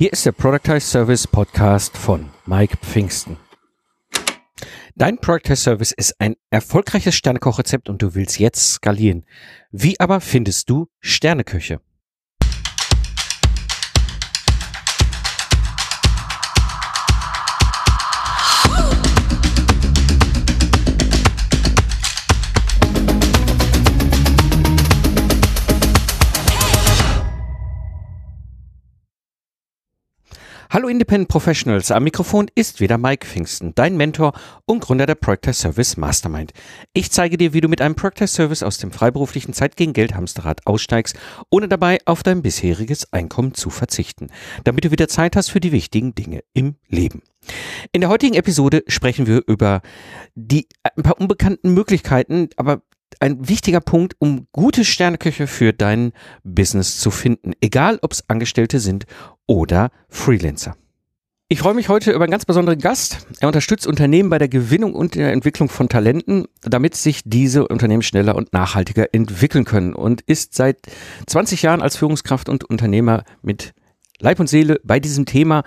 Hier 0.00 0.12
ist 0.12 0.24
der 0.24 0.30
Productize 0.30 0.86
Service 0.86 1.26
Podcast 1.26 1.98
von 1.98 2.30
Mike 2.46 2.76
Pfingsten. 2.76 3.36
Dein 4.94 5.18
Productize 5.18 5.56
Service 5.56 5.90
ist 5.90 6.14
ein 6.20 6.36
erfolgreiches 6.50 7.16
Sternekochrezept 7.16 7.88
und 7.88 8.00
du 8.00 8.14
willst 8.14 8.38
jetzt 8.38 8.74
skalieren. 8.74 9.26
Wie 9.72 9.98
aber 9.98 10.20
findest 10.20 10.70
du 10.70 10.86
Sterneköche? 11.00 11.80
Hallo 30.70 30.88
Independent 30.88 31.30
Professionals, 31.30 31.90
am 31.90 32.04
Mikrofon 32.04 32.50
ist 32.54 32.80
wieder 32.80 32.98
Mike 32.98 33.26
Pfingsten, 33.26 33.74
dein 33.74 33.96
Mentor 33.96 34.34
und 34.66 34.80
Gründer 34.80 35.06
der 35.06 35.14
Project 35.14 35.54
Service 35.54 35.96
Mastermind. 35.96 36.52
Ich 36.92 37.10
zeige 37.10 37.38
dir, 37.38 37.54
wie 37.54 37.62
du 37.62 37.68
mit 37.68 37.80
einem 37.80 37.94
Project 37.94 38.28
Service 38.28 38.62
aus 38.62 38.76
dem 38.76 38.92
freiberuflichen 38.92 39.54
Zeit 39.54 39.76
gegen 39.76 39.94
Geld 39.94 40.14
Hamsterrad 40.14 40.66
aussteigst, 40.66 41.18
ohne 41.48 41.68
dabei 41.68 42.00
auf 42.04 42.22
dein 42.22 42.42
bisheriges 42.42 43.10
Einkommen 43.14 43.54
zu 43.54 43.70
verzichten, 43.70 44.26
damit 44.64 44.84
du 44.84 44.90
wieder 44.90 45.08
Zeit 45.08 45.36
hast 45.36 45.48
für 45.48 45.60
die 45.60 45.72
wichtigen 45.72 46.14
Dinge 46.14 46.44
im 46.52 46.74
Leben. 46.86 47.22
In 47.92 48.02
der 48.02 48.10
heutigen 48.10 48.34
Episode 48.34 48.84
sprechen 48.88 49.26
wir 49.26 49.42
über 49.46 49.80
die 50.34 50.68
ein 50.82 51.02
paar 51.02 51.18
unbekannten 51.18 51.72
Möglichkeiten, 51.72 52.50
aber 52.56 52.82
ein 53.20 53.48
wichtiger 53.48 53.80
Punkt, 53.80 54.14
um 54.18 54.46
gute 54.52 54.84
Sterneköche 54.84 55.46
für 55.46 55.72
dein 55.72 56.12
Business 56.44 56.98
zu 56.98 57.10
finden, 57.10 57.52
egal 57.60 57.98
ob 58.02 58.12
es 58.12 58.28
Angestellte 58.28 58.80
sind 58.80 59.06
oder 59.46 59.90
Freelancer. 60.08 60.76
Ich 61.50 61.60
freue 61.60 61.72
mich 61.72 61.88
heute 61.88 62.12
über 62.12 62.24
einen 62.24 62.30
ganz 62.30 62.44
besonderen 62.44 62.78
Gast. 62.78 63.26
Er 63.40 63.48
unterstützt 63.48 63.86
Unternehmen 63.86 64.28
bei 64.28 64.36
der 64.36 64.48
Gewinnung 64.48 64.94
und 64.94 65.14
der 65.14 65.32
Entwicklung 65.32 65.70
von 65.70 65.88
Talenten, 65.88 66.44
damit 66.60 66.94
sich 66.94 67.22
diese 67.24 67.66
Unternehmen 67.66 68.02
schneller 68.02 68.36
und 68.36 68.52
nachhaltiger 68.52 69.14
entwickeln 69.14 69.64
können 69.64 69.94
und 69.94 70.20
ist 70.20 70.54
seit 70.54 70.76
20 71.26 71.62
Jahren 71.62 71.80
als 71.80 71.96
Führungskraft 71.96 72.50
und 72.50 72.64
Unternehmer 72.64 73.24
mit 73.40 73.72
Leib 74.20 74.40
und 74.40 74.48
Seele 74.48 74.80
bei 74.82 74.98
diesem 74.98 75.26
Thema. 75.26 75.62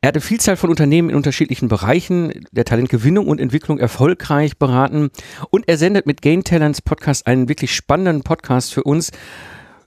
Er 0.00 0.08
hat 0.08 0.14
eine 0.14 0.20
Vielzahl 0.20 0.56
von 0.56 0.70
Unternehmen 0.70 1.10
in 1.10 1.16
unterschiedlichen 1.16 1.66
Bereichen 1.66 2.46
der 2.52 2.64
Talentgewinnung 2.64 3.26
und 3.26 3.40
Entwicklung 3.40 3.78
erfolgreich 3.78 4.58
beraten 4.58 5.10
und 5.50 5.68
er 5.68 5.76
sendet 5.76 6.06
mit 6.06 6.22
Gain 6.22 6.44
Talents 6.44 6.82
Podcast 6.82 7.26
einen 7.26 7.48
wirklich 7.48 7.74
spannenden 7.74 8.22
Podcast 8.22 8.72
für 8.72 8.84
uns, 8.84 9.10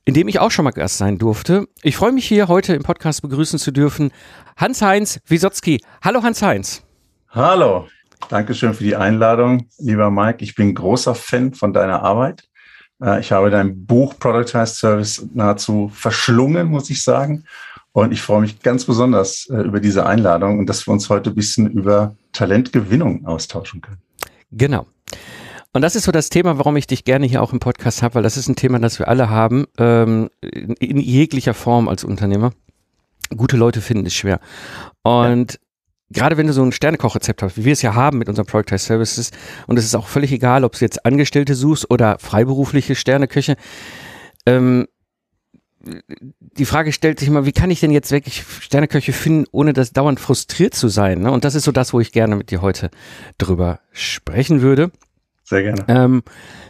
in 0.04 0.16
dem 0.16 0.28
ich 0.28 0.40
auch 0.40 0.52
schon 0.52 0.66
mal 0.66 0.72
Gast 0.72 0.98
sein 0.98 1.18
durfte. 1.18 1.70
Ich 1.82 1.96
freue 1.96 2.12
mich 2.12 2.28
hier 2.28 2.50
heute 2.50 2.74
im 2.74 2.84
Podcast 2.84 3.22
begrüßen 3.22 3.58
zu 3.58 3.72
dürfen 3.72 4.12
Hans-Heinz 4.58 5.22
Wisotzki. 5.28 5.80
Hallo 6.04 6.22
Hans-Heinz. 6.22 6.84
Hallo. 7.30 7.88
Dankeschön 8.28 8.74
für 8.74 8.84
die 8.84 8.98
Einladung, 8.98 9.70
lieber 9.78 10.12
Mike. 10.12 10.44
Ich 10.44 10.56
bin 10.56 10.76
großer 10.76 11.16
Fan 11.16 11.54
von 11.54 11.72
deiner 11.72 12.04
Arbeit. 12.04 12.50
Äh, 13.02 13.22
ich 13.22 13.32
habe 13.32 13.50
dein 13.50 13.86
Buch 13.86 14.20
Productized 14.20 14.76
Service 14.76 15.26
nahezu 15.34 15.90
verschlungen, 15.94 16.68
muss 16.68 16.90
ich 16.90 17.02
sagen. 17.02 17.46
Und 17.92 18.12
ich 18.12 18.22
freue 18.22 18.42
mich 18.42 18.62
ganz 18.62 18.86
besonders 18.86 19.48
äh, 19.50 19.62
über 19.62 19.80
diese 19.80 20.06
Einladung 20.06 20.60
und 20.60 20.68
dass 20.68 20.88
wir 20.88 20.92
uns 20.92 21.10
heute 21.10 21.32
ein 21.32 21.36
bisschen 21.36 21.70
über 21.70 22.16
Talentgewinnung 22.34 23.26
austauschen 23.26 23.82
können. 23.82 23.98
Genau. 24.52 24.86
Und 25.72 25.82
das 25.82 25.96
ist 25.96 26.06
so 26.06 26.12
das 26.12 26.30
Thema, 26.30 26.58
warum 26.58 26.78
ich 26.78 26.88
dich 26.88 27.04
gerne 27.04 27.28
hier 27.28 27.42
auch 27.44 27.54
im 27.54 27.60
Podcast 27.60 28.02
habe, 28.02 28.16
weil 28.16 28.24
das 28.24 28.38
ist 28.38 28.48
ein 28.48 28.56
Thema, 28.56 28.80
das 28.80 28.98
wir 28.98 29.08
alle 29.08 29.30
haben, 29.30 29.66
ähm, 29.78 30.30
in, 30.42 30.74
in, 30.76 30.98
jeglicher 30.98 31.54
Form 31.54 31.88
als 31.88 32.04
Unternehmer. 32.04 32.52
Gute 33.36 33.56
Leute 33.56 33.82
finden 33.82 34.08
ist 34.08 34.16
schwer. 34.16 34.40
Und 35.04 35.54
ja. 35.54 35.60
gerade 36.10 36.38
wenn 36.38 36.48
du 36.48 36.54
so 36.54 36.64
ein 36.64 36.72
Sternekochrezept 36.72 37.44
hast, 37.44 37.58
wie 37.58 37.66
wir 37.66 37.74
es 37.74 37.84
ja 37.84 37.94
haben 37.94 38.18
mit 38.18 38.30
unseren 38.30 38.48
Productized 38.48 38.88
Services, 38.88 39.30
und 39.68 39.78
es 39.78 39.86
ist 39.86 39.96
auch 39.96 40.08
völlig 40.08 40.32
egal, 40.32 40.64
ob 40.64 40.74
du 40.74 40.80
jetzt 40.80 41.06
Angestellte 41.06 41.54
suchst 41.54 41.92
oder 41.92 42.18
freiberufliche 42.18 42.96
Sterneköche, 42.96 43.56
ähm, 44.48 44.88
die 46.40 46.66
Frage 46.66 46.92
stellt 46.92 47.20
sich 47.20 47.28
immer, 47.28 47.46
wie 47.46 47.52
kann 47.52 47.72
ich 47.72 47.80
denn 47.80 47.92
jetzt 47.92 48.12
wirklich 48.12 48.44
Sterneköche 48.62 49.14
finden, 49.14 49.46
ohne 49.52 49.74
das 49.74 49.92
dauernd 49.92 50.20
frustriert 50.20 50.74
zu 50.74 50.88
sein? 50.88 51.22
Ne? 51.22 51.32
Und 51.32 51.44
das 51.46 51.56
ist 51.56 51.64
so 51.64 51.72
das, 51.72 51.94
wo 51.94 52.00
ich 52.00 52.12
gerne 52.12 52.36
mit 52.36 52.52
dir 52.52 52.62
heute 52.62 52.90
drüber 53.38 53.80
sprechen 53.92 54.62
würde. 54.62 54.92
Sehr 55.44 55.64
gerne. 55.64 55.84
Ähm, 55.88 56.24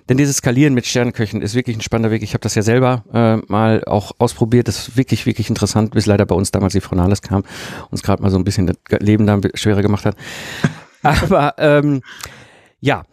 denn 0.07 0.17
dieses 0.17 0.37
Skalieren 0.37 0.73
mit 0.73 0.85
Sterneköchen 0.85 1.41
ist 1.41 1.53
wirklich 1.53 1.75
ein 1.75 1.81
spannender 1.81 2.11
Weg. 2.11 2.23
Ich 2.23 2.33
habe 2.33 2.41
das 2.41 2.55
ja 2.55 2.61
selber 2.61 3.03
äh, 3.13 3.51
mal 3.51 3.83
auch 3.83 4.13
ausprobiert. 4.19 4.69
Das 4.69 4.87
ist 4.87 4.97
wirklich, 4.97 5.25
wirklich 5.25 5.49
interessant, 5.49 5.91
bis 5.91 6.05
leider 6.05 6.25
bei 6.25 6.35
uns 6.35 6.51
damals 6.51 6.73
die 6.73 6.81
Frau 6.81 6.95
Nahles 6.95 7.21
kam, 7.21 7.43
uns 7.91 8.03
gerade 8.03 8.23
mal 8.23 8.29
so 8.29 8.37
ein 8.37 8.45
bisschen 8.45 8.67
das 8.67 8.99
Leben 9.01 9.27
da 9.27 9.39
schwerer 9.53 9.81
gemacht 9.81 10.05
hat. 10.05 10.15
Aber 11.03 11.55
ähm, 11.57 12.01
ja, 12.79 13.03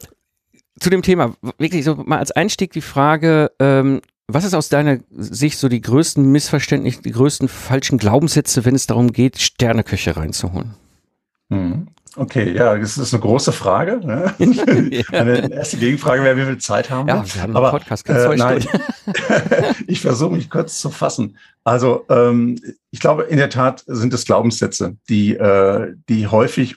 zu 0.79 0.91
dem 0.91 1.03
Thema, 1.03 1.35
wirklich 1.59 1.85
so 1.85 1.97
mal 1.97 2.19
als 2.19 2.31
Einstieg 2.31 2.73
die 2.73 2.81
Frage, 2.81 3.51
ähm, 3.59 4.01
was 4.29 4.45
ist 4.45 4.55
aus 4.55 4.69
deiner 4.69 4.99
Sicht 5.11 5.59
so 5.59 5.69
die 5.69 5.81
größten 5.81 6.25
Missverständnisse, 6.31 7.03
die 7.03 7.13
größten 7.13 7.49
falschen 7.49 7.99
Glaubenssätze, 7.99 8.65
wenn 8.65 8.75
es 8.75 8.87
darum 8.87 9.13
geht, 9.13 9.39
Sterneköche 9.39 10.17
reinzuholen? 10.17 10.75
Hm. 11.51 11.89
Okay, 12.19 12.55
ja, 12.57 12.77
das 12.77 12.97
ist 12.97 13.13
eine 13.13 13.21
große 13.21 13.53
Frage. 13.53 14.01
Ne? 14.03 14.35
Meine 15.11 15.53
erste 15.53 15.77
Gegenfrage 15.77 16.23
wäre, 16.23 16.37
wie 16.39 16.47
viel 16.47 16.59
Zeit 16.59 16.89
haben 16.89 17.07
wir? 17.07 17.15
Ja, 17.15 17.25
wir 17.35 17.43
haben 17.43 17.51
einen 17.51 17.57
Aber, 17.57 17.71
Podcast, 17.71 18.07
ganz 18.07 18.25
äh, 18.25 18.37
nein, 18.37 18.65
ich 19.87 20.01
versuche 20.01 20.35
mich 20.35 20.49
kurz 20.49 20.81
zu 20.81 20.89
fassen. 20.89 21.37
Also 21.63 22.07
ähm, 22.09 22.59
ich 22.91 23.01
glaube, 23.01 23.25
in 23.25 23.37
der 23.37 23.51
Tat 23.51 23.85
sind 23.87 24.15
es 24.15 24.25
Glaubenssätze, 24.25 24.97
die, 25.11 25.37
äh, 25.37 25.95
die 26.09 26.27
häufig 26.27 26.77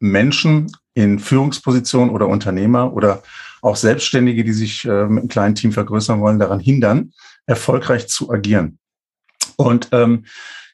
Menschen 0.00 0.72
in 0.94 1.20
Führungspositionen 1.20 2.10
oder 2.10 2.26
Unternehmer 2.26 2.92
oder 2.92 3.22
auch 3.62 3.76
Selbstständige, 3.76 4.44
die 4.44 4.52
sich 4.52 4.84
äh, 4.84 5.06
mit 5.06 5.20
einem 5.20 5.28
kleinen 5.28 5.54
Team 5.54 5.72
vergrößern 5.72 6.20
wollen, 6.20 6.38
daran 6.38 6.60
hindern, 6.60 7.12
erfolgreich 7.46 8.08
zu 8.08 8.30
agieren. 8.30 8.78
Und 9.56 9.88
ähm, 9.92 10.24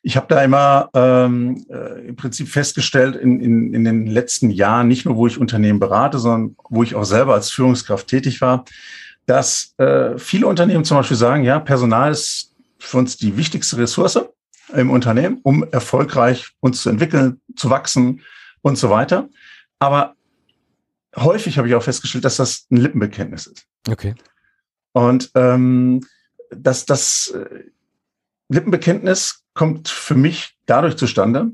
ich 0.02 0.16
habe 0.16 0.26
da 0.28 0.42
immer 0.42 0.88
ähm, 0.94 1.66
äh, 1.68 2.06
im 2.08 2.16
Prinzip 2.16 2.48
festgestellt 2.48 3.16
in, 3.16 3.40
in, 3.40 3.74
in 3.74 3.84
den 3.84 4.06
letzten 4.06 4.50
Jahren, 4.50 4.86
nicht 4.86 5.04
nur 5.04 5.16
wo 5.16 5.26
ich 5.26 5.38
Unternehmen 5.38 5.80
berate, 5.80 6.18
sondern 6.18 6.56
wo 6.68 6.82
ich 6.84 6.94
auch 6.94 7.04
selber 7.04 7.34
als 7.34 7.50
Führungskraft 7.50 8.06
tätig 8.06 8.40
war, 8.40 8.64
dass 9.26 9.74
äh, 9.78 10.16
viele 10.18 10.46
Unternehmen 10.46 10.84
zum 10.84 10.98
Beispiel 10.98 11.16
sagen, 11.16 11.42
ja, 11.42 11.58
Personal 11.58 12.12
ist 12.12 12.52
für 12.78 12.98
uns 12.98 13.16
die 13.16 13.36
wichtigste 13.36 13.78
Ressource 13.78 14.20
im 14.72 14.90
Unternehmen, 14.90 15.40
um 15.42 15.64
erfolgreich 15.72 16.50
uns 16.60 16.82
zu 16.82 16.90
entwickeln, 16.90 17.40
zu 17.56 17.70
wachsen 17.70 18.22
und 18.62 18.78
so 18.78 18.90
weiter. 18.90 19.28
Aber 19.78 20.15
häufig 21.16 21.58
habe 21.58 21.68
ich 21.68 21.74
auch 21.74 21.82
festgestellt, 21.82 22.24
dass 22.24 22.36
das 22.36 22.66
ein 22.70 22.76
Lippenbekenntnis 22.76 23.46
ist. 23.46 23.66
Okay. 23.88 24.14
Und 24.92 25.30
ähm, 25.34 26.00
dass 26.50 26.86
das 26.86 27.34
äh, 27.34 27.64
Lippenbekenntnis 28.48 29.44
kommt 29.54 29.88
für 29.88 30.14
mich 30.14 30.56
dadurch 30.66 30.96
zustande, 30.96 31.50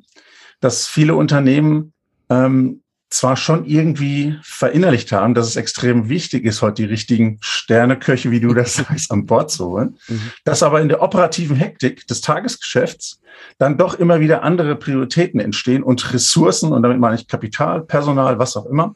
dass 0.60 0.86
viele 0.86 1.14
Unternehmen 1.14 1.92
ähm, 2.28 2.82
zwar 3.12 3.36
schon 3.36 3.66
irgendwie 3.66 4.38
verinnerlicht 4.42 5.12
haben, 5.12 5.34
dass 5.34 5.46
es 5.46 5.56
extrem 5.56 6.08
wichtig 6.08 6.44
ist, 6.44 6.62
heute 6.62 6.82
die 6.82 6.88
richtigen 6.88 7.38
Sterneköche, 7.40 8.30
wie 8.30 8.40
du 8.40 8.54
das 8.54 8.76
sagst, 8.76 9.10
an 9.10 9.26
Bord 9.26 9.50
zu 9.50 9.66
holen, 9.66 9.98
mhm. 10.08 10.32
dass 10.44 10.62
aber 10.62 10.80
in 10.80 10.88
der 10.88 11.02
operativen 11.02 11.56
Hektik 11.56 12.06
des 12.06 12.20
Tagesgeschäfts 12.20 13.20
dann 13.58 13.76
doch 13.76 13.94
immer 13.94 14.20
wieder 14.20 14.42
andere 14.42 14.76
Prioritäten 14.76 15.40
entstehen 15.40 15.82
und 15.82 16.12
Ressourcen, 16.12 16.72
und 16.72 16.82
damit 16.82 16.98
meine 16.98 17.16
ich 17.16 17.28
Kapital, 17.28 17.82
Personal, 17.82 18.38
was 18.38 18.56
auch 18.56 18.66
immer, 18.66 18.94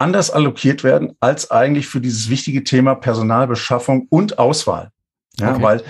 anders 0.00 0.30
allokiert 0.30 0.82
werden 0.82 1.12
als 1.20 1.50
eigentlich 1.50 1.86
für 1.86 2.00
dieses 2.00 2.30
wichtige 2.30 2.64
Thema 2.64 2.94
Personalbeschaffung 2.94 4.06
und 4.08 4.38
Auswahl. 4.38 4.90
Ja, 5.38 5.52
okay. 5.52 5.62
weil 5.62 5.82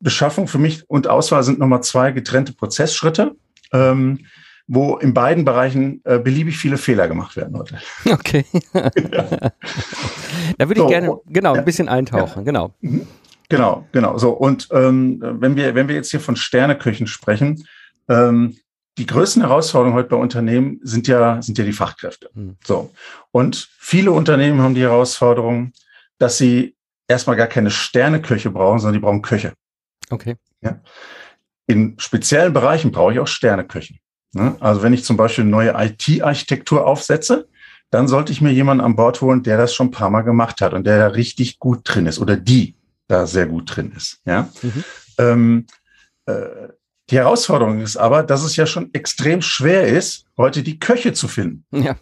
Beschaffung 0.00 0.48
für 0.48 0.58
mich 0.58 0.88
und 0.88 1.06
Auswahl 1.06 1.42
sind 1.42 1.58
nochmal 1.58 1.82
zwei 1.82 2.10
getrennte 2.10 2.52
Prozessschritte, 2.52 3.36
ähm, 3.72 4.20
wo 4.66 4.96
in 4.96 5.12
beiden 5.12 5.44
Bereichen 5.44 6.00
äh, 6.04 6.18
beliebig 6.18 6.56
viele 6.56 6.78
Fehler 6.78 7.08
gemacht 7.08 7.36
werden 7.36 7.56
heute. 7.58 7.78
Okay. 8.10 8.44
ja. 8.74 8.90
Da 10.58 10.68
würde 10.68 10.80
ich 10.80 10.84
so, 10.84 10.86
gerne 10.88 11.16
genau 11.26 11.54
ja. 11.54 11.60
ein 11.60 11.64
bisschen 11.64 11.88
eintauchen. 11.88 12.40
Ja. 12.40 12.44
Genau. 12.44 12.74
Mhm. 12.80 13.06
Genau, 13.48 13.86
genau. 13.92 14.16
So 14.16 14.30
und 14.30 14.68
ähm, 14.72 15.18
wenn 15.20 15.56
wir 15.56 15.74
wenn 15.74 15.88
wir 15.88 15.94
jetzt 15.94 16.10
hier 16.10 16.20
von 16.20 16.36
Sterneköchen 16.36 17.06
sprechen, 17.06 17.66
ähm, 18.08 18.56
die 18.98 19.06
größten 19.06 19.42
Herausforderungen 19.42 19.96
heute 19.96 20.10
bei 20.10 20.16
Unternehmen 20.16 20.80
sind 20.82 21.08
ja, 21.08 21.40
sind 21.40 21.56
ja 21.58 21.64
die 21.64 21.72
Fachkräfte. 21.72 22.30
Mhm. 22.34 22.56
So. 22.64 22.92
Und 23.30 23.68
viele 23.78 24.12
Unternehmen 24.12 24.60
haben 24.60 24.74
die 24.74 24.82
Herausforderung, 24.82 25.72
dass 26.18 26.38
sie 26.38 26.76
erstmal 27.08 27.36
gar 27.36 27.46
keine 27.46 27.70
Sterneköche 27.70 28.50
brauchen, 28.50 28.78
sondern 28.78 29.00
die 29.00 29.04
brauchen 29.04 29.22
Köche. 29.22 29.54
Okay. 30.10 30.36
Ja. 30.60 30.80
In 31.66 31.94
speziellen 31.98 32.52
Bereichen 32.52 32.92
brauche 32.92 33.12
ich 33.12 33.18
auch 33.18 33.26
Sterneköche. 33.26 33.94
Ne? 34.34 34.56
Also 34.60 34.82
wenn 34.82 34.92
ich 34.92 35.04
zum 35.04 35.16
Beispiel 35.16 35.42
eine 35.42 35.50
neue 35.50 35.74
IT-Architektur 35.76 36.86
aufsetze, 36.86 37.48
dann 37.90 38.08
sollte 38.08 38.32
ich 38.32 38.40
mir 38.40 38.52
jemanden 38.52 38.84
an 38.84 38.96
Bord 38.96 39.20
holen, 39.20 39.42
der 39.42 39.58
das 39.58 39.74
schon 39.74 39.88
ein 39.88 39.92
paar 39.92 40.10
Mal 40.10 40.22
gemacht 40.22 40.60
hat 40.60 40.72
und 40.72 40.86
der 40.86 40.98
da 40.98 41.06
richtig 41.08 41.58
gut 41.58 41.80
drin 41.84 42.06
ist 42.06 42.18
oder 42.18 42.36
die 42.36 42.76
da 43.06 43.26
sehr 43.26 43.46
gut 43.46 43.76
drin 43.76 43.92
ist. 43.94 44.20
Ja. 44.24 44.50
Mhm. 44.62 44.84
Ähm, 45.18 45.66
äh, 46.26 46.68
Die 47.12 47.18
Herausforderung 47.18 47.80
ist 47.82 47.98
aber, 47.98 48.22
dass 48.22 48.42
es 48.42 48.56
ja 48.56 48.64
schon 48.64 48.88
extrem 48.94 49.42
schwer 49.42 49.86
ist, 49.86 50.24
heute 50.38 50.62
die 50.62 50.78
Köche 50.78 51.12
zu 51.12 51.28
finden. 51.28 51.62
Ja. 51.70 51.96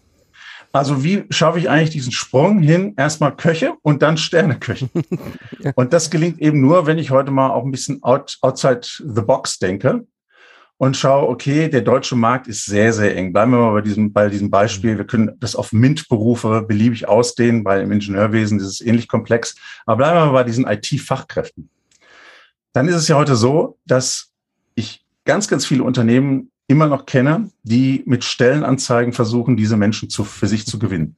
Also 0.71 1.03
wie 1.03 1.25
schaffe 1.31 1.59
ich 1.59 1.69
eigentlich 1.69 1.91
diesen 1.91 2.13
Sprung 2.13 2.61
hin, 2.61 2.95
erstmal 2.97 3.35
Köche 3.35 3.75
und 3.83 4.03
dann 4.03 4.17
Sterneköche? 4.17 4.89
ja. 5.59 5.73
Und 5.75 5.93
das 5.93 6.11
gelingt 6.11 6.39
eben 6.39 6.61
nur, 6.61 6.87
wenn 6.87 6.99
ich 6.99 7.11
heute 7.11 7.33
mal 7.33 7.51
auch 7.51 7.65
ein 7.65 7.73
bisschen 7.73 8.01
out, 8.05 8.39
outside 8.41 8.83
the 8.83 9.23
box 9.23 9.59
denke 9.59 10.07
und 10.77 10.97
schaue, 10.97 11.29
okay, 11.29 11.69
der 11.69 11.81
deutsche 11.81 12.15
Markt 12.15 12.47
ist 12.47 12.67
sehr, 12.67 12.93
sehr 12.93 13.17
eng. 13.17 13.33
Bleiben 13.33 13.51
wir 13.51 13.59
mal 13.59 13.73
bei 13.73 13.81
diesem, 13.81 14.13
bei 14.13 14.29
diesem 14.29 14.49
Beispiel. 14.49 14.97
Wir 14.97 15.07
können 15.09 15.33
das 15.41 15.57
auf 15.57 15.73
MINT-Berufe 15.73 16.63
beliebig 16.63 17.09
ausdehnen, 17.09 17.65
weil 17.65 17.83
im 17.83 17.91
Ingenieurwesen 17.91 18.61
ist 18.61 18.67
es 18.67 18.81
ähnlich 18.81 19.09
komplex. 19.09 19.57
Aber 19.87 19.97
bleiben 19.97 20.19
wir 20.19 20.27
mal 20.27 20.33
bei 20.33 20.45
diesen 20.45 20.69
IT-Fachkräften. 20.69 21.69
Dann 22.73 22.87
ist 22.87 22.95
es 22.95 23.09
ja 23.09 23.17
heute 23.17 23.35
so, 23.35 23.77
dass 23.85 24.30
ganz, 25.25 25.49
ganz 25.49 25.67
viele 25.67 25.83
Unternehmen 25.83 26.51
immer 26.67 26.87
noch 26.87 27.05
kenne, 27.05 27.51
die 27.63 28.03
mit 28.07 28.23
Stellenanzeigen 28.25 29.13
versuchen, 29.13 29.57
diese 29.57 29.77
Menschen 29.77 30.09
zu, 30.09 30.25
für 30.25 30.47
sich 30.47 30.67
zu 30.67 30.79
gewinnen. 30.79 31.17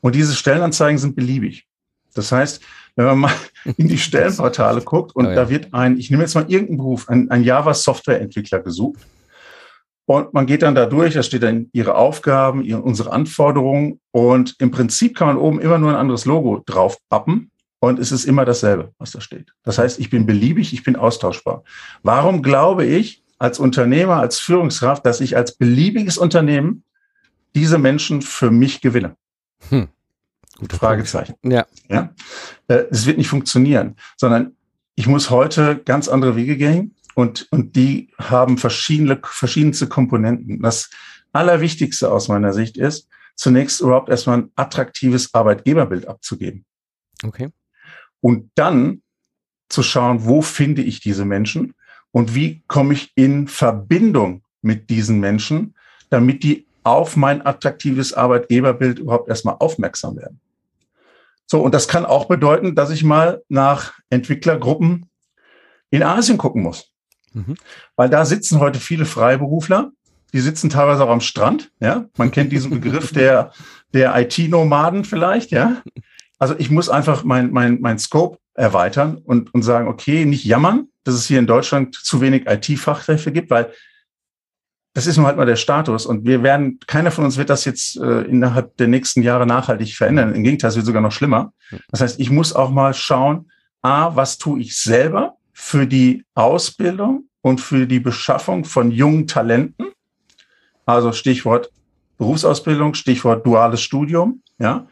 Und 0.00 0.14
diese 0.14 0.34
Stellenanzeigen 0.34 0.98
sind 0.98 1.16
beliebig. 1.16 1.66
Das 2.14 2.30
heißt, 2.30 2.60
wenn 2.96 3.06
man 3.06 3.18
mal 3.18 3.32
in 3.76 3.88
die 3.88 3.98
Stellenportale 3.98 4.82
guckt 4.82 5.16
und 5.16 5.26
oh 5.26 5.28
ja. 5.30 5.34
da 5.34 5.48
wird 5.48 5.72
ein, 5.72 5.98
ich 5.98 6.10
nehme 6.10 6.22
jetzt 6.22 6.34
mal 6.34 6.44
irgendeinen 6.48 6.78
Beruf, 6.78 7.08
ein, 7.08 7.30
ein 7.30 7.42
Java-Software-Entwickler 7.42 8.60
gesucht. 8.60 9.00
Und 10.04 10.34
man 10.34 10.46
geht 10.46 10.62
dann 10.62 10.74
da 10.74 10.84
durch, 10.84 11.14
da 11.14 11.22
steht 11.22 11.42
dann 11.42 11.70
ihre 11.72 11.94
Aufgaben, 11.94 12.62
ihre, 12.62 12.82
unsere 12.82 13.12
Anforderungen. 13.12 14.00
Und 14.10 14.56
im 14.58 14.70
Prinzip 14.70 15.16
kann 15.16 15.28
man 15.28 15.36
oben 15.38 15.60
immer 15.60 15.78
nur 15.78 15.90
ein 15.90 15.96
anderes 15.96 16.26
Logo 16.26 16.62
drauf 16.66 16.98
pappen. 17.08 17.50
Und 17.80 17.98
es 17.98 18.12
ist 18.12 18.26
immer 18.26 18.44
dasselbe, 18.44 18.92
was 18.98 19.12
da 19.12 19.20
steht. 19.20 19.52
Das 19.64 19.78
heißt, 19.78 19.98
ich 19.98 20.10
bin 20.10 20.26
beliebig, 20.26 20.72
ich 20.72 20.84
bin 20.84 20.96
austauschbar. 20.96 21.64
Warum 22.02 22.42
glaube 22.42 22.84
ich, 22.84 23.21
als 23.42 23.58
Unternehmer, 23.58 24.18
als 24.18 24.38
Führungskraft, 24.38 25.04
dass 25.04 25.20
ich 25.20 25.36
als 25.36 25.56
beliebiges 25.56 26.16
Unternehmen 26.16 26.84
diese 27.56 27.76
Menschen 27.76 28.22
für 28.22 28.52
mich 28.52 28.80
gewinne? 28.80 29.16
Hm. 29.68 29.88
Gute 30.58 30.76
Fragezeichen. 30.76 31.34
Ja. 31.42 31.66
ja. 31.88 32.14
Äh, 32.68 32.84
es 32.92 33.04
wird 33.04 33.18
nicht 33.18 33.26
funktionieren, 33.26 33.96
sondern 34.16 34.52
ich 34.94 35.08
muss 35.08 35.30
heute 35.30 35.76
ganz 35.84 36.06
andere 36.06 36.36
Wege 36.36 36.56
gehen 36.56 36.94
und, 37.16 37.48
und 37.50 37.74
die 37.74 38.12
haben 38.16 38.58
verschiedene, 38.58 39.18
verschiedenste 39.24 39.88
Komponenten. 39.88 40.62
Das 40.62 40.90
Allerwichtigste 41.32 42.12
aus 42.12 42.28
meiner 42.28 42.52
Sicht 42.52 42.76
ist, 42.76 43.08
zunächst 43.34 43.80
überhaupt 43.80 44.08
erstmal 44.08 44.38
ein 44.38 44.52
attraktives 44.54 45.34
Arbeitgeberbild 45.34 46.06
abzugeben. 46.06 46.64
Okay. 47.24 47.48
Und 48.20 48.52
dann 48.54 49.02
zu 49.68 49.82
schauen, 49.82 50.26
wo 50.26 50.42
finde 50.42 50.82
ich 50.82 51.00
diese 51.00 51.24
Menschen 51.24 51.74
und 52.12 52.34
wie 52.34 52.62
komme 52.68 52.94
ich 52.94 53.12
in 53.16 53.48
Verbindung 53.48 54.42
mit 54.60 54.90
diesen 54.90 55.18
Menschen, 55.18 55.74
damit 56.10 56.42
die 56.44 56.66
auf 56.84 57.16
mein 57.16 57.44
attraktives 57.44 58.12
Arbeitgeberbild 58.12 58.98
überhaupt 58.98 59.28
erstmal 59.28 59.56
aufmerksam 59.58 60.16
werden. 60.16 60.40
So, 61.46 61.60
und 61.60 61.74
das 61.74 61.88
kann 61.88 62.04
auch 62.04 62.26
bedeuten, 62.26 62.74
dass 62.74 62.90
ich 62.90 63.04
mal 63.04 63.42
nach 63.48 63.94
Entwicklergruppen 64.10 65.06
in 65.90 66.02
Asien 66.02 66.38
gucken 66.38 66.62
muss. 66.62 66.90
Mhm. 67.32 67.56
Weil 67.96 68.08
da 68.08 68.24
sitzen 68.24 68.58
heute 68.58 68.80
viele 68.80 69.04
Freiberufler, 69.04 69.92
die 70.32 70.40
sitzen 70.40 70.70
teilweise 70.70 71.04
auch 71.04 71.10
am 71.10 71.20
Strand, 71.20 71.70
ja. 71.78 72.06
Man 72.16 72.30
kennt 72.30 72.52
diesen 72.52 72.70
Begriff 72.70 73.12
der, 73.12 73.52
der 73.92 74.18
IT-Nomaden 74.18 75.04
vielleicht, 75.04 75.50
ja. 75.50 75.82
Also 76.38 76.54
ich 76.58 76.70
muss 76.70 76.88
einfach 76.88 77.22
mein, 77.22 77.52
mein, 77.52 77.80
mein 77.80 77.98
Scope 77.98 78.38
erweitern 78.54 79.18
und, 79.18 79.54
und 79.54 79.62
sagen, 79.62 79.88
okay, 79.88 80.24
nicht 80.24 80.44
jammern, 80.44 80.88
dass 81.04 81.14
es 81.14 81.26
hier 81.26 81.38
in 81.38 81.46
Deutschland 81.46 81.94
zu 81.94 82.20
wenig 82.20 82.46
IT-Fachkräfte 82.46 83.32
gibt, 83.32 83.50
weil 83.50 83.72
das 84.94 85.06
ist 85.06 85.16
nun 85.16 85.26
halt 85.26 85.38
mal 85.38 85.46
der 85.46 85.56
Status 85.56 86.04
und 86.04 86.26
wir 86.26 86.42
werden, 86.42 86.78
keiner 86.86 87.10
von 87.10 87.24
uns 87.24 87.38
wird 87.38 87.48
das 87.48 87.64
jetzt 87.64 87.96
äh, 87.96 88.22
innerhalb 88.22 88.76
der 88.76 88.88
nächsten 88.88 89.22
Jahre 89.22 89.46
nachhaltig 89.46 89.96
verändern. 89.96 90.34
Im 90.34 90.44
Gegenteil, 90.44 90.68
es 90.68 90.76
wird 90.76 90.84
sogar 90.84 91.00
noch 91.00 91.12
schlimmer. 91.12 91.52
Das 91.88 92.02
heißt, 92.02 92.20
ich 92.20 92.30
muss 92.30 92.54
auch 92.54 92.70
mal 92.70 92.92
schauen, 92.92 93.50
a, 93.80 94.14
was 94.14 94.36
tue 94.36 94.60
ich 94.60 94.76
selber 94.76 95.36
für 95.54 95.86
die 95.86 96.24
Ausbildung 96.34 97.28
und 97.40 97.60
für 97.60 97.86
die 97.86 98.00
Beschaffung 98.00 98.64
von 98.66 98.90
jungen 98.90 99.26
Talenten? 99.26 99.86
Also 100.84 101.12
Stichwort 101.12 101.70
Berufsausbildung, 102.22 102.94
Stichwort 102.94 103.44
duales 103.44 103.82
Studium, 103.82 104.42
ja, 104.58 104.86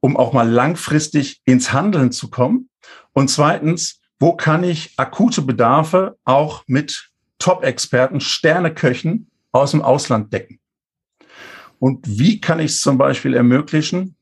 um 0.00 0.16
auch 0.16 0.32
mal 0.32 0.48
langfristig 0.48 1.42
ins 1.44 1.72
Handeln 1.72 2.10
zu 2.10 2.30
kommen. 2.30 2.70
Und 3.12 3.28
zweitens, 3.28 4.00
wo 4.24 4.32
kann 4.32 4.64
ich 4.64 4.94
akute 4.96 5.42
Bedarfe 5.42 6.16
auch 6.24 6.64
mit 6.66 7.10
Top-Experten, 7.38 8.22
Sterneköchen 8.22 9.30
aus 9.52 9.72
dem 9.72 9.82
Ausland 9.82 10.32
decken? 10.32 10.60
Und 11.78 12.06
wie 12.08 12.40
kann 12.40 12.58
ich 12.58 12.70
es 12.70 12.80
zum 12.80 12.96
Beispiel 12.96 13.34
ermöglichen, 13.34 14.16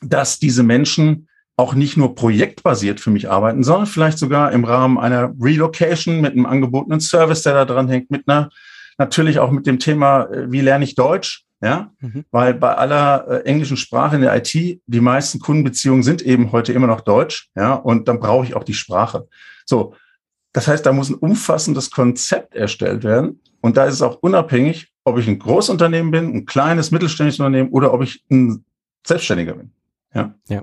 dass 0.00 0.38
diese 0.38 0.62
Menschen 0.62 1.26
auch 1.56 1.74
nicht 1.74 1.96
nur 1.96 2.14
projektbasiert 2.14 3.00
für 3.00 3.10
mich 3.10 3.28
arbeiten, 3.28 3.64
sondern 3.64 3.88
vielleicht 3.88 4.18
sogar 4.18 4.52
im 4.52 4.62
Rahmen 4.62 4.96
einer 4.96 5.34
Relocation 5.40 6.20
mit 6.20 6.34
einem 6.34 6.46
angebotenen 6.46 7.00
Service, 7.00 7.42
der 7.42 7.54
da 7.54 7.64
dran 7.64 7.88
hängt, 7.88 8.12
mit 8.12 8.28
einer, 8.28 8.50
natürlich 8.96 9.40
auch 9.40 9.50
mit 9.50 9.66
dem 9.66 9.80
Thema, 9.80 10.26
äh, 10.26 10.52
wie 10.52 10.60
lerne 10.60 10.84
ich 10.84 10.94
Deutsch? 10.94 11.45
Ja, 11.62 11.90
mhm. 12.00 12.24
weil 12.30 12.52
bei 12.52 12.74
aller 12.74 13.26
äh, 13.28 13.44
englischen 13.46 13.78
Sprache 13.78 14.16
in 14.16 14.22
der 14.22 14.36
IT, 14.36 14.52
die 14.52 15.00
meisten 15.00 15.38
Kundenbeziehungen 15.38 16.02
sind 16.02 16.20
eben 16.20 16.52
heute 16.52 16.74
immer 16.74 16.86
noch 16.86 17.00
Deutsch. 17.00 17.50
Ja, 17.56 17.74
und 17.74 18.08
dann 18.08 18.20
brauche 18.20 18.44
ich 18.44 18.54
auch 18.54 18.64
die 18.64 18.74
Sprache. 18.74 19.26
So. 19.64 19.94
Das 20.52 20.68
heißt, 20.68 20.84
da 20.86 20.92
muss 20.92 21.10
ein 21.10 21.14
umfassendes 21.16 21.90
Konzept 21.90 22.54
erstellt 22.54 23.04
werden. 23.04 23.40
Und 23.60 23.76
da 23.76 23.84
ist 23.84 23.94
es 23.94 24.02
auch 24.02 24.16
unabhängig, 24.20 24.92
ob 25.04 25.18
ich 25.18 25.28
ein 25.28 25.38
Großunternehmen 25.38 26.10
bin, 26.10 26.34
ein 26.34 26.46
kleines, 26.46 26.90
mittelständisches 26.90 27.40
Unternehmen 27.40 27.70
oder 27.70 27.92
ob 27.92 28.02
ich 28.02 28.24
ein 28.30 28.64
Selbstständiger 29.06 29.54
bin. 29.54 29.70
Ja. 30.14 30.34
ja. 30.48 30.62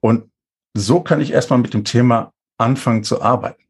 Und 0.00 0.30
so 0.74 1.00
kann 1.00 1.20
ich 1.20 1.32
erstmal 1.32 1.58
mit 1.58 1.74
dem 1.74 1.84
Thema 1.84 2.32
anfangen 2.58 3.04
zu 3.04 3.22
arbeiten. 3.22 3.62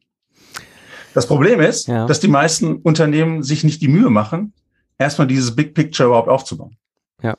Das 1.15 1.27
Problem 1.27 1.61
ist, 1.61 1.87
ja. 1.87 2.07
dass 2.07 2.21
die 2.21 2.29
meisten 2.29 2.77
Unternehmen 2.77 3.43
sich 3.43 3.63
nicht 3.63 3.81
die 3.81 3.89
Mühe 3.89 4.11
machen, 4.11 4.53
erstmal 4.99 5.27
dieses 5.27 5.55
Big 5.55 5.75
Picture 5.75 6.09
überhaupt 6.09 6.29
aufzubauen. 6.29 6.77
Ja. 7.23 7.37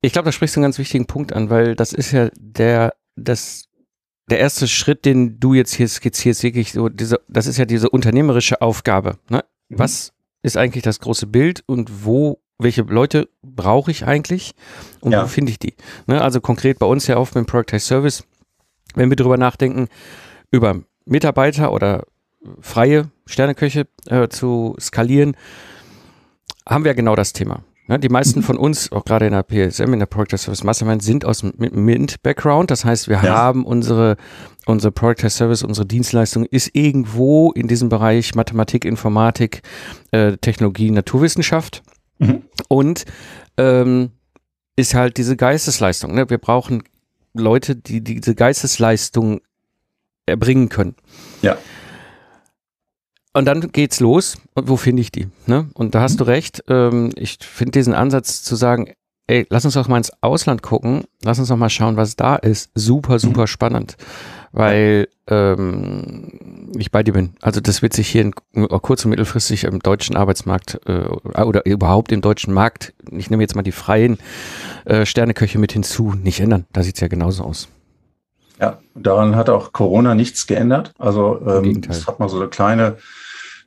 Ich 0.00 0.12
glaube, 0.12 0.26
da 0.26 0.32
sprichst 0.32 0.56
du 0.56 0.60
einen 0.60 0.64
ganz 0.64 0.78
wichtigen 0.78 1.06
Punkt 1.06 1.32
an, 1.32 1.50
weil 1.50 1.76
das 1.76 1.92
ist 1.92 2.12
ja 2.12 2.30
der, 2.36 2.94
das, 3.16 3.68
der 4.28 4.40
erste 4.40 4.66
Schritt, 4.66 5.04
den 5.04 5.38
du 5.38 5.54
jetzt 5.54 5.74
hier 5.74 5.88
skizzierst, 5.88 6.42
wirklich 6.42 6.72
so, 6.72 6.88
diese, 6.88 7.20
das 7.28 7.46
ist 7.46 7.58
ja 7.58 7.64
diese 7.64 7.88
unternehmerische 7.88 8.60
Aufgabe. 8.60 9.18
Ne? 9.28 9.44
Mhm. 9.68 9.78
Was 9.78 10.12
ist 10.42 10.56
eigentlich 10.56 10.82
das 10.82 10.98
große 10.98 11.26
Bild 11.26 11.62
und 11.66 12.04
wo, 12.04 12.40
welche 12.58 12.82
Leute 12.82 13.28
brauche 13.42 13.90
ich 13.90 14.06
eigentlich 14.06 14.54
und 15.00 15.12
ja. 15.12 15.22
wo 15.22 15.28
finde 15.28 15.52
ich 15.52 15.58
die? 15.58 15.74
Ne? 16.06 16.20
Also 16.20 16.40
konkret 16.40 16.78
bei 16.78 16.86
uns 16.86 17.06
ja 17.06 17.16
auf 17.16 17.30
dem 17.30 17.46
Product 17.46 17.78
Service, 17.78 18.24
wenn 18.94 19.08
wir 19.08 19.16
drüber 19.16 19.36
nachdenken, 19.36 19.88
über 20.50 20.80
Mitarbeiter 21.04 21.72
oder 21.72 22.04
freie 22.60 23.10
Sterneköche 23.26 23.86
äh, 24.06 24.28
zu 24.28 24.76
skalieren, 24.80 25.36
haben 26.66 26.84
wir 26.84 26.94
genau 26.94 27.16
das 27.16 27.32
Thema. 27.32 27.62
Ne, 27.88 27.98
die 27.98 28.08
meisten 28.08 28.40
mhm. 28.40 28.44
von 28.44 28.56
uns, 28.56 28.92
auch 28.92 29.04
gerade 29.04 29.26
in 29.26 29.32
der 29.32 29.42
PSM, 29.42 29.92
in 29.92 29.98
der 29.98 30.06
Product 30.06 30.38
Service 30.38 30.62
Mastermind, 30.62 31.02
sind 31.02 31.24
aus 31.24 31.40
dem 31.40 31.52
Mint-Background. 31.58 32.70
Das 32.70 32.84
heißt, 32.84 33.08
wir 33.08 33.16
ja. 33.16 33.22
haben 33.22 33.64
unsere, 33.64 34.16
unsere 34.66 34.92
Product 34.92 35.28
Service, 35.28 35.64
unsere 35.64 35.86
Dienstleistung 35.86 36.46
ist 36.46 36.70
irgendwo 36.74 37.50
in 37.52 37.66
diesem 37.66 37.88
Bereich 37.88 38.36
Mathematik, 38.36 38.84
Informatik, 38.84 39.62
äh, 40.12 40.36
Technologie, 40.36 40.92
Naturwissenschaft. 40.92 41.82
Mhm. 42.18 42.42
Und 42.68 43.04
ähm, 43.56 44.10
ist 44.76 44.94
halt 44.94 45.16
diese 45.16 45.36
Geistesleistung. 45.36 46.14
Ne? 46.14 46.30
Wir 46.30 46.38
brauchen 46.38 46.84
Leute, 47.34 47.74
die 47.74 48.02
diese 48.02 48.34
Geistesleistung 48.34 49.40
erbringen 50.26 50.68
können. 50.68 50.94
Ja. 51.42 51.58
Und 53.34 53.46
dann 53.46 53.72
geht's 53.72 54.00
los. 54.00 54.36
Und 54.54 54.68
wo 54.68 54.76
finde 54.76 55.02
ich 55.02 55.10
die? 55.10 55.28
Ne? 55.46 55.68
Und 55.74 55.94
da 55.94 56.02
hast 56.02 56.20
du 56.20 56.24
recht. 56.24 56.64
Ähm, 56.68 57.10
ich 57.16 57.38
finde 57.40 57.72
diesen 57.72 57.94
Ansatz 57.94 58.42
zu 58.42 58.56
sagen, 58.56 58.92
ey, 59.26 59.46
lass 59.48 59.64
uns 59.64 59.74
doch 59.74 59.88
mal 59.88 59.98
ins 59.98 60.12
Ausland 60.20 60.62
gucken. 60.62 61.04
Lass 61.22 61.38
uns 61.38 61.48
doch 61.48 61.56
mal 61.56 61.70
schauen, 61.70 61.96
was 61.96 62.16
da 62.16 62.36
ist. 62.36 62.70
Super, 62.74 63.18
super 63.18 63.46
spannend. 63.46 63.96
Weil 64.52 65.08
ähm, 65.28 66.70
ich 66.76 66.90
bei 66.90 67.02
dir 67.02 67.12
bin. 67.12 67.34
Also 67.40 67.60
das 67.60 67.80
wird 67.80 67.94
sich 67.94 68.08
hier 68.08 68.22
in, 68.22 68.34
kurz- 68.68 69.04
und 69.04 69.10
mittelfristig 69.10 69.64
im 69.64 69.78
deutschen 69.78 70.16
Arbeitsmarkt 70.16 70.80
äh, 70.86 71.06
oder 71.42 71.64
überhaupt 71.64 72.12
im 72.12 72.20
deutschen 72.20 72.52
Markt, 72.52 72.92
ich 73.10 73.30
nehme 73.30 73.42
jetzt 73.42 73.56
mal 73.56 73.62
die 73.62 73.72
freien 73.72 74.18
äh, 74.84 75.06
Sterneköche 75.06 75.58
mit 75.58 75.72
hinzu, 75.72 76.14
nicht 76.22 76.40
ändern. 76.40 76.66
Da 76.72 76.82
sieht's 76.82 77.00
ja 77.00 77.08
genauso 77.08 77.44
aus. 77.44 77.68
Ja, 78.60 78.78
daran 78.94 79.36
hat 79.36 79.48
auch 79.48 79.72
Corona 79.72 80.14
nichts 80.14 80.46
geändert. 80.46 80.92
Also 80.98 81.40
ähm, 81.46 81.80
es 81.88 82.06
hat 82.06 82.20
mal 82.20 82.28
so 82.28 82.38
eine 82.38 82.48
kleine 82.48 82.98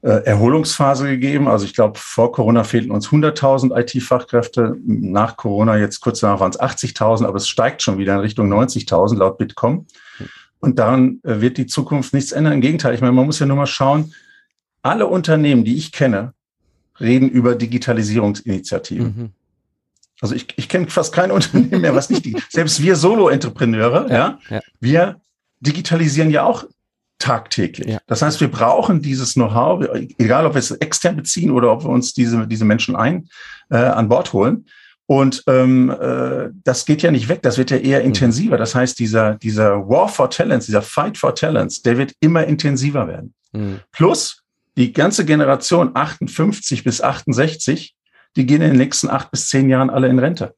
Erholungsphase 0.09 1.07
gegeben. 1.07 1.47
Also 1.47 1.65
ich 1.65 1.73
glaube, 1.73 1.97
vor 1.97 2.31
Corona 2.31 2.63
fehlten 2.63 2.91
uns 2.91 3.07
100.000 3.07 3.75
IT-Fachkräfte. 3.75 4.77
Nach 4.85 5.35
Corona 5.35 5.77
jetzt 5.77 5.99
kurz 5.99 6.19
danach 6.19 6.39
waren 6.39 6.51
es 6.51 6.59
80.000, 6.59 7.25
aber 7.25 7.37
es 7.37 7.47
steigt 7.47 7.81
schon 7.81 7.97
wieder 7.97 8.13
in 8.13 8.19
Richtung 8.19 8.51
90.000 8.51 9.17
laut 9.17 9.37
Bitkom. 9.37 9.87
Und 10.59 10.79
daran 10.79 11.19
äh, 11.23 11.41
wird 11.41 11.57
die 11.57 11.65
Zukunft 11.65 12.13
nichts 12.13 12.31
ändern. 12.31 12.53
Im 12.53 12.61
Gegenteil, 12.61 12.93
ich 12.93 13.01
meine, 13.01 13.13
man 13.13 13.25
muss 13.25 13.39
ja 13.39 13.45
nur 13.45 13.57
mal 13.57 13.65
schauen, 13.65 14.13
alle 14.81 15.07
Unternehmen, 15.07 15.63
die 15.63 15.75
ich 15.75 15.91
kenne, 15.91 16.33
reden 16.99 17.29
über 17.29 17.55
Digitalisierungsinitiativen. 17.55 19.05
Mhm. 19.07 19.29
Also 20.21 20.35
ich, 20.35 20.47
ich 20.55 20.69
kenne 20.69 20.87
fast 20.87 21.13
kein 21.13 21.31
Unternehmen 21.31 21.81
mehr, 21.81 21.95
was 21.95 22.09
nicht, 22.09 22.25
selbst 22.49 22.81
wir 22.81 22.95
Solo-Entrepreneure, 22.95 24.11
ja, 24.11 24.39
ja, 24.49 24.59
wir 24.79 25.19
digitalisieren 25.59 26.29
ja 26.29 26.43
auch 26.43 26.65
tagtäglich. 27.25 27.87
Ja. 27.87 27.99
Das 28.05 28.21
heißt, 28.21 28.39
wir 28.39 28.49
brauchen 28.49 29.01
dieses 29.01 29.33
Know-how, 29.33 29.83
egal 30.19 30.45
ob 30.45 30.53
wir 30.53 30.59
es 30.59 30.69
extern 30.71 31.15
beziehen 31.15 31.49
oder 31.49 31.71
ob 31.71 31.83
wir 31.83 31.89
uns 31.89 32.13
diese, 32.13 32.45
diese 32.45 32.65
Menschen 32.65 32.95
ein, 32.95 33.27
äh, 33.71 33.77
an 33.77 34.09
Bord 34.09 34.31
holen. 34.31 34.65
Und 35.07 35.43
ähm, 35.47 35.89
äh, 35.89 36.49
das 36.63 36.85
geht 36.85 37.01
ja 37.01 37.11
nicht 37.11 37.27
weg, 37.27 37.41
das 37.41 37.57
wird 37.57 37.71
ja 37.71 37.77
eher 37.77 37.99
mhm. 37.99 38.07
intensiver. 38.07 38.57
Das 38.57 38.75
heißt, 38.75 38.99
dieser, 38.99 39.35
dieser 39.35 39.87
War 39.89 40.07
for 40.07 40.29
Talents, 40.29 40.67
dieser 40.67 40.83
Fight 40.83 41.17
for 41.17 41.33
Talents, 41.33 41.81
der 41.81 41.97
wird 41.97 42.13
immer 42.19 42.45
intensiver 42.45 43.07
werden. 43.07 43.33
Mhm. 43.53 43.79
Plus 43.91 44.43
die 44.77 44.93
ganze 44.93 45.25
Generation 45.25 45.91
58 45.95 46.83
bis 46.83 47.01
68, 47.01 47.95
die 48.35 48.45
gehen 48.45 48.61
in 48.61 48.71
den 48.71 48.77
nächsten 48.77 49.09
acht 49.09 49.31
bis 49.31 49.47
zehn 49.47 49.69
Jahren 49.69 49.89
alle 49.89 50.09
in 50.09 50.19
Rente. 50.19 50.53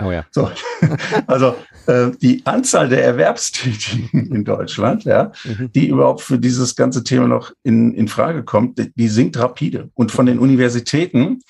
Oh 0.00 0.12
ja. 0.12 0.24
So. 0.30 0.50
Also 1.26 1.56
äh, 1.86 2.10
die 2.22 2.42
Anzahl 2.44 2.88
der 2.88 3.04
Erwerbstätigen 3.04 4.32
in 4.32 4.44
Deutschland, 4.44 5.04
ja, 5.04 5.32
mhm. 5.44 5.72
die 5.72 5.88
überhaupt 5.88 6.22
für 6.22 6.38
dieses 6.38 6.76
ganze 6.76 7.02
Thema 7.04 7.26
noch 7.26 7.52
in, 7.64 7.94
in 7.94 8.08
Frage 8.08 8.44
kommt, 8.44 8.78
die, 8.78 8.92
die 8.94 9.08
sinkt 9.08 9.38
rapide. 9.38 9.90
Und 9.94 10.12
von 10.12 10.26
den 10.26 10.38
Universitäten 10.38 11.40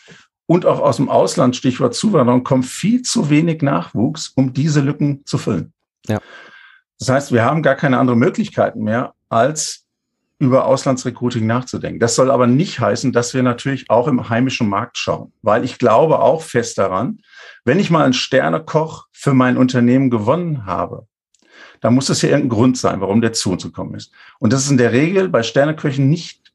und 0.47 0.64
auch 0.64 0.81
aus 0.81 0.97
dem 0.97 1.09
Ausland, 1.11 1.57
Stichwort 1.57 1.95
Zuwanderung, 1.95 2.43
kommt 2.43 2.67
viel 2.67 3.02
zu 3.02 3.28
wenig 3.31 3.62
Nachwuchs, 3.62 4.33
um 4.35 4.52
diese 4.55 4.81
Lücken 4.81 5.23
zu 5.26 5.37
füllen. 5.37 5.73
Ja. 6.07 6.19
Das 6.99 7.11
heißt, 7.11 7.33
wir 7.33 7.45
haben 7.45 7.62
gar 7.62 7.76
keine 7.76 7.99
anderen 7.99 8.19
Möglichkeiten 8.19 8.83
mehr, 8.83 9.14
als 9.28 9.88
über 10.38 10.66
Auslandsrecruiting 10.66 11.47
nachzudenken. 11.47 11.99
Das 11.99 12.14
soll 12.14 12.30
aber 12.30 12.47
nicht 12.47 12.78
heißen, 12.78 13.12
dass 13.12 13.35
wir 13.35 13.42
natürlich 13.42 13.90
auch 13.90 14.07
im 14.07 14.28
heimischen 14.28 14.68
Markt 14.68 14.97
schauen, 14.97 15.33
weil 15.42 15.64
ich 15.64 15.78
glaube 15.78 16.21
auch 16.21 16.42
fest 16.42 16.78
daran, 16.78 17.21
wenn 17.64 17.80
ich 17.80 17.90
mal 17.90 18.04
einen 18.04 18.12
Sternekoch 18.12 19.07
für 19.12 19.35
mein 19.35 19.57
Unternehmen 19.57 20.11
gewonnen 20.11 20.64
habe, 20.64 21.07
dann 21.80 21.95
muss 21.95 22.09
es 22.09 22.23
ja 22.23 22.30
irgendein 22.30 22.57
Grund 22.57 22.78
sein, 22.78 23.00
warum 23.00 23.21
der 23.21 23.33
zu 23.33 23.52
uns 23.52 23.62
gekommen 23.62 23.95
ist. 23.95 24.12
Und 24.38 24.52
das 24.52 24.64
ist 24.64 24.71
in 24.71 24.78
der 24.78 24.92
Regel 24.92 25.28
bei 25.28 25.42
Sterneköchen 25.42 26.09
nicht 26.09 26.52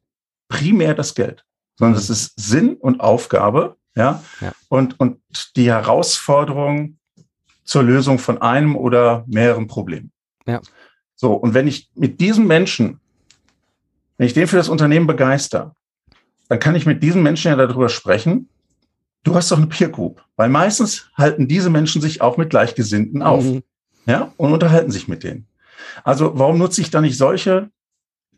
primär 0.48 0.94
das 0.94 1.14
Geld, 1.14 1.44
sondern 1.78 1.98
es 1.98 2.10
ist 2.10 2.34
Sinn 2.36 2.74
und 2.74 3.00
Aufgabe, 3.00 3.76
ja? 3.96 4.22
ja, 4.40 4.52
Und, 4.68 4.98
und 4.98 5.20
die 5.56 5.70
Herausforderung 5.70 6.98
zur 7.64 7.82
Lösung 7.82 8.18
von 8.18 8.40
einem 8.42 8.76
oder 8.76 9.24
mehreren 9.26 9.66
Problemen. 9.66 10.12
Ja. 10.46 10.60
So, 11.16 11.34
und 11.34 11.54
wenn 11.54 11.66
ich 11.66 11.90
mit 11.94 12.20
diesem 12.20 12.46
Menschen, 12.46 13.00
wenn 14.16 14.26
ich 14.26 14.34
den 14.34 14.46
für 14.46 14.56
das 14.56 14.68
Unternehmen 14.68 15.06
begeister, 15.06 15.74
dann 16.48 16.58
kann 16.58 16.74
ich 16.74 16.86
mit 16.86 17.02
diesen 17.02 17.22
Menschen 17.22 17.48
ja 17.48 17.56
darüber 17.56 17.88
sprechen, 17.88 18.48
du 19.24 19.34
hast 19.34 19.50
doch 19.50 19.56
eine 19.56 19.66
Peer 19.66 19.88
Group, 19.88 20.22
weil 20.36 20.48
meistens 20.48 21.10
halten 21.14 21.48
diese 21.48 21.70
Menschen 21.70 22.02
sich 22.02 22.20
auch 22.20 22.36
mit 22.36 22.50
Gleichgesinnten 22.50 23.22
auf, 23.22 23.44
mhm. 23.44 23.62
ja, 24.06 24.32
und 24.36 24.52
unterhalten 24.52 24.90
sich 24.90 25.08
mit 25.08 25.24
denen. 25.24 25.46
Also 26.02 26.38
warum 26.38 26.58
nutze 26.58 26.80
ich 26.80 26.90
da 26.90 27.00
nicht 27.00 27.16
solche 27.16 27.70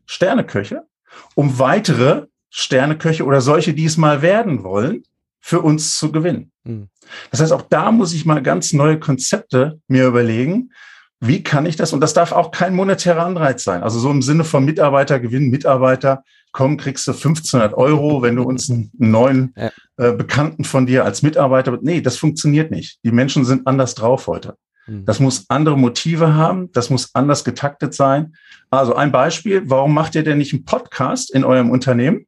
Sterneköche, 0.07 0.87
um 1.35 1.59
weitere 1.59 2.27
Sterneköche 2.51 3.25
oder 3.25 3.41
solche, 3.41 3.75
die 3.75 3.85
es 3.85 3.97
mal 3.97 4.23
werden 4.23 4.63
wollen, 4.63 5.03
für 5.41 5.61
uns 5.61 5.97
zu 5.97 6.11
gewinnen. 6.11 6.51
Mhm. 6.65 6.89
Das 7.31 7.41
heißt, 7.41 7.53
auch 7.53 7.63
da 7.63 7.93
muss 7.93 8.13
ich 8.15 8.25
mal 8.25 8.43
ganz 8.43 8.73
neue 8.73 8.99
Konzepte 8.99 9.81
mir 9.87 10.07
überlegen. 10.07 10.73
Wie 11.21 11.43
kann 11.43 11.65
ich 11.65 11.77
das? 11.77 11.93
Und 11.93 12.01
das 12.01 12.13
darf 12.13 12.33
auch 12.33 12.51
kein 12.51 12.75
monetärer 12.75 13.25
Anreiz 13.25 13.65
sein. 13.65 13.83
Also 13.83 13.99
so 13.99 14.11
im 14.11 14.21
Sinne 14.21 14.45
von 14.45 14.65
Mitarbeiter 14.65 15.19
gewinnen, 15.19 15.49
Mitarbeiter, 15.49 16.25
komm, 16.53 16.77
kriegst 16.77 17.07
du 17.07 17.13
1500 17.13 17.75
Euro, 17.75 18.23
wenn 18.23 18.37
du 18.37 18.43
uns 18.43 18.71
einen 18.71 18.91
neuen 18.99 19.55
ja. 19.57 19.71
äh, 19.97 20.13
Bekannten 20.13 20.65
von 20.65 20.85
dir 20.87 21.05
als 21.05 21.23
Mitarbeiter. 21.23 21.79
Nee, 21.81 22.03
das 22.03 22.19
funktioniert 22.19 22.71
nicht. 22.71 22.99
Die 23.05 23.13
Menschen 23.13 23.45
sind 23.45 23.67
anders 23.67 23.95
drauf 23.95 24.27
heute. 24.27 24.57
Mhm. 24.87 25.07
Das 25.07 25.19
muss 25.19 25.47
andere 25.49 25.79
Motive 25.79 26.35
haben, 26.35 26.71
das 26.73 26.91
muss 26.91 27.15
anders 27.15 27.45
getaktet 27.45 27.95
sein. 27.95 28.37
Also 28.71 28.95
ein 28.95 29.13
Beispiel, 29.13 29.63
warum 29.67 29.95
macht 29.95 30.15
ihr 30.15 30.23
denn 30.23 30.39
nicht 30.39 30.53
einen 30.53 30.65
Podcast 30.65 31.31
in 31.31 31.45
eurem 31.45 31.71
Unternehmen, 31.71 32.27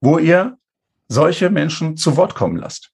wo 0.00 0.18
ihr 0.18 0.56
solche 1.08 1.50
Menschen 1.50 1.96
zu 1.96 2.16
Wort 2.16 2.34
kommen 2.34 2.56
lasst 2.56 2.90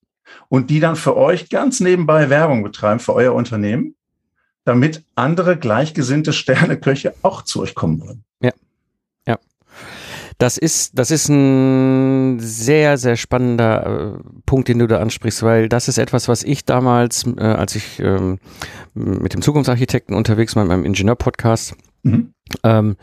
und 0.49 0.69
die 0.69 0.79
dann 0.79 0.95
für 0.95 1.15
euch 1.15 1.49
ganz 1.49 1.79
nebenbei 1.79 2.29
Werbung 2.29 2.63
betreiben 2.63 2.99
für 2.99 3.13
euer 3.13 3.33
Unternehmen, 3.33 3.95
damit 4.71 5.03
andere 5.15 5.57
gleichgesinnte 5.57 6.31
Sterneköche 6.31 7.13
auch 7.23 7.41
zu 7.41 7.61
euch 7.61 7.75
kommen 7.75 7.99
wollen. 7.99 8.23
Ja, 8.41 8.51
ja. 9.27 9.37
Das 10.37 10.57
ist, 10.57 10.97
das 10.97 11.11
ist 11.11 11.27
ein 11.27 12.39
sehr, 12.39 12.97
sehr 12.97 13.17
spannender 13.17 14.15
äh, 14.15 14.23
Punkt, 14.45 14.69
den 14.69 14.79
du 14.79 14.87
da 14.87 14.99
ansprichst, 14.99 15.43
weil 15.43 15.67
das 15.67 15.89
ist 15.89 15.97
etwas, 15.97 16.29
was 16.29 16.43
ich 16.43 16.63
damals, 16.63 17.25
äh, 17.37 17.41
als 17.41 17.75
ich 17.75 17.99
ähm, 17.99 18.39
mit 18.93 19.33
dem 19.33 19.41
Zukunftsarchitekten 19.41 20.15
unterwegs 20.15 20.55
war, 20.55 20.63
mit 20.63 20.71
meinem 20.71 20.85
Ingenieur-Podcast, 20.85 21.75
mhm. 22.03 22.33
ähm, 22.63 22.95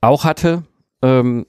auch 0.00 0.24
hatte. 0.24 0.64
Ähm, 1.00 1.46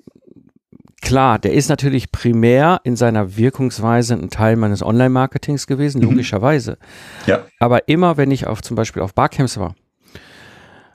Klar, 1.04 1.38
der 1.38 1.52
ist 1.52 1.68
natürlich 1.68 2.14
primär 2.14 2.80
in 2.86 2.96
seiner 2.96 3.36
Wirkungsweise 3.36 4.14
ein 4.14 4.30
Teil 4.30 4.56
meines 4.56 4.82
Online-Marketings 4.82 5.68
gewesen, 5.68 6.00
mhm. 6.00 6.12
logischerweise. 6.12 6.78
Ja. 7.26 7.46
Aber 7.60 7.90
immer, 7.90 8.16
wenn 8.16 8.32
ich 8.32 8.48
auf 8.48 8.62
zum 8.62 8.76
Beispiel 8.78 9.02
auf 9.02 9.14
Barcamps 9.14 9.58
war, 9.58 9.76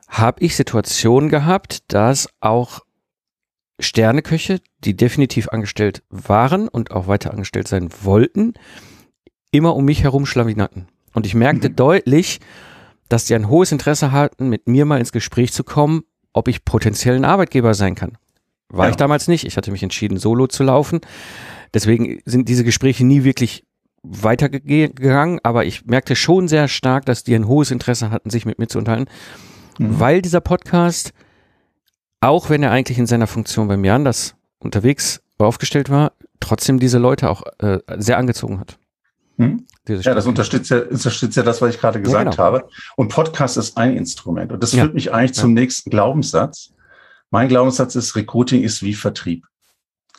habe 0.08 0.42
ich 0.42 0.56
Situationen 0.56 1.28
gehabt, 1.28 1.92
dass 1.92 2.30
auch 2.40 2.80
Sterneköche, 3.78 4.60
die 4.82 4.96
definitiv 4.96 5.50
angestellt 5.50 6.02
waren 6.08 6.68
und 6.68 6.90
auch 6.90 7.06
weiter 7.06 7.30
angestellt 7.30 7.68
sein 7.68 7.90
wollten, 8.02 8.54
immer 9.50 9.76
um 9.76 9.84
mich 9.84 10.04
herum 10.04 10.24
schlawinierten. 10.24 10.88
Und 11.12 11.26
ich 11.26 11.34
merkte 11.34 11.68
mhm. 11.68 11.76
deutlich, 11.76 12.40
dass 13.10 13.26
die 13.26 13.34
ein 13.34 13.50
hohes 13.50 13.72
Interesse 13.72 14.10
hatten, 14.10 14.48
mit 14.48 14.68
mir 14.68 14.86
mal 14.86 15.00
ins 15.00 15.12
Gespräch 15.12 15.52
zu 15.52 15.64
kommen, 15.64 16.04
ob 16.32 16.48
ich 16.48 16.64
potenziell 16.64 17.16
ein 17.16 17.26
Arbeitgeber 17.26 17.74
sein 17.74 17.94
kann. 17.94 18.16
War 18.68 18.86
ja. 18.86 18.90
ich 18.90 18.96
damals 18.96 19.28
nicht. 19.28 19.44
Ich 19.44 19.56
hatte 19.56 19.70
mich 19.70 19.82
entschieden, 19.82 20.18
solo 20.18 20.46
zu 20.46 20.62
laufen. 20.62 21.00
Deswegen 21.74 22.20
sind 22.24 22.48
diese 22.48 22.64
Gespräche 22.64 23.04
nie 23.04 23.24
wirklich 23.24 23.64
weitergegangen, 24.02 25.40
aber 25.42 25.64
ich 25.64 25.86
merkte 25.86 26.16
schon 26.16 26.48
sehr 26.48 26.68
stark, 26.68 27.04
dass 27.06 27.24
die 27.24 27.34
ein 27.34 27.46
hohes 27.46 27.70
Interesse 27.70 28.10
hatten, 28.10 28.30
sich 28.30 28.46
mit 28.46 28.58
mir 28.58 28.68
zu 28.68 28.78
unterhalten, 28.78 29.10
mhm. 29.78 30.00
weil 30.00 30.22
dieser 30.22 30.40
Podcast, 30.40 31.12
auch 32.20 32.48
wenn 32.48 32.62
er 32.62 32.70
eigentlich 32.70 32.98
in 32.98 33.06
seiner 33.06 33.26
Funktion 33.26 33.68
bei 33.68 33.76
mir 33.76 33.94
anders 33.94 34.34
unterwegs 34.60 35.20
aufgestellt 35.38 35.90
war, 35.90 36.12
trotzdem 36.40 36.78
diese 36.78 36.98
Leute 36.98 37.28
auch 37.28 37.42
äh, 37.58 37.80
sehr 37.96 38.18
angezogen 38.18 38.60
hat. 38.60 38.78
Mhm. 39.36 39.64
Ja, 39.88 40.14
das 40.14 40.26
unterstützt 40.26 40.70
ja, 40.70 40.80
unterstützt 40.80 41.36
ja 41.36 41.42
das, 41.42 41.62
was 41.62 41.74
ich 41.74 41.80
gerade 41.80 42.00
gesagt 42.02 42.24
ja, 42.24 42.30
genau. 42.30 42.42
habe. 42.42 42.68
Und 42.96 43.08
Podcast 43.08 43.56
ist 43.56 43.78
ein 43.78 43.96
Instrument. 43.96 44.52
Und 44.52 44.62
das 44.62 44.72
ja. 44.72 44.82
führt 44.82 44.94
mich 44.94 45.12
eigentlich 45.14 45.32
zum 45.32 45.54
nächsten 45.54 45.90
Glaubenssatz. 45.90 46.74
Mein 47.30 47.48
Glaubenssatz 47.48 47.94
ist, 47.94 48.16
Recruiting 48.16 48.62
ist 48.62 48.82
wie 48.82 48.94
Vertrieb. 48.94 49.46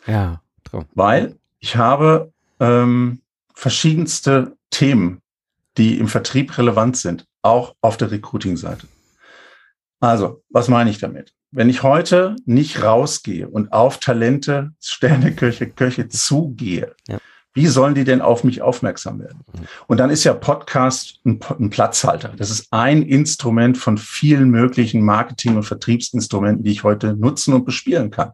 Ja. 0.06 0.42
True. 0.64 0.86
Weil 0.94 1.38
ich 1.60 1.76
habe 1.76 2.32
ähm, 2.60 3.22
verschiedenste 3.54 4.56
Themen, 4.70 5.22
die 5.78 5.98
im 5.98 6.08
Vertrieb 6.08 6.58
relevant 6.58 6.98
sind, 6.98 7.26
auch 7.42 7.76
auf 7.82 7.98
der 7.98 8.12
Recruiting-Seite. 8.12 8.88
Also, 10.00 10.44
was 10.50 10.68
meine 10.68 10.90
ich 10.90 11.00
damit? 11.00 11.34
Wenn 11.52 11.70
ich 11.70 11.84
heute 11.84 12.36
nicht 12.46 12.84
rausgehe 12.84 13.48
und 13.50 13.74
auf 13.74 14.00
Talente, 14.00 14.72
Sterneköche, 14.80 15.70
Köche 15.70 16.08
zugehe, 16.08 16.96
ja. 17.08 17.18
Wie 17.54 17.68
sollen 17.68 17.96
die 17.96 18.04
denn 18.04 18.22
auf 18.22 18.44
mich 18.44 18.62
aufmerksam 18.62 19.20
werden? 19.20 19.40
Und 19.88 20.00
dann 20.00 20.10
ist 20.10 20.24
ja 20.24 20.34
Podcast 20.34 21.20
ein, 21.26 21.40
ein 21.60 21.70
Platzhalter. 21.70 22.34
Das 22.38 22.52
ist 22.52 22.68
ein 22.72 23.02
Instrument 23.02 23.78
von 23.78 23.98
vielen 23.98 24.50
möglichen 24.50 25.04
Marketing- 25.04 25.56
und 25.56 25.64
Vertriebsinstrumenten, 25.64 26.64
die 26.64 26.72
ich 26.72 26.84
heute 26.84 27.16
nutzen 27.16 27.54
und 27.54 27.66
bespielen 27.66 28.12
kann. 28.12 28.32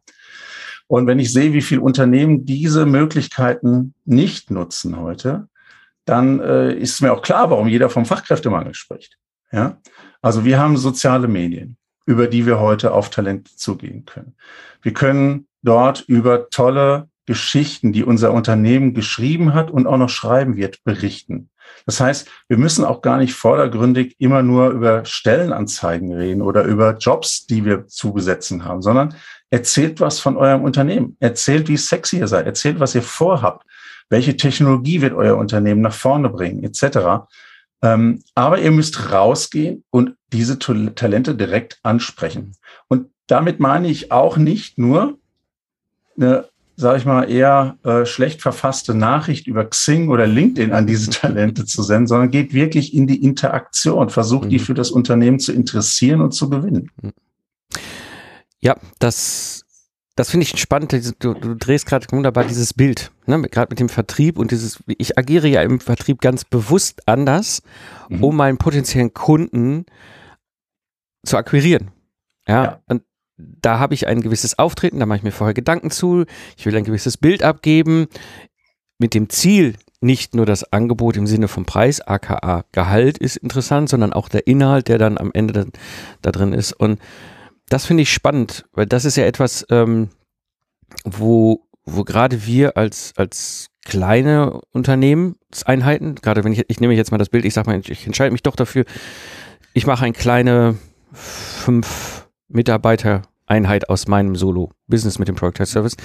Und 0.88 1.08
wenn 1.08 1.20
ich 1.20 1.32
sehe, 1.32 1.54
wie 1.54 1.62
viele 1.62 1.82
Unternehmen 1.82 2.46
diese 2.46 2.86
Möglichkeiten 2.86 3.94
nicht 4.04 4.52
nutzen 4.52 5.00
heute, 5.00 5.48
dann 6.06 6.40
äh, 6.40 6.74
ist 6.74 7.02
mir 7.02 7.12
auch 7.12 7.22
klar, 7.22 7.50
warum 7.50 7.68
jeder 7.68 7.90
vom 7.90 8.06
Fachkräftemangel 8.06 8.76
spricht. 8.76 9.18
Ja? 9.52 9.80
Also 10.22 10.46
wir 10.46 10.60
haben 10.60 10.78
soziale 10.78 11.28
Medien, 11.28 11.78
über 12.06 12.28
die 12.28 12.46
wir 12.46 12.60
heute 12.60 12.94
auf 12.94 13.10
Talente 13.10 13.56
zugehen 13.56 14.06
können. 14.06 14.36
Wir 14.82 14.94
können 14.94 15.48
dort 15.64 16.02
über 16.02 16.50
tolle 16.50 17.10
Geschichten, 17.26 17.92
die 17.92 18.04
unser 18.04 18.34
Unternehmen 18.34 18.94
geschrieben 18.94 19.54
hat 19.54 19.72
und 19.72 19.88
auch 19.88 19.98
noch 19.98 20.10
schreiben 20.10 20.56
wird, 20.56 20.84
berichten. 20.84 21.50
Das 21.86 22.00
heißt, 22.00 22.28
wir 22.48 22.58
müssen 22.58 22.86
auch 22.86 23.02
gar 23.02 23.18
nicht 23.18 23.34
vordergründig 23.34 24.16
immer 24.20 24.42
nur 24.42 24.70
über 24.70 25.06
Stellenanzeigen 25.06 26.14
reden 26.14 26.42
oder 26.42 26.64
über 26.64 26.98
Jobs, 26.98 27.46
die 27.46 27.66
wir 27.66 27.88
zu 27.88 28.14
besetzen 28.14 28.66
haben, 28.66 28.82
sondern 28.82 29.16
erzählt 29.50 30.00
was 30.00 30.20
von 30.20 30.38
eurem 30.38 30.64
Unternehmen. 30.64 31.18
Erzählt, 31.20 31.68
wie 31.68 31.78
sexy 31.78 32.20
ihr 32.20 32.28
seid. 32.28 32.46
Erzählt, 32.46 32.80
was 32.80 32.96
ihr 32.96 33.04
vorhabt. 33.04 33.66
Welche 34.10 34.38
Technologie 34.38 35.02
wird 35.02 35.14
euer 35.14 35.38
Unternehmen 35.38 35.82
nach 35.82 35.94
vorne 35.94 36.30
bringen, 36.30 36.64
etc. 36.64 37.26
Ähm, 37.82 38.24
aber 38.36 38.60
ihr 38.60 38.72
müsst 38.72 39.12
rausgehen 39.12 39.84
und 39.90 40.16
diese 40.32 40.60
Talente 40.60 41.36
direkt 41.36 41.80
ansprechen. 41.84 42.56
Und 42.88 43.10
damit 43.28 43.60
meine 43.60 43.88
ich 43.88 44.12
auch 44.12 44.38
nicht 44.38 44.78
nur, 44.78 45.18
eine, 46.18 46.48
sage 46.76 47.00
ich 47.00 47.06
mal, 47.06 47.30
eher 47.30 47.78
äh, 47.84 48.06
schlecht 48.06 48.42
verfasste 48.42 48.94
Nachricht 48.94 49.48
über 49.48 49.66
Xing 49.66 50.10
oder 50.10 50.28
LinkedIn 50.28 50.74
an 50.74 50.88
diese 50.88 51.10
Talente 51.12 51.66
zu 51.66 51.84
senden, 51.84 52.08
sondern 52.08 52.32
geht 52.32 52.54
wirklich 52.54 52.94
in 52.94 53.08
die 53.08 53.24
Interaktion, 53.24 54.10
versucht 54.10 54.52
die 54.52 54.60
mhm. 54.60 54.64
für 54.64 54.74
das 54.74 54.92
Unternehmen 54.92 55.40
zu 55.40 55.54
interessieren 55.54 56.22
und 56.22 56.34
zu 56.34 56.50
gewinnen. 56.50 56.92
Ja, 58.60 58.76
das 59.00 59.66
das 60.16 60.30
finde 60.30 60.46
ich 60.46 60.58
spannend. 60.58 60.94
Du, 61.20 61.34
du 61.34 61.56
drehst 61.56 61.86
gerade 61.86 62.08
wunderbar 62.10 62.46
dieses 62.46 62.74
Bild, 62.74 63.12
ne? 63.26 63.42
gerade 63.42 63.70
mit 63.70 63.80
dem 63.80 63.90
Vertrieb 63.90 64.40
und 64.40 64.52
dieses, 64.52 64.82
ich 64.88 65.18
agiere 65.18 65.48
ja 65.48 65.62
im 65.62 65.82
Vertrieb 65.82 66.22
ganz 66.22 66.46
bewusst 66.46 67.08
anders, 67.08 67.62
mhm. 68.08 68.24
um 68.24 68.36
meinen 68.38 68.58
potenziellen 68.58 69.14
Kunden 69.14 69.86
zu 71.26 71.36
akquirieren. 71.36 71.92
Ja, 72.48 72.64
ja. 72.64 72.82
und 72.88 73.04
da 73.38 73.80
habe 73.80 73.94
ich 73.94 74.08
ein 74.08 74.22
gewisses 74.22 74.58
Auftreten, 74.58 75.00
da 75.00 75.06
mache 75.06 75.18
ich 75.18 75.24
mir 75.24 75.32
vorher 75.32 75.54
Gedanken 75.54 75.92
zu, 75.92 76.26
ich 76.58 76.66
will 76.66 76.76
ein 76.76 76.84
gewisses 76.84 77.18
Bild 77.18 77.44
abgeben, 77.44 78.08
mit 78.98 79.14
dem 79.14 79.30
Ziel, 79.30 79.76
nicht 80.02 80.36
nur 80.36 80.46
das 80.46 80.72
Angebot 80.72 81.18
im 81.18 81.28
Sinne 81.28 81.48
vom 81.48 81.66
Preis, 81.66 82.00
aka 82.02 82.64
Gehalt 82.72 83.18
ist 83.18 83.38
interessant, 83.38 83.90
sondern 83.90 84.14
auch 84.14 84.30
der 84.30 84.48
Inhalt, 84.48 84.88
der 84.88 84.98
dann 84.98 85.18
am 85.18 85.32
Ende 85.34 85.68
da, 86.22 86.32
drin 86.32 86.54
ist. 86.54 86.74
Und 86.74 87.00
das 87.70 87.86
finde 87.86 88.04
ich 88.04 88.14
spannend, 88.14 88.66
weil 88.74 88.86
das 88.86 89.04
ist 89.06 89.18
ja 89.18 89.26
etwas, 89.26 89.66
ähm, 89.70 90.10
wo, 91.04 91.68
wo 91.84 92.04
gerade 92.04 92.46
wir 92.46 92.78
als, 92.78 93.14
als 93.18 93.68
kleine 93.84 94.62
Unternehmenseinheiten, 94.72 96.16
gerade 96.16 96.44
wenn 96.44 96.54
ich, 96.54 96.66
ich 96.68 96.80
nehme 96.80 96.94
jetzt 96.94 97.12
mal 97.12 97.18
das 97.18 97.30
Bild, 97.30 97.46
ich 97.46 97.54
sage 97.54 97.70
mal, 97.70 97.82
ich 97.84 98.06
entscheide 98.06 98.32
mich 98.32 98.44
doch 98.44 98.56
dafür, 98.56 98.86
ich 99.74 99.88
mache 99.88 100.06
eine 100.06 100.14
kleine 100.14 100.78
fünf 101.14 102.15
Mitarbeiter 102.56 103.22
Einheit 103.46 103.90
aus 103.90 104.08
meinem 104.08 104.36
Solo-Business 104.36 105.20
mit 105.20 105.28
dem 105.28 105.36
Product 105.36 105.66
Service. 105.66 105.96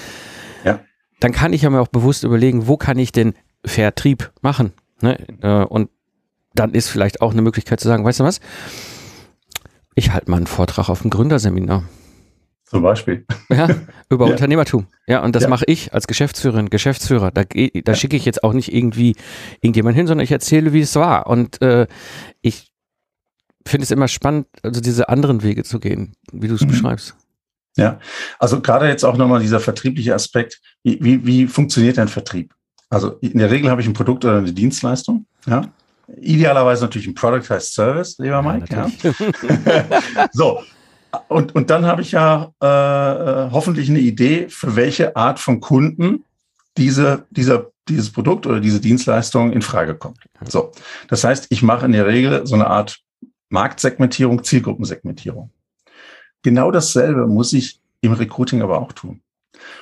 Ja. 0.65 0.81
Dann 1.21 1.33
kann 1.33 1.53
ich 1.53 1.63
ja 1.63 1.71
mir 1.71 1.81
auch 1.81 1.89
bewusst 1.89 2.25
überlegen, 2.25 2.67
wo 2.67 2.77
kann 2.77 2.99
ich 2.99 3.13
denn 3.13 3.35
Vertrieb 3.65 4.31
machen? 4.43 4.73
Ne? 5.01 5.19
Äh, 5.43 5.65
und 5.65 5.91
dann 6.55 6.75
ist 6.75 6.89
vielleicht 6.89 7.21
auch 7.21 7.33
eine 7.33 7.43
Möglichkeit 7.43 7.81
zu 7.81 7.89
sagen, 7.89 8.05
weißt 8.05 8.21
du 8.21 8.25
was? 8.25 8.41
Ich 9.95 10.13
halte 10.13 10.31
mal 10.31 10.39
einen 10.39 10.47
Vortrag 10.47 10.89
auf 10.89 11.03
dem 11.03 11.11
Gründerseminar. 11.11 11.85
Zum 12.65 12.83
Beispiel. 12.83 13.27
Ja, 13.49 13.69
über 14.09 14.27
ja. 14.29 14.33
Unternehmertum. 14.33 14.87
Ja, 15.09 15.25
und 15.25 15.35
das 15.35 15.45
ja. 15.45 15.49
mache 15.49 15.65
ich 15.67 15.93
als 15.93 16.07
Geschäftsführerin, 16.07 16.71
Geschäftsführer. 16.71 17.33
Da, 17.33 17.43
da 17.43 17.59
ja. 17.65 17.95
schicke 17.95 18.17
ich 18.17 18.25
jetzt 18.25 18.45
auch 18.45 18.53
nicht 18.53 18.73
irgendwie 18.73 19.17
irgendjemand 19.61 19.97
hin, 19.97 20.07
sondern 20.07 20.23
ich 20.23 20.31
erzähle, 20.31 20.73
wie 20.73 20.81
es 20.81 20.95
war. 20.95 21.27
Und 21.27 21.61
äh, 21.63 21.89
ich 22.43 22.71
finde 23.67 23.85
es 23.85 23.91
immer 23.91 24.09
spannend, 24.09 24.47
also 24.63 24.81
diese 24.81 25.09
anderen 25.09 25.43
Wege 25.43 25.65
zu 25.65 25.81
gehen, 25.81 26.15
wie 26.33 26.49
du 26.49 26.55
es 26.55 26.63
mhm. 26.63 26.69
beschreibst. 26.69 27.15
Ja, 27.77 28.01
also 28.39 28.61
gerade 28.61 28.89
jetzt 28.89 29.05
auch 29.05 29.17
nochmal 29.17 29.41
dieser 29.41 29.61
vertriebliche 29.61 30.15
Aspekt. 30.15 30.61
Wie, 30.83 30.99
wie, 31.03 31.25
wie 31.25 31.47
funktioniert 31.47 31.99
ein 31.99 32.09
Vertrieb? 32.09 32.53
Also 32.89 33.13
in 33.21 33.39
der 33.39 33.51
Regel 33.51 33.71
habe 33.71 33.81
ich 33.81 33.87
ein 33.87 33.93
Produkt 33.93 34.25
oder 34.25 34.39
eine 34.39 34.53
Dienstleistung. 34.53 35.27
Ja, 35.47 35.71
Idealerweise 36.17 36.83
natürlich 36.83 37.07
ein 37.07 37.15
Product 37.15 37.49
heißt 37.49 37.75
Service, 37.75 38.19
lieber 38.19 38.43
Mike. 38.43 38.67
Ja, 38.71 38.91
ja. 39.03 40.01
so, 40.33 40.63
und, 41.29 41.55
und 41.55 41.71
dann 41.71 41.87
habe 41.87 42.03
ich 42.03 42.13
ja 42.13 42.53
äh, 42.63 42.67
äh, 42.67 43.51
hoffentlich 43.51 43.89
eine 43.89 44.01
Idee, 44.01 44.49
für 44.49 44.77
welche 44.77 45.17
Art 45.17 45.39
von 45.39 45.61
Kunden 45.61 46.25
diese, 46.77 47.27
dieser, 47.31 47.71
dieses 47.89 48.11
Produkt 48.11 48.47
oder 48.47 48.61
diese 48.61 48.81
Dienstleistung 48.81 49.53
in 49.53 49.63
Frage 49.63 49.95
kommt. 49.95 50.19
So, 50.47 50.73
das 51.09 51.25
heißt, 51.25 51.47
ich 51.51 51.63
mache 51.63 51.87
in 51.87 51.93
der 51.93 52.07
Regel 52.07 52.47
so 52.47 52.55
eine 52.55 52.67
Art 52.67 53.01
Marktsegmentierung, 53.51 54.43
Zielgruppensegmentierung. 54.43 55.51
Genau 56.43 56.71
dasselbe 56.71 57.27
muss 57.27 57.53
ich 57.53 57.81
im 58.01 58.13
Recruiting 58.13 58.63
aber 58.63 58.81
auch 58.81 58.93
tun. 58.93 59.21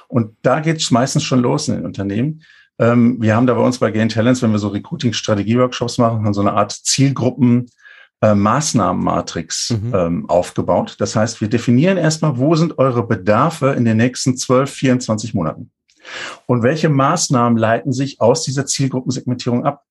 Und 0.08 0.36
da 0.42 0.60
geht 0.60 0.78
es 0.78 0.90
meistens 0.90 1.22
schon 1.22 1.40
los 1.40 1.68
in 1.68 1.76
den 1.76 1.86
Unternehmen. 1.86 2.42
Ähm, 2.80 3.20
wir 3.20 3.36
haben 3.36 3.46
da 3.46 3.54
bei 3.54 3.62
uns 3.62 3.78
bei 3.78 3.90
Gain 3.92 4.08
Talents, 4.08 4.42
wenn 4.42 4.50
wir 4.50 4.58
so 4.58 4.68
Recruiting-Strategie-Workshops 4.68 5.98
machen, 5.98 6.24
haben 6.24 6.34
so 6.34 6.40
eine 6.40 6.54
Art 6.54 6.72
Zielgruppen- 6.72 7.70
äh, 8.20 8.34
Maßnahmenmatrix 8.34 9.70
mhm. 9.70 9.94
ähm, 9.94 10.28
aufgebaut. 10.28 10.96
Das 10.98 11.14
heißt, 11.14 11.40
wir 11.40 11.48
definieren 11.48 11.96
erstmal, 11.96 12.36
wo 12.36 12.56
sind 12.56 12.76
eure 12.78 13.06
Bedarfe 13.06 13.74
in 13.74 13.84
den 13.84 13.96
nächsten 13.96 14.36
12, 14.36 14.68
24 14.68 15.34
Monaten? 15.34 15.70
Und 16.46 16.64
welche 16.64 16.88
Maßnahmen 16.88 17.56
leiten 17.56 17.92
sich 17.92 18.20
aus 18.20 18.42
dieser 18.42 18.66
Zielgruppensegmentierung 18.66 19.64
ab? 19.64 19.84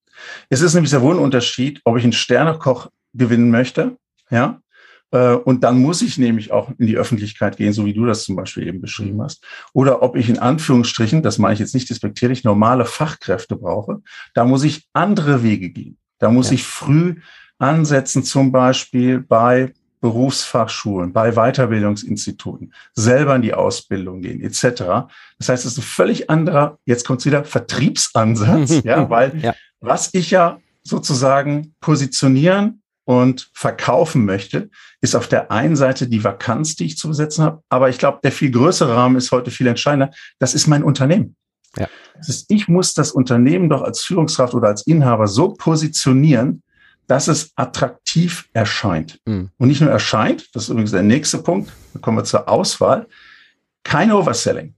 Es 0.50 0.62
ist 0.62 0.74
nämlich 0.74 0.90
sehr 0.90 1.02
wohl 1.02 1.16
ein 1.16 1.24
Unterschied, 1.24 1.80
ob 1.86 1.98
ich 1.98 2.04
einen 2.04 2.12
Sternekoch 2.12 2.90
gewinnen 3.18 3.52
möchte, 3.52 3.98
ja, 4.30 4.62
äh, 5.12 5.34
und 5.34 5.64
dann 5.64 5.80
muss 5.80 6.02
ich 6.02 6.18
nämlich 6.18 6.52
auch 6.52 6.72
in 6.78 6.88
die 6.88 6.98
Öffentlichkeit 6.98 7.58
gehen, 7.58 7.74
so 7.74 7.86
wie 7.86 7.94
du 7.94 8.06
das 8.06 8.24
zum 8.24 8.36
Beispiel 8.36 8.68
eben 8.68 8.82
beschrieben 8.82 9.22
hast. 9.22 9.44
Oder 9.74 10.02
ob 10.02 10.16
ich 10.16 10.30
in 10.30 10.40
Anführungsstrichen, 10.40 11.24
das 11.24 11.38
meine 11.38 11.54
ich 11.54 11.60
jetzt 11.60 11.74
nicht 11.74 11.90
despektierlich, 11.90 12.44
normale 12.44 12.86
Fachkräfte 12.86 13.56
brauche. 13.56 14.02
Da 14.34 14.46
muss 14.46 14.64
ich 14.64 14.88
andere 14.94 15.44
Wege 15.44 15.70
gehen. 15.70 15.98
Da 16.20 16.30
muss 16.30 16.50
ja. 16.50 16.56
ich 16.56 16.64
früh 16.64 17.16
ansetzen, 17.60 18.24
zum 18.24 18.52
Beispiel 18.52 19.20
bei 19.20 19.74
Berufsfachschulen, 20.00 21.12
bei 21.12 21.32
Weiterbildungsinstituten, 21.32 22.72
selber 22.94 23.36
in 23.36 23.42
die 23.42 23.56
Ausbildung 23.56 24.22
gehen, 24.22 24.42
etc. 24.42 25.10
Das 25.40 25.50
heißt, 25.50 25.66
es 25.66 25.72
ist 25.74 25.80
ein 25.80 25.84
völlig 25.84 26.30
anderer, 26.30 26.78
jetzt 26.86 27.06
kommt 27.06 27.26
wieder, 27.26 27.44
Vertriebsansatz, 27.44 28.82
ja, 28.84 29.10
weil 29.10 29.40
ja. 29.42 29.56
was 29.80 30.14
ich 30.14 30.30
ja 30.30 30.60
sozusagen 30.84 31.74
positionieren 31.82 32.84
und 33.08 33.50
verkaufen 33.54 34.26
möchte, 34.26 34.70
ist 35.00 35.16
auf 35.16 35.30
der 35.30 35.50
einen 35.50 35.78
Seite 35.78 36.10
die 36.10 36.26
Vakanz, 36.26 36.76
die 36.76 36.86
ich 36.86 36.98
zu 36.98 37.08
besetzen 37.08 37.46
habe. 37.46 37.64
Aber 37.70 37.88
ich 37.88 38.00
glaube, 38.00 38.20
der 38.22 38.34
viel 38.34 38.52
größere 38.52 38.94
Rahmen 38.94 39.16
ist 39.16 39.32
heute 39.32 39.50
viel 39.50 39.68
entscheidender. 39.68 40.12
Das 40.40 40.54
ist 40.54 40.68
mein 40.68 40.84
Unternehmen. 40.84 41.38
Ja. 41.78 41.88
Das 42.18 42.28
ist, 42.28 42.52
ich 42.52 42.68
muss 42.68 42.94
das 42.94 43.14
Unternehmen 43.14 43.70
doch 43.70 43.82
als 43.82 44.02
Führungskraft 44.02 44.54
oder 44.54 44.68
als 44.68 44.86
Inhaber 44.86 45.28
so 45.28 45.54
positionieren, 45.54 46.64
dass 47.08 47.30
es 47.30 47.54
attraktiv 47.56 48.50
erscheint. 48.52 49.22
Mhm. 49.24 49.52
Und 49.58 49.70
nicht 49.70 49.80
nur 49.80 49.90
erscheint, 49.90 50.54
das 50.54 50.64
ist 50.64 50.70
übrigens 50.70 50.92
der 50.92 51.04
nächste 51.04 51.38
Punkt, 51.38 51.72
da 51.94 52.02
kommen 52.02 52.18
wir 52.18 52.26
zur 52.26 52.50
Auswahl, 52.50 53.08
kein 53.86 54.12
Overselling. 54.12 54.76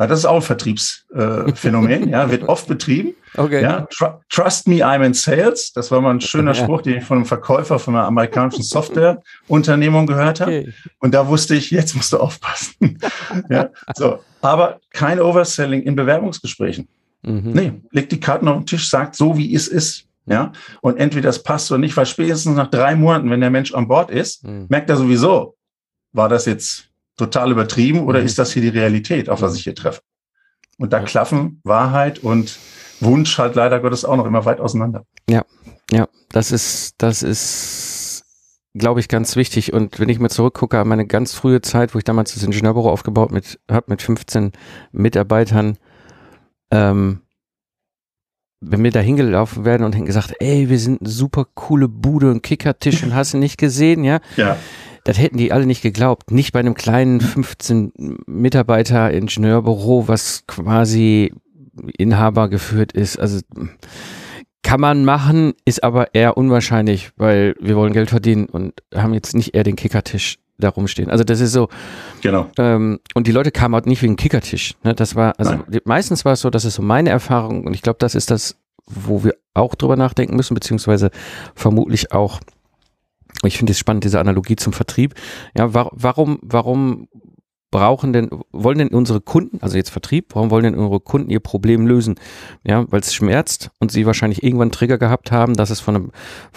Ja, 0.00 0.06
das 0.06 0.20
ist 0.20 0.24
auch 0.24 0.36
ein 0.36 0.42
Vertriebsphänomen, 0.42 2.08
äh, 2.08 2.10
ja, 2.10 2.30
wird 2.30 2.48
oft 2.48 2.66
betrieben. 2.66 3.14
Okay. 3.36 3.62
Ja, 3.62 3.82
tr 3.82 4.20
trust 4.28 4.66
me, 4.66 4.84
I'm 4.84 5.06
in 5.06 5.14
sales. 5.14 5.72
Das 5.72 5.92
war 5.92 6.00
mal 6.00 6.10
ein 6.10 6.20
schöner 6.20 6.52
Spruch, 6.56 6.82
den 6.82 6.96
ich 6.98 7.04
von 7.04 7.18
einem 7.18 7.26
Verkäufer 7.26 7.78
von 7.78 7.94
einer 7.94 8.04
amerikanischen 8.04 8.64
Softwareunternehmung 8.64 10.08
gehört 10.08 10.40
habe. 10.40 10.62
Okay. 10.62 10.72
Und 10.98 11.14
da 11.14 11.28
wusste 11.28 11.54
ich, 11.54 11.70
jetzt 11.70 11.94
musst 11.94 12.12
du 12.12 12.18
aufpassen. 12.18 12.98
ja, 13.48 13.70
so. 13.94 14.18
Aber 14.40 14.80
kein 14.92 15.20
Overselling 15.20 15.82
in 15.82 15.94
Bewerbungsgesprächen. 15.94 16.88
Mhm. 17.22 17.52
Nee, 17.52 17.72
legt 17.92 18.10
die 18.10 18.18
Karten 18.18 18.48
auf 18.48 18.56
den 18.56 18.66
Tisch, 18.66 18.90
sagt 18.90 19.14
so, 19.14 19.38
wie 19.38 19.54
es 19.54 19.68
ist. 19.68 20.06
Ja, 20.26 20.50
und 20.80 20.98
entweder 20.98 21.28
das 21.28 21.44
passt 21.44 21.70
oder 21.70 21.78
nicht, 21.78 21.96
weil 21.96 22.06
spätestens 22.06 22.56
nach 22.56 22.68
drei 22.68 22.96
Monaten, 22.96 23.30
wenn 23.30 23.40
der 23.40 23.50
Mensch 23.50 23.72
an 23.72 23.86
Bord 23.86 24.10
ist, 24.10 24.42
mhm. 24.44 24.66
merkt 24.68 24.90
er 24.90 24.96
sowieso, 24.96 25.54
war 26.12 26.28
das 26.28 26.46
jetzt 26.46 26.89
total 27.20 27.52
übertrieben 27.52 28.00
oder 28.00 28.20
mhm. 28.20 28.26
ist 28.26 28.38
das 28.38 28.52
hier 28.52 28.62
die 28.62 28.68
Realität, 28.68 29.28
auf 29.28 29.42
was 29.42 29.54
ich 29.54 29.64
hier 29.64 29.74
treffe? 29.74 30.00
Und 30.78 30.92
da 30.92 31.00
klaffen 31.00 31.60
Wahrheit 31.64 32.20
und 32.20 32.58
Wunsch 33.00 33.38
halt 33.38 33.54
leider 33.54 33.80
Gottes 33.80 34.04
auch 34.04 34.16
noch 34.16 34.24
immer 34.24 34.44
weit 34.46 34.60
auseinander. 34.60 35.04
Ja, 35.28 35.44
ja, 35.90 36.08
das 36.32 36.50
ist, 36.50 36.94
das 36.98 37.22
ist, 37.22 38.24
glaube 38.74 39.00
ich, 39.00 39.08
ganz 39.08 39.36
wichtig. 39.36 39.72
Und 39.74 40.00
wenn 40.00 40.08
ich 40.08 40.18
mir 40.18 40.30
zurückgucke 40.30 40.78
an 40.78 40.88
meine 40.88 41.06
ganz 41.06 41.34
frühe 41.34 41.60
Zeit, 41.60 41.94
wo 41.94 41.98
ich 41.98 42.04
damals 42.04 42.32
das 42.34 42.42
Ingenieurbüro 42.42 42.90
aufgebaut 42.90 43.32
mit, 43.32 43.60
habe 43.70 43.86
mit 43.88 44.00
15 44.00 44.52
Mitarbeitern, 44.92 45.76
ähm, 46.70 47.20
wenn 48.62 48.84
wir 48.84 48.90
da 48.90 49.00
hingelaufen 49.00 49.64
werden 49.64 49.84
und 49.84 50.04
gesagt, 50.04 50.34
ey, 50.40 50.68
wir 50.68 50.78
sind 50.78 51.00
eine 51.00 51.10
super 51.10 51.46
coole 51.54 51.88
Bude 51.88 52.30
und 52.30 52.42
Kickertisch 52.42 53.02
und 53.02 53.14
hast 53.14 53.34
du 53.34 53.38
nicht 53.38 53.58
gesehen, 53.58 54.04
ja? 54.04 54.20
Ja 54.36 54.56
das 55.04 55.18
hätten 55.18 55.38
die 55.38 55.52
alle 55.52 55.66
nicht 55.66 55.82
geglaubt. 55.82 56.30
Nicht 56.30 56.52
bei 56.52 56.60
einem 56.60 56.74
kleinen 56.74 57.20
15 57.20 57.92
Mitarbeiter 58.26 59.10
Ingenieurbüro, 59.10 60.08
was 60.08 60.44
quasi 60.46 61.32
Inhaber 61.96 62.48
geführt 62.48 62.92
ist. 62.92 63.18
Also 63.18 63.40
kann 64.62 64.80
man 64.80 65.04
machen, 65.04 65.54
ist 65.64 65.82
aber 65.82 66.14
eher 66.14 66.36
unwahrscheinlich, 66.36 67.10
weil 67.16 67.54
wir 67.60 67.76
wollen 67.76 67.92
Geld 67.92 68.10
verdienen 68.10 68.46
und 68.46 68.74
haben 68.94 69.14
jetzt 69.14 69.34
nicht 69.34 69.54
eher 69.54 69.64
den 69.64 69.76
Kickertisch 69.76 70.38
da 70.58 70.68
rumstehen. 70.68 71.10
Also 71.10 71.24
das 71.24 71.40
ist 71.40 71.52
so. 71.52 71.68
Genau. 72.20 72.46
Ähm, 72.58 73.00
und 73.14 73.26
die 73.26 73.32
Leute 73.32 73.50
kamen 73.50 73.74
auch 73.74 73.86
nicht 73.86 74.02
wegen 74.02 74.16
Kickertisch. 74.16 74.74
Ne? 74.84 74.94
Das 74.94 75.16
war, 75.16 75.34
also 75.38 75.52
Nein. 75.52 75.80
meistens 75.84 76.24
war 76.24 76.34
es 76.34 76.40
so, 76.40 76.50
das 76.50 76.64
ist 76.64 76.74
so 76.74 76.82
meine 76.82 77.08
Erfahrung 77.10 77.66
und 77.66 77.74
ich 77.74 77.82
glaube, 77.82 77.98
das 77.98 78.14
ist 78.14 78.30
das, 78.30 78.56
wo 78.86 79.24
wir 79.24 79.34
auch 79.54 79.74
drüber 79.74 79.96
nachdenken 79.96 80.36
müssen, 80.36 80.54
beziehungsweise 80.54 81.10
vermutlich 81.54 82.12
auch 82.12 82.40
ich 83.44 83.58
finde 83.58 83.72
es 83.72 83.78
spannend, 83.78 84.04
diese 84.04 84.20
Analogie 84.20 84.56
zum 84.56 84.72
Vertrieb. 84.72 85.14
Ja, 85.56 85.74
wa 85.74 85.90
warum, 85.92 86.38
warum 86.42 87.08
brauchen 87.70 88.12
denn, 88.12 88.30
wollen 88.50 88.78
denn 88.78 88.88
unsere 88.88 89.20
Kunden, 89.20 89.58
also 89.60 89.76
jetzt 89.76 89.90
Vertrieb, 89.90 90.34
warum 90.34 90.50
wollen 90.50 90.64
denn 90.64 90.74
unsere 90.74 91.00
Kunden 91.00 91.30
ihr 91.30 91.40
Problem 91.40 91.86
lösen? 91.86 92.16
Ja, 92.64 92.84
weil 92.90 93.00
es 93.00 93.14
schmerzt 93.14 93.70
und 93.78 93.92
sie 93.92 94.06
wahrscheinlich 94.06 94.42
irgendwann 94.42 94.66
einen 94.66 94.72
Trigger 94.72 94.98
gehabt 94.98 95.30
haben, 95.30 95.54
dass 95.54 95.70
es 95.70 95.80
von 95.80 95.96
einem, 95.96 96.10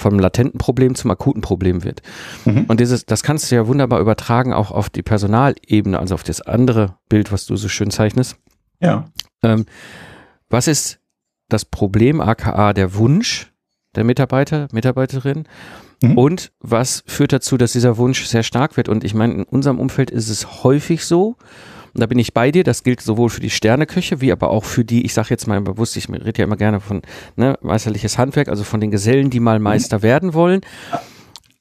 einem 0.03 0.19
latenten 0.19 0.57
Problem 0.57 0.95
zum 0.95 1.11
akuten 1.11 1.41
Problem 1.41 1.83
wird. 1.83 2.01
Mhm. 2.45 2.65
Und 2.67 2.79
dieses, 2.79 3.05
das 3.05 3.21
kannst 3.21 3.51
du 3.51 3.55
ja 3.55 3.67
wunderbar 3.67 3.99
übertragen 3.99 4.53
auch 4.53 4.71
auf 4.71 4.89
die 4.89 5.03
Personalebene, 5.03 5.99
also 5.99 6.15
auf 6.15 6.23
das 6.23 6.41
andere 6.41 6.97
Bild, 7.09 7.31
was 7.31 7.45
du 7.45 7.55
so 7.55 7.69
schön 7.69 7.91
zeichnest. 7.91 8.37
Ja. 8.79 9.05
Ähm, 9.43 9.65
was 10.49 10.67
ist 10.67 10.99
das 11.49 11.65
Problem, 11.65 12.21
aka 12.21 12.73
der 12.73 12.95
Wunsch 12.95 13.52
der 13.95 14.03
Mitarbeiter, 14.03 14.67
Mitarbeiterin? 14.71 15.45
Mhm. 16.01 16.17
Und 16.17 16.51
was 16.59 17.03
führt 17.07 17.33
dazu, 17.33 17.57
dass 17.57 17.73
dieser 17.73 17.97
Wunsch 17.97 18.25
sehr 18.25 18.43
stark 18.43 18.77
wird? 18.77 18.89
Und 18.89 19.03
ich 19.03 19.13
meine, 19.13 19.33
in 19.33 19.43
unserem 19.43 19.79
Umfeld 19.79 20.11
ist 20.11 20.29
es 20.29 20.63
häufig 20.63 21.05
so, 21.05 21.37
und 21.93 22.01
da 22.01 22.07
bin 22.07 22.17
ich 22.17 22.33
bei 22.33 22.51
dir, 22.51 22.63
das 22.63 22.83
gilt 22.83 23.01
sowohl 23.01 23.29
für 23.29 23.39
die 23.39 23.51
Sterneküche, 23.51 24.19
wie 24.19 24.31
aber 24.31 24.49
auch 24.49 24.63
für 24.63 24.83
die, 24.83 25.05
ich 25.05 25.13
sage 25.13 25.27
jetzt 25.29 25.47
mal 25.47 25.61
bewusst, 25.61 25.95
ich 25.95 26.09
rede 26.09 26.39
ja 26.39 26.45
immer 26.45 26.55
gerne 26.55 26.79
von 26.79 27.03
ne, 27.35 27.57
meisterliches 27.61 28.17
Handwerk, 28.17 28.47
also 28.47 28.63
von 28.63 28.81
den 28.81 28.89
Gesellen, 28.89 29.29
die 29.29 29.39
mal 29.39 29.59
Meister 29.59 29.99
mhm. 29.99 30.03
werden 30.03 30.33
wollen. 30.33 30.61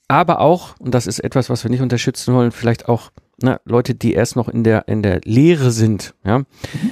Aber 0.08 0.40
auch, 0.40 0.74
und 0.78 0.94
das 0.94 1.06
ist 1.06 1.20
etwas, 1.20 1.50
was 1.50 1.64
wir 1.64 1.70
nicht 1.70 1.82
unterstützen 1.82 2.34
wollen, 2.34 2.50
vielleicht 2.50 2.88
auch 2.88 3.10
ne, 3.42 3.60
Leute, 3.64 3.94
die 3.94 4.14
erst 4.14 4.36
noch 4.36 4.48
in 4.48 4.64
der, 4.64 4.88
in 4.88 5.02
der 5.02 5.20
Lehre 5.24 5.70
sind. 5.70 6.14
Ja? 6.24 6.38
Mhm. 6.38 6.46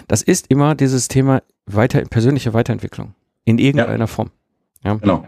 Das 0.06 0.22
ist 0.22 0.46
immer 0.48 0.74
dieses 0.74 1.08
Thema 1.08 1.42
weiter, 1.64 2.02
persönliche 2.02 2.52
Weiterentwicklung 2.52 3.14
in 3.44 3.58
irgendeiner 3.58 4.00
ja. 4.00 4.06
Form. 4.06 4.30
Ja? 4.84 4.94
Genau. 4.94 5.26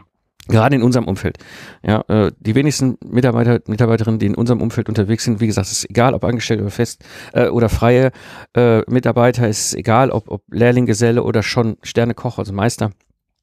Gerade 0.48 0.74
in 0.74 0.82
unserem 0.82 1.06
Umfeld. 1.06 1.38
Ja, 1.86 2.00
äh, 2.08 2.32
die 2.40 2.56
wenigsten 2.56 2.98
Mitarbeiter, 3.04 3.60
Mitarbeiterinnen, 3.68 4.18
die 4.18 4.26
in 4.26 4.34
unserem 4.34 4.60
Umfeld 4.60 4.88
unterwegs 4.88 5.22
sind, 5.22 5.40
wie 5.40 5.46
gesagt, 5.46 5.68
es 5.68 5.72
ist 5.72 5.90
egal, 5.90 6.14
ob 6.14 6.24
angestellt 6.24 6.60
oder 6.60 6.70
fest 6.70 7.04
äh, 7.32 7.46
oder 7.46 7.68
freie 7.68 8.10
äh, 8.56 8.80
Mitarbeiter, 8.90 9.48
es 9.48 9.66
ist 9.66 9.74
egal, 9.74 10.10
ob, 10.10 10.28
ob 10.28 10.42
Lehrling, 10.50 10.86
Geselle 10.86 11.22
oder 11.22 11.44
schon 11.44 11.76
Sternekoch, 11.82 12.38
also 12.38 12.52
Meister. 12.52 12.90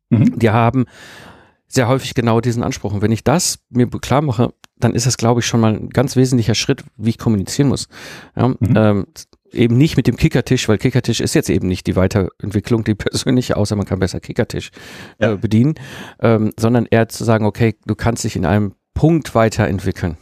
Mhm. 0.09 0.37
Die 0.39 0.49
haben 0.49 0.85
sehr 1.67 1.87
häufig 1.87 2.15
genau 2.15 2.41
diesen 2.41 2.63
Anspruch. 2.63 2.93
Und 2.93 3.01
wenn 3.01 3.13
ich 3.13 3.23
das 3.23 3.59
mir 3.69 3.87
klar 3.87 4.21
mache, 4.21 4.53
dann 4.77 4.93
ist 4.93 5.05
das, 5.05 5.17
glaube 5.17 5.39
ich, 5.39 5.45
schon 5.45 5.61
mal 5.61 5.73
ein 5.73 5.89
ganz 5.89 6.15
wesentlicher 6.15 6.55
Schritt, 6.55 6.83
wie 6.97 7.11
ich 7.11 7.17
kommunizieren 7.17 7.69
muss. 7.69 7.87
Ja, 8.35 8.49
mhm. 8.49 8.57
ähm, 8.75 9.07
eben 9.51 9.77
nicht 9.77 9.97
mit 9.97 10.07
dem 10.07 10.15
Kickertisch, 10.15 10.67
weil 10.67 10.77
Kickertisch 10.77 11.19
ist 11.19 11.33
jetzt 11.35 11.49
eben 11.49 11.67
nicht 11.67 11.87
die 11.87 11.95
Weiterentwicklung, 11.95 12.83
die 12.83 12.95
persönliche, 12.95 13.57
außer 13.57 13.75
man 13.75 13.85
kann 13.85 13.99
besser 13.99 14.19
Kickertisch 14.19 14.71
ja. 15.19 15.33
äh, 15.33 15.37
bedienen, 15.37 15.75
ähm, 16.19 16.51
sondern 16.59 16.85
eher 16.85 17.09
zu 17.09 17.23
sagen, 17.23 17.45
okay, 17.45 17.75
du 17.85 17.95
kannst 17.95 18.23
dich 18.23 18.35
in 18.35 18.45
einem 18.45 18.73
Punkt 18.93 19.35
weiterentwickeln. 19.35 20.17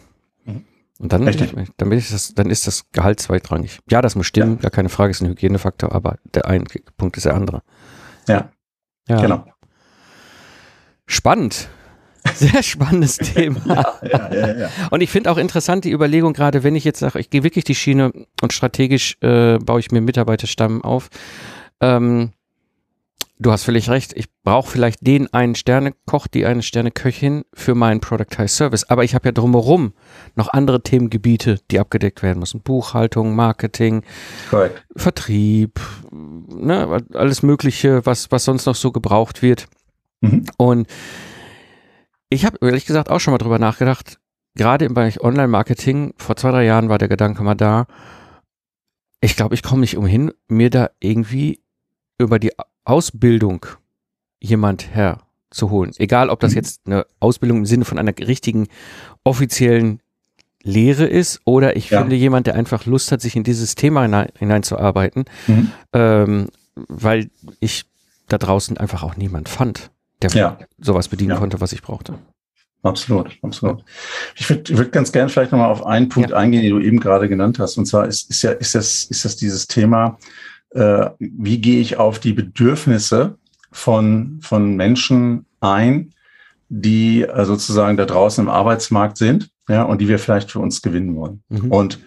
Mhm. 0.46 0.66
Und 1.00 1.14
dann, 1.14 1.26
dann, 1.78 1.92
ist 1.92 2.14
das, 2.14 2.34
dann 2.34 2.50
ist 2.50 2.68
das 2.68 2.90
Gehalt 2.92 3.20
zweitrangig. 3.20 3.80
Ja, 3.90 4.02
das 4.02 4.16
muss 4.16 4.28
stimmen, 4.28 4.56
ja. 4.56 4.62
gar 4.62 4.72
keine 4.72 4.90
Frage, 4.90 5.12
ist 5.12 5.22
ein 5.22 5.30
Hygienefaktor, 5.30 5.94
aber 5.94 6.18
der 6.34 6.46
eine 6.46 6.66
Punkt 6.98 7.18
ist 7.18 7.26
der 7.26 7.36
andere. 7.36 7.62
Ja, 8.28 8.52
ja. 9.08 9.22
genau. 9.22 9.46
Spannend. 11.06 11.70
Sehr 12.36 12.64
spannendes 12.64 13.18
Thema. 13.18 13.96
ja, 14.04 14.34
ja, 14.34 14.58
ja. 14.58 14.70
Und 14.92 15.02
ich 15.02 15.10
finde 15.10 15.32
auch 15.32 15.38
interessant 15.38 15.86
die 15.86 15.92
Überlegung, 15.92 16.34
gerade 16.34 16.64
wenn 16.64 16.76
ich 16.76 16.84
jetzt 16.84 17.00
sage, 17.00 17.20
ich 17.20 17.30
gehe 17.30 17.44
wirklich 17.44 17.64
die 17.64 17.76
Schiene 17.76 18.12
und 18.42 18.54
strategisch 18.54 19.18
äh, 19.22 19.58
baue 19.58 19.80
ich 19.80 19.92
mir 19.92 20.02
Mitarbeiterstamm 20.02 20.84
auf. 20.84 21.10
Ähm, 21.82 22.32
du 23.40 23.52
hast 23.52 23.64
völlig 23.64 23.90
recht, 23.90 24.14
ich 24.16 24.28
brauche 24.44 24.72
vielleicht 24.72 25.06
den 25.06 25.32
einen 25.34 25.56
Sternekoch, 25.56 26.28
die 26.28 26.46
eine 26.46 26.64
Sterneköchin 26.64 27.44
für 27.54 27.76
meinen 27.76 28.00
Productized 28.00 28.56
Service. 28.56 28.90
Aber 28.90 29.04
ich 29.04 29.16
habe 29.16 29.28
ja 29.28 29.32
drumherum 29.32 29.94
noch 30.36 30.50
andere 30.50 30.82
Themengebiete, 30.82 31.60
die 31.72 31.80
abgedeckt 31.80 32.24
werden 32.24 32.40
müssen. 32.40 32.62
Buchhaltung, 32.62 33.36
Marketing, 33.36 34.04
Correct. 34.50 34.84
Vertrieb, 34.96 35.80
ne, 36.12 37.04
alles 37.14 37.44
Mögliche, 37.44 38.06
was, 38.06 38.32
was 38.32 38.46
sonst 38.46 38.66
noch 38.66 38.76
so 38.76 38.92
gebraucht 38.92 39.42
wird. 39.42 39.68
Mhm. 40.22 40.46
Und 40.58 40.88
ich 42.30 42.46
habe 42.46 42.58
ehrlich 42.62 42.86
gesagt 42.86 43.10
auch 43.10 43.20
schon 43.20 43.32
mal 43.32 43.38
drüber 43.38 43.60
nachgedacht, 43.60 44.20
gerade 44.56 44.86
im 44.86 44.94
Bereich 44.94 45.22
Online-Marketing, 45.22 46.14
vor 46.18 46.36
zwei, 46.36 46.52
drei 46.52 46.66
Jahren 46.66 46.90
war 46.90 46.98
der 46.98 47.08
Gedanke 47.08 47.44
mal 47.44 47.56
da, 47.56 47.88
ich 49.22 49.36
glaube, 49.36 49.56
ich 49.56 49.64
komme 49.64 49.82
nicht 49.82 49.98
umhin, 49.98 50.32
mir 50.48 50.70
da 50.70 50.90
irgendwie 51.00 51.62
über 52.18 52.40
die 52.40 52.52
Ausbildung 52.84 53.66
jemand 54.40 54.90
herzuholen. 54.94 55.92
Egal, 55.98 56.30
ob 56.30 56.40
das 56.40 56.52
mhm. 56.52 56.58
jetzt 56.58 56.82
eine 56.86 57.06
Ausbildung 57.20 57.60
im 57.60 57.66
Sinne 57.66 57.86
von 57.86 57.98
einer 57.98 58.18
richtigen 58.18 58.68
offiziellen 59.24 60.02
Lehre 60.64 61.06
ist 61.06 61.42
oder 61.46 61.76
ich 61.76 61.90
ja. 61.90 62.00
finde 62.00 62.16
jemand, 62.16 62.48
der 62.48 62.56
einfach 62.56 62.86
Lust 62.86 63.12
hat, 63.12 63.22
sich 63.22 63.36
in 63.36 63.44
dieses 63.44 63.76
Thema 63.76 64.04
hinein, 64.04 64.30
hineinzuarbeiten, 64.38 65.26
mhm. 65.48 65.72
ähm, 65.94 66.48
weil 66.76 67.30
ich 67.60 67.86
da 68.28 68.38
draußen 68.38 68.78
einfach 68.78 69.04
auch 69.04 69.16
niemand 69.16 69.50
fand 69.50 69.92
der 70.22 70.32
ja. 70.32 70.58
sowas 70.80 71.08
bedienen 71.08 71.32
ja. 71.32 71.38
konnte, 71.38 71.62
was 71.62 71.74
ich 71.74 71.82
brauchte. 71.82 72.18
Absolut, 72.84 73.38
absolut. 73.42 73.84
Ich 74.36 74.50
würde 74.50 74.78
würd 74.78 74.92
ganz 74.92 75.12
gerne 75.12 75.30
vielleicht 75.30 75.52
nochmal 75.52 75.72
auf 75.72 75.86
einen 75.86 76.10
Punkt 76.10 76.32
ja. 76.32 76.38
eingehen, 76.38 76.62
den 76.62 76.72
du 76.72 76.80
eben 76.80 77.00
gerade 77.00 77.28
genannt 77.28 77.60
hast. 77.60 77.78
Und 77.78 77.86
zwar 77.86 78.08
ist, 78.08 78.30
ist 78.30 78.44
ja, 78.44 78.52
ist 78.52 78.76
das, 78.76 79.06
ist 79.06 79.26
das 79.26 79.36
dieses 79.36 79.68
Thema, 79.68 80.18
äh, 80.72 81.10
wie 81.20 81.60
gehe 81.60 81.82
ich 81.82 81.98
auf 81.98 82.20
die 82.20 82.34
Bedürfnisse 82.34 83.38
von, 83.72 84.40
von 84.42 84.76
Menschen 84.76 85.46
ein, 85.60 86.14
die 86.70 87.24
äh, 87.24 87.46
sozusagen 87.46 87.98
da 87.98 88.06
draußen 88.06 88.44
im 88.44 88.50
Arbeitsmarkt 88.50 89.18
sind, 89.18 89.50
ja, 89.68 89.84
und 89.84 90.00
die 90.00 90.08
wir 90.08 90.20
vielleicht 90.20 90.52
für 90.52 90.60
uns 90.60 90.82
gewinnen 90.82 91.16
wollen. 91.16 91.44
Mhm. 91.50 91.72
Und 91.72 92.00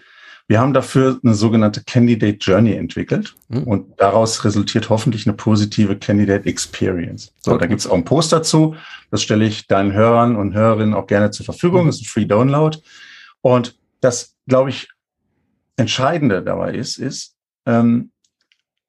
wir 0.51 0.59
haben 0.59 0.73
dafür 0.73 1.17
eine 1.23 1.33
sogenannte 1.33 1.81
Candidate 1.81 2.37
Journey 2.41 2.73
entwickelt 2.73 3.35
mhm. 3.47 3.63
und 3.63 4.01
daraus 4.01 4.43
resultiert 4.43 4.89
hoffentlich 4.89 5.25
eine 5.25 5.33
positive 5.33 5.95
Candidate 5.95 6.45
Experience. 6.45 7.31
So, 7.39 7.51
okay. 7.51 7.61
da 7.61 7.67
gibt 7.67 7.79
es 7.79 7.87
auch 7.87 7.95
ein 7.95 8.03
Post 8.03 8.33
dazu. 8.33 8.75
Das 9.11 9.23
stelle 9.23 9.45
ich 9.45 9.67
deinen 9.67 9.93
Hörern 9.93 10.35
und 10.35 10.53
Hörerinnen 10.53 10.93
auch 10.93 11.07
gerne 11.07 11.31
zur 11.31 11.45
Verfügung. 11.45 11.83
Mhm. 11.83 11.85
Das 11.85 11.95
ist 11.95 12.01
ein 12.01 12.07
Free 12.07 12.25
Download. 12.25 12.77
Und 13.39 13.77
das, 14.01 14.35
glaube 14.45 14.71
ich, 14.71 14.89
Entscheidende 15.77 16.43
dabei 16.43 16.73
ist, 16.73 16.97
ist, 16.97 17.33
ähm, 17.65 18.11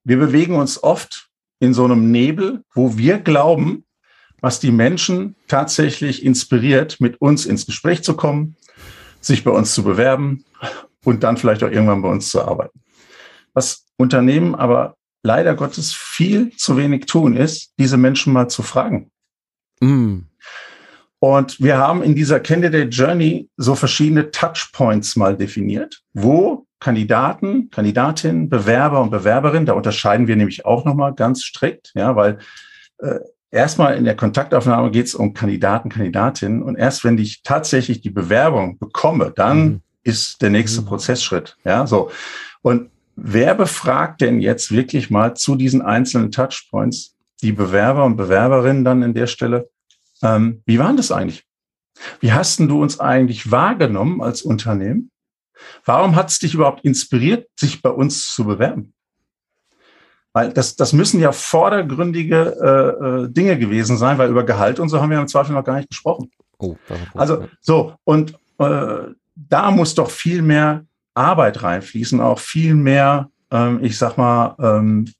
wir 0.03 0.18
bewegen 0.18 0.57
uns 0.57 0.83
oft 0.83 1.29
in 1.61 1.75
so 1.75 1.85
einem 1.85 2.11
Nebel, 2.11 2.64
wo 2.75 2.98
wir 2.98 3.20
glauben, 3.20 3.85
was 4.40 4.59
die 4.59 4.72
Menschen 4.72 5.37
tatsächlich 5.46 6.25
inspiriert, 6.25 7.01
mit 7.01 7.20
uns 7.20 7.46
ins 7.46 7.66
Gespräch 7.66 8.03
zu 8.03 8.16
kommen, 8.16 8.57
sich 9.20 9.44
bei 9.44 9.53
uns 9.53 9.75
zu 9.75 9.85
bewerben 9.85 10.44
und 11.05 11.23
dann 11.23 11.37
vielleicht 11.37 11.62
auch 11.62 11.71
irgendwann 11.71 12.03
bei 12.03 12.09
uns 12.09 12.31
zu 12.31 12.43
arbeiten. 12.43 12.81
Was 13.55 13.87
Unternehmen 13.97 14.55
aber 14.55 14.97
leider 15.23 15.55
Gottes 15.55 15.93
viel 15.93 16.55
zu 16.57 16.77
wenig 16.77 17.07
tun, 17.07 17.37
ist, 17.37 17.73
diese 17.79 17.97
Menschen 17.97 18.33
mal 18.33 18.49
zu 18.49 18.62
fragen. 18.62 19.11
Mm. 19.81 20.21
Und 21.21 21.61
wir 21.61 21.79
haben 21.79 22.03
in 22.03 22.17
dieser 22.17 22.41
Candidate 22.41 22.88
Journey 22.88 23.49
so 23.57 23.77
verschiedene 23.77 24.33
Touchpoints 24.33 25.15
mal 25.15 25.37
definiert, 25.37 26.03
wo 26.12 26.67
Kandidaten, 26.81 27.71
Kandidatinnen, 27.71 28.49
Bewerber 28.49 29.01
und 29.01 29.11
Bewerberinnen, 29.11 29.67
da 29.67 29.75
unterscheiden 29.75 30.27
wir 30.27 30.35
nämlich 30.35 30.67
auch 30.67 30.85
nochmal 30.85 31.15
ganz 31.15 31.45
strikt, 31.45 31.93
ja, 31.95 32.17
weil 32.17 32.38
äh, 32.99 33.21
erstmal 33.53 33.97
in 33.97 34.05
der 34.05 34.17
Kontaktaufnahme 34.17 34.91
geht 34.91 35.07
es 35.07 35.15
um 35.15 35.33
Kandidaten, 35.33 35.91
Kandidatinnen 35.91 36.61
und 36.61 36.75
erst 36.75 37.05
wenn 37.05 37.17
ich 37.19 37.45
tatsächlich 37.45 38.01
die 38.01 38.11
Bewerbung 38.11 38.81
bekomme, 38.81 39.33
dann 39.35 39.59
mhm 39.59 39.81
ist 40.03 40.43
der 40.43 40.51
nächste 40.51 40.83
mhm. 40.83 40.87
Prozessschritt. 40.87 41.57
Ja, 41.65 41.87
so. 41.87 42.11
Und 42.62 42.91
wer 43.17 43.55
befragt 43.55 44.21
denn 44.21 44.41
jetzt 44.41 44.73
wirklich 44.73 45.11
mal 45.11 45.35
zu 45.35 45.57
diesen 45.57 45.83
einzelnen 45.83 46.31
Touchpoints 46.31 47.15
die 47.43 47.53
Bewerber 47.53 48.05
und 48.05 48.17
Bewerberinnen 48.17 48.85
dann 48.85 49.03
in 49.03 49.15
der 49.15 49.27
Stelle? 49.27 49.69
Ähm, 50.23 50.62
wie 50.67 50.79
waren 50.79 50.97
das 50.97 51.11
eigentlich? 51.11 51.45
Wie 52.21 52.33
hast 52.33 52.59
denn 52.59 52.69
du 52.69 52.83
uns 52.83 53.01
eigentlich 53.01 53.51
wahrgenommen 53.51 54.23
als 54.23 54.43
Unternehmen? 54.43 55.11
Warum 55.85 56.17
hat 56.17 56.31
es 56.31 56.38
dich 56.38 56.55
überhaupt 56.55 56.85
inspiriert, 56.85 57.49
sich 57.57 57.83
bei 57.83 57.91
uns 57.91 58.35
zu 58.35 58.45
bewerben? 58.45 58.93
Weil 60.33 60.53
das, 60.53 60.77
das 60.77 60.93
müssen 60.93 61.21
ja 61.21 61.31
vordergründige 61.31 62.57
äh, 62.61 63.25
äh, 63.25 63.29
Dinge 63.29 63.59
gewesen 63.59 63.99
sein, 63.99 64.17
weil 64.19 64.31
über 64.31 64.45
Gehalt 64.45 64.81
und 64.81 64.88
so 64.88 65.01
haben 65.01 65.11
wir 65.11 65.21
im 65.21 65.29
Zweifel 65.29 65.53
noch 65.53 65.65
gar 65.65 65.77
nicht 65.77 65.91
gesprochen. 65.91 66.31
Oh, 66.59 66.77
also 67.15 67.49
so, 67.61 67.95
und 68.05 68.35
äh, 68.59 69.09
da 69.35 69.71
muss 69.71 69.95
doch 69.95 70.11
viel 70.11 70.42
mehr 70.42 70.87
Arbeit 71.14 71.62
reinfließen, 71.62 72.21
auch 72.21 72.38
viel 72.38 72.75
mehr, 72.75 73.31
ähm, 73.51 73.83
ich 73.83 73.99
sag 73.99 74.16
mal, 74.16 74.57
ähm, 74.59 75.12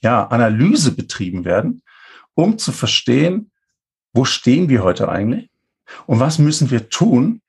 ja, 0.00 0.26
Analyse 0.26 0.92
betrieben 0.92 1.44
werden, 1.44 1.82
um 2.34 2.58
zu 2.58 2.72
verstehen, 2.72 3.50
wo 4.12 4.24
stehen 4.24 4.68
wir 4.68 4.82
heute 4.82 5.08
eigentlich 5.08 5.48
und 6.06 6.20
was 6.20 6.38
müssen 6.38 6.70
wir 6.70 6.88
tun, 6.88 7.40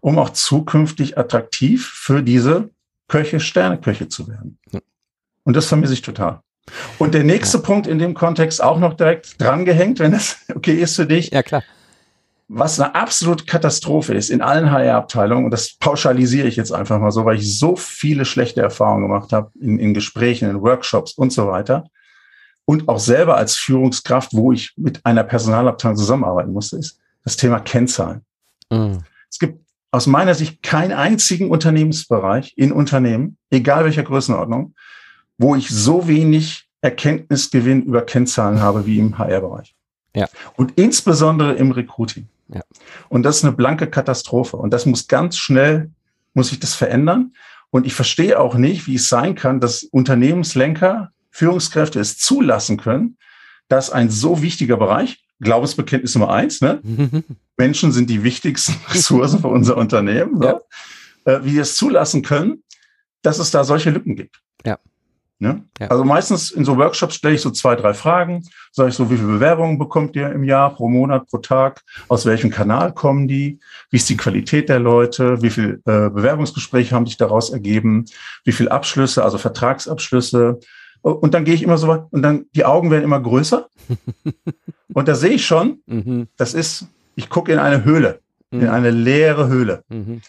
um 0.00 0.18
auch 0.18 0.30
zukünftig 0.30 1.16
attraktiv 1.18 1.86
für 1.86 2.22
diese 2.22 2.70
Köche, 3.08 3.40
Sterneköche 3.40 4.08
zu 4.08 4.28
werden. 4.28 4.58
Und 5.44 5.56
das 5.56 5.66
vermisse 5.66 5.94
ich 5.94 6.02
total. 6.02 6.40
Und 6.98 7.14
der 7.14 7.24
nächste 7.24 7.58
ja. 7.58 7.62
Punkt 7.62 7.86
in 7.86 7.98
dem 7.98 8.14
Kontext 8.14 8.62
auch 8.62 8.78
noch 8.78 8.94
direkt 8.94 9.40
drangehängt, 9.40 9.98
wenn 9.98 10.12
das 10.12 10.38
okay 10.54 10.74
ist 10.74 10.96
für 10.96 11.06
dich. 11.06 11.30
Ja, 11.30 11.42
klar. 11.42 11.62
Was 12.48 12.78
eine 12.78 12.94
absolute 12.94 13.46
Katastrophe 13.46 14.14
ist 14.14 14.30
in 14.30 14.42
allen 14.42 14.70
HR-Abteilungen, 14.70 15.46
und 15.46 15.50
das 15.50 15.74
pauschalisiere 15.74 16.46
ich 16.46 16.56
jetzt 16.56 16.72
einfach 16.72 16.98
mal 17.00 17.10
so, 17.10 17.24
weil 17.24 17.36
ich 17.36 17.58
so 17.58 17.74
viele 17.76 18.24
schlechte 18.24 18.60
Erfahrungen 18.60 19.02
gemacht 19.08 19.32
habe 19.32 19.50
in, 19.60 19.78
in 19.78 19.94
Gesprächen, 19.94 20.50
in 20.50 20.60
Workshops 20.60 21.12
und 21.14 21.32
so 21.32 21.48
weiter. 21.48 21.84
Und 22.66 22.88
auch 22.88 22.98
selber 22.98 23.36
als 23.36 23.56
Führungskraft, 23.56 24.32
wo 24.32 24.52
ich 24.52 24.72
mit 24.76 25.04
einer 25.04 25.24
Personalabteilung 25.24 25.96
zusammenarbeiten 25.96 26.52
musste, 26.52 26.76
ist 26.76 26.98
das 27.24 27.36
Thema 27.36 27.60
Kennzahlen. 27.60 28.22
Mhm. 28.70 29.00
Es 29.30 29.38
gibt 29.38 29.60
aus 29.90 30.06
meiner 30.06 30.34
Sicht 30.34 30.62
keinen 30.62 30.92
einzigen 30.92 31.50
Unternehmensbereich 31.50 32.54
in 32.56 32.72
Unternehmen, 32.72 33.36
egal 33.50 33.84
welcher 33.84 34.02
Größenordnung, 34.02 34.74
wo 35.38 35.54
ich 35.54 35.68
so 35.68 36.08
wenig 36.08 36.68
Erkenntnisgewinn 36.80 37.82
über 37.84 38.02
Kennzahlen 38.02 38.60
habe 38.60 38.86
wie 38.86 38.98
im 38.98 39.16
HR-Bereich. 39.16 39.74
Ja. 40.14 40.28
Und 40.56 40.72
insbesondere 40.76 41.54
im 41.54 41.70
Recruiting. 41.70 42.28
Ja. 42.48 42.62
Und 43.08 43.22
das 43.22 43.38
ist 43.38 43.44
eine 43.44 43.54
blanke 43.54 43.88
Katastrophe. 43.88 44.56
Und 44.56 44.70
das 44.70 44.86
muss 44.86 45.08
ganz 45.08 45.36
schnell, 45.36 45.90
muss 46.34 46.48
sich 46.48 46.60
das 46.60 46.74
verändern. 46.74 47.32
Und 47.70 47.86
ich 47.86 47.94
verstehe 47.94 48.38
auch 48.38 48.54
nicht, 48.54 48.86
wie 48.86 48.96
es 48.96 49.08
sein 49.08 49.34
kann, 49.34 49.60
dass 49.60 49.82
Unternehmenslenker, 49.82 51.10
Führungskräfte 51.30 51.98
es 51.98 52.18
zulassen 52.18 52.76
können, 52.76 53.16
dass 53.68 53.90
ein 53.90 54.10
so 54.10 54.42
wichtiger 54.42 54.76
Bereich, 54.76 55.24
Glaubensbekenntnis 55.40 56.14
Nummer 56.14 56.32
eins, 56.32 56.60
ne? 56.60 56.80
Menschen 57.56 57.92
sind 57.92 58.10
die 58.10 58.22
wichtigsten 58.22 58.74
Ressourcen 58.88 59.40
für 59.40 59.48
unser 59.48 59.76
Unternehmen, 59.76 60.40
ja. 60.42 60.60
äh, 61.24 61.44
wie 61.44 61.54
wir 61.54 61.62
es 61.62 61.76
zulassen 61.76 62.22
können, 62.22 62.62
dass 63.22 63.38
es 63.38 63.50
da 63.50 63.64
solche 63.64 63.90
Lücken 63.90 64.16
gibt. 64.16 64.40
Ja. 64.64 64.78
Ne? 65.44 65.62
Ja. 65.78 65.88
Also 65.88 66.04
meistens 66.04 66.50
in 66.50 66.64
so 66.64 66.78
Workshops 66.78 67.16
stelle 67.16 67.34
ich 67.34 67.42
so 67.42 67.50
zwei, 67.50 67.76
drei 67.76 67.92
Fragen. 67.92 68.42
Sage 68.72 68.88
ich 68.88 68.94
so, 68.94 69.10
wie 69.10 69.16
viele 69.16 69.28
Bewerbungen 69.28 69.78
bekommt 69.78 70.16
ihr 70.16 70.32
im 70.32 70.42
Jahr, 70.42 70.74
pro 70.74 70.88
Monat, 70.88 71.26
pro 71.26 71.36
Tag? 71.36 71.82
Aus 72.08 72.24
welchem 72.24 72.50
Kanal 72.50 72.94
kommen 72.94 73.28
die? 73.28 73.58
Wie 73.90 73.98
ist 73.98 74.08
die 74.08 74.16
Qualität 74.16 74.70
der 74.70 74.78
Leute? 74.78 75.42
Wie 75.42 75.50
viele 75.50 75.74
äh, 75.84 76.08
Bewerbungsgespräche 76.08 76.94
haben 76.94 77.04
sich 77.04 77.18
daraus 77.18 77.50
ergeben? 77.50 78.06
Wie 78.44 78.52
viele 78.52 78.72
Abschlüsse, 78.72 79.22
also 79.22 79.36
Vertragsabschlüsse? 79.36 80.60
Und 81.02 81.34
dann 81.34 81.44
gehe 81.44 81.52
ich 81.52 81.62
immer 81.62 81.76
so 81.76 81.88
weit 81.88 82.04
und 82.10 82.22
dann 82.22 82.46
die 82.54 82.64
Augen 82.64 82.90
werden 82.90 83.04
immer 83.04 83.20
größer. 83.20 83.68
und 84.94 85.08
da 85.08 85.14
sehe 85.14 85.32
ich 85.32 85.44
schon, 85.44 85.82
mhm. 85.84 86.28
das 86.38 86.54
ist, 86.54 86.86
ich 87.16 87.28
gucke 87.28 87.52
in 87.52 87.58
eine 87.58 87.84
Höhle, 87.84 88.20
mhm. 88.50 88.60
in 88.62 88.68
eine 88.68 88.90
leere 88.90 89.48
Höhle. 89.48 89.84
Mhm. 89.90 90.22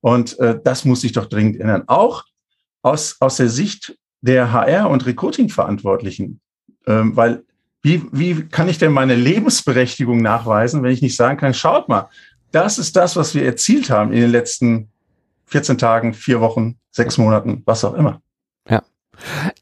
Und 0.00 0.38
äh, 0.38 0.58
das 0.64 0.86
muss 0.86 1.02
sich 1.02 1.12
doch 1.12 1.26
dringend 1.26 1.60
ändern. 1.60 1.84
Auch 1.88 2.24
aus, 2.80 3.16
aus 3.20 3.36
der 3.36 3.50
Sicht 3.50 3.98
der 4.22 4.52
HR- 4.52 4.88
und 4.88 5.04
Recruiting-Verantwortlichen. 5.04 6.40
Ähm, 6.86 7.16
weil 7.16 7.44
wie, 7.82 8.02
wie 8.12 8.46
kann 8.48 8.68
ich 8.68 8.78
denn 8.78 8.92
meine 8.92 9.16
Lebensberechtigung 9.16 10.22
nachweisen, 10.22 10.82
wenn 10.82 10.92
ich 10.92 11.02
nicht 11.02 11.16
sagen 11.16 11.36
kann, 11.36 11.52
schaut 11.52 11.88
mal, 11.88 12.08
das 12.52 12.78
ist 12.78 12.96
das, 12.96 13.16
was 13.16 13.34
wir 13.34 13.44
erzielt 13.44 13.90
haben 13.90 14.12
in 14.12 14.20
den 14.20 14.30
letzten 14.30 14.88
14 15.46 15.78
Tagen, 15.78 16.14
vier 16.14 16.40
Wochen, 16.40 16.78
sechs 16.90 17.18
Monaten, 17.18 17.62
was 17.66 17.84
auch 17.84 17.94
immer. 17.94 18.22
Ja. 18.68 18.82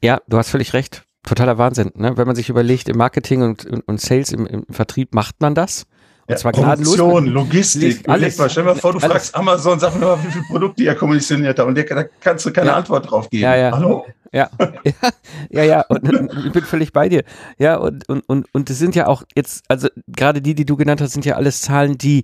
Ja, 0.01 0.21
du 0.27 0.37
hast 0.37 0.49
völlig 0.49 0.73
recht. 0.73 1.03
Totaler 1.23 1.57
Wahnsinn. 1.57 1.91
Ne? 1.95 2.17
Wenn 2.17 2.27
man 2.27 2.35
sich 2.35 2.49
überlegt, 2.49 2.89
im 2.89 2.97
Marketing 2.97 3.41
und, 3.43 3.65
und, 3.65 4.01
Sales, 4.01 4.31
im, 4.31 4.45
im 4.45 4.65
Vertrieb 4.69 5.13
macht 5.13 5.41
man 5.41 5.55
das. 5.55 5.85
Und 6.31 6.39
zwar 6.39 6.51
Produktion, 6.51 7.27
Logistik. 7.27 8.07
Alles. 8.07 8.37
Mal, 8.37 8.49
stell 8.49 8.63
dir 8.63 8.69
mal 8.69 8.75
vor, 8.75 8.93
du 8.93 8.99
alles. 8.99 9.11
fragst 9.11 9.35
Amazon, 9.35 9.79
sag 9.79 9.93
mir 9.95 10.05
mal, 10.05 10.23
wie 10.23 10.31
viele 10.31 10.45
Produkte 10.45 10.83
ihr 10.83 10.95
kommissioniert 10.95 11.59
habt. 11.59 11.67
Und 11.67 11.75
der, 11.75 11.85
da 11.85 12.03
kannst 12.19 12.45
du 12.45 12.51
keine 12.51 12.67
ja. 12.67 12.75
Antwort 12.75 13.09
drauf 13.09 13.29
geben. 13.29 13.43
Ja, 13.43 13.55
ja. 13.55 13.71
Hallo? 13.71 14.05
Ja, 14.33 14.49
ja, 15.49 15.63
ja, 15.63 15.81
und, 15.89 16.03
und, 16.09 16.45
ich 16.45 16.53
bin 16.53 16.63
völlig 16.63 16.93
bei 16.93 17.09
dir. 17.09 17.23
Ja, 17.57 17.75
und, 17.75 18.07
und, 18.07 18.21
und, 18.29 18.47
und 18.53 18.69
es 18.69 18.79
sind 18.79 18.95
ja 18.95 19.07
auch 19.07 19.23
jetzt, 19.35 19.65
also 19.67 19.89
gerade 20.07 20.41
die, 20.41 20.55
die 20.55 20.65
du 20.65 20.77
genannt 20.77 21.01
hast, 21.01 21.11
sind 21.11 21.25
ja 21.25 21.35
alles 21.35 21.61
Zahlen, 21.61 21.97
die 21.97 22.23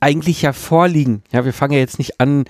eigentlich 0.00 0.42
ja 0.42 0.52
vorliegen. 0.52 1.22
Ja, 1.32 1.46
wir 1.46 1.54
fangen 1.54 1.72
ja 1.72 1.78
jetzt 1.78 1.98
nicht 1.98 2.20
an, 2.20 2.44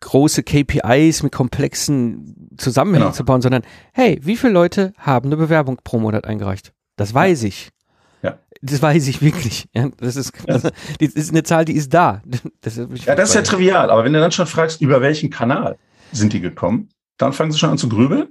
große 0.00 0.42
KPIs 0.42 1.22
mit 1.22 1.32
komplexen 1.32 2.50
Zusammenhängen 2.58 3.06
genau. 3.06 3.14
zu 3.14 3.24
bauen, 3.24 3.42
sondern 3.42 3.62
hey, 3.92 4.20
wie 4.22 4.36
viele 4.36 4.52
Leute 4.52 4.92
haben 4.98 5.26
eine 5.26 5.36
Bewerbung 5.36 5.80
pro 5.82 5.98
Monat 5.98 6.26
eingereicht? 6.26 6.72
Das 6.96 7.12
weiß 7.12 7.42
ja. 7.42 7.48
ich. 7.48 7.70
Ja. 8.22 8.38
Das 8.62 8.80
weiß 8.80 9.06
ich 9.08 9.22
wirklich. 9.22 9.66
Ja, 9.74 9.88
das, 9.98 10.16
ist, 10.16 10.32
das 10.46 10.64
ist 10.98 11.30
eine 11.30 11.42
Zahl, 11.42 11.64
die 11.64 11.74
ist 11.74 11.92
da. 11.92 12.22
Das 12.60 12.76
ist 12.76 13.04
ja, 13.04 13.14
das 13.14 13.30
ist 13.30 13.34
ja 13.34 13.42
trivial. 13.42 13.90
Aber 13.90 14.04
wenn 14.04 14.12
du 14.12 14.20
dann 14.20 14.32
schon 14.32 14.46
fragst, 14.46 14.80
über 14.80 15.00
welchen 15.00 15.30
Kanal 15.30 15.78
sind 16.12 16.32
die 16.32 16.40
gekommen, 16.40 16.88
dann 17.16 17.32
fangen 17.32 17.52
sie 17.52 17.58
schon 17.58 17.70
an 17.70 17.78
zu 17.78 17.88
grübeln. 17.88 18.28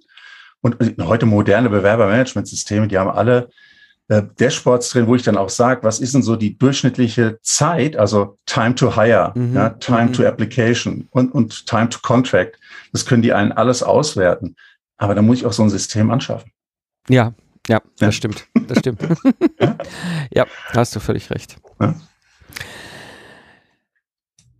Und 0.61 0.77
heute 1.01 1.25
moderne 1.25 1.69
Bewerbermanagementsysteme, 1.69 2.87
die 2.87 2.97
haben 2.97 3.09
alle 3.09 3.49
äh, 4.07 4.23
Dashboards 4.39 4.89
drin, 4.89 5.07
wo 5.07 5.15
ich 5.15 5.23
dann 5.23 5.37
auch 5.37 5.49
sage, 5.49 5.83
was 5.83 5.99
ist 5.99 6.13
denn 6.13 6.23
so 6.23 6.35
die 6.35 6.57
durchschnittliche 6.57 7.39
Zeit, 7.41 7.95
also 7.95 8.37
Time 8.45 8.75
to 8.75 8.95
Hire, 8.95 9.31
mhm. 9.35 9.55
ja, 9.55 9.69
Time 9.69 10.05
mhm. 10.05 10.13
to 10.13 10.25
Application 10.25 11.07
und, 11.11 11.33
und 11.33 11.65
Time 11.65 11.89
to 11.89 11.99
Contract. 12.01 12.59
Das 12.91 13.05
können 13.05 13.21
die 13.21 13.33
einen 13.33 13.51
alles 13.51 13.83
auswerten. 13.83 14.55
Aber 14.97 15.15
da 15.15 15.21
muss 15.21 15.39
ich 15.39 15.45
auch 15.45 15.53
so 15.53 15.63
ein 15.63 15.69
System 15.69 16.11
anschaffen. 16.11 16.51
Ja, 17.09 17.33
ja, 17.67 17.81
das 17.97 17.99
ja. 17.99 18.11
stimmt. 18.11 18.47
Das 18.67 18.79
stimmt. 18.79 19.01
ja, 20.31 20.45
da 20.73 20.79
hast 20.79 20.95
du 20.95 20.99
völlig 20.99 21.29
recht. 21.29 21.57
Ja. 21.79 21.95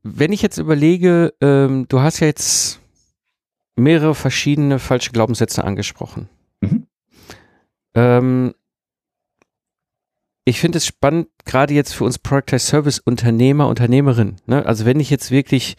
Wenn 0.04 0.32
ich 0.32 0.42
jetzt 0.42 0.58
überlege, 0.58 1.34
ähm, 1.42 1.88
du 1.88 2.00
hast 2.02 2.20
ja 2.20 2.28
jetzt 2.28 2.80
mehrere 3.76 4.16
verschiedene 4.16 4.80
falsche 4.80 5.12
Glaubenssätze 5.12 5.64
angesprochen. 5.64 6.30
Mhm. 6.62 6.88
Ähm, 7.96 8.54
ich 10.46 10.60
finde 10.60 10.78
es 10.78 10.86
spannend, 10.86 11.28
gerade 11.46 11.74
jetzt 11.74 11.94
für 11.94 12.04
uns 12.04 12.20
Productized 12.20 12.68
Service 12.68 13.00
Unternehmer, 13.00 13.68
Unternehmerin. 13.68 14.36
Ne? 14.46 14.64
Also 14.66 14.86
wenn 14.86 15.00
ich 15.00 15.10
jetzt 15.10 15.32
wirklich, 15.32 15.76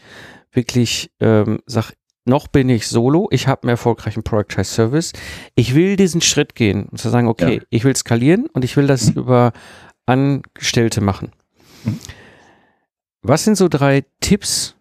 wirklich 0.51 1.11
ähm, 1.21 1.61
sag, 1.67 1.93
noch 2.27 2.49
bin 2.49 2.69
ich 2.69 2.87
solo, 2.87 3.29
ich 3.31 3.49
habe 3.49 3.63
einen 3.63 3.71
erfolgreichen 3.71 4.23
Productized 4.23 4.73
Service, 4.73 5.13
ich 5.55 5.75
will 5.75 5.97
diesen 5.97 6.21
Schritt 6.21 6.55
gehen 6.55 6.87
und 6.91 6.99
zu 6.99 7.09
sagen, 7.09 7.29
okay, 7.29 7.57
ja. 7.57 7.63
ich 7.71 7.85
will 7.85 7.97
skalieren 7.97 8.47
und 8.53 8.65
ich 8.65 8.77
will 8.77 8.87
das 8.87 9.15
mhm. 9.15 9.23
über 9.23 9.53
Angestellte 10.07 11.01
machen. 11.01 11.33
Mhm. 11.85 11.99
Was 13.23 13.45
sind 13.45 13.57
so 13.57 13.69
drei 13.69 14.05
Tipps, 14.21 14.77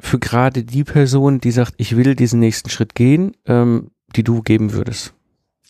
für 0.00 0.18
gerade 0.18 0.64
die 0.64 0.84
Person, 0.84 1.40
die 1.40 1.50
sagt, 1.50 1.74
ich 1.76 1.96
will 1.96 2.14
diesen 2.14 2.40
nächsten 2.40 2.70
Schritt 2.70 2.94
gehen, 2.94 3.36
ähm, 3.46 3.90
die 4.14 4.22
du 4.22 4.42
geben 4.42 4.72
würdest? 4.72 5.14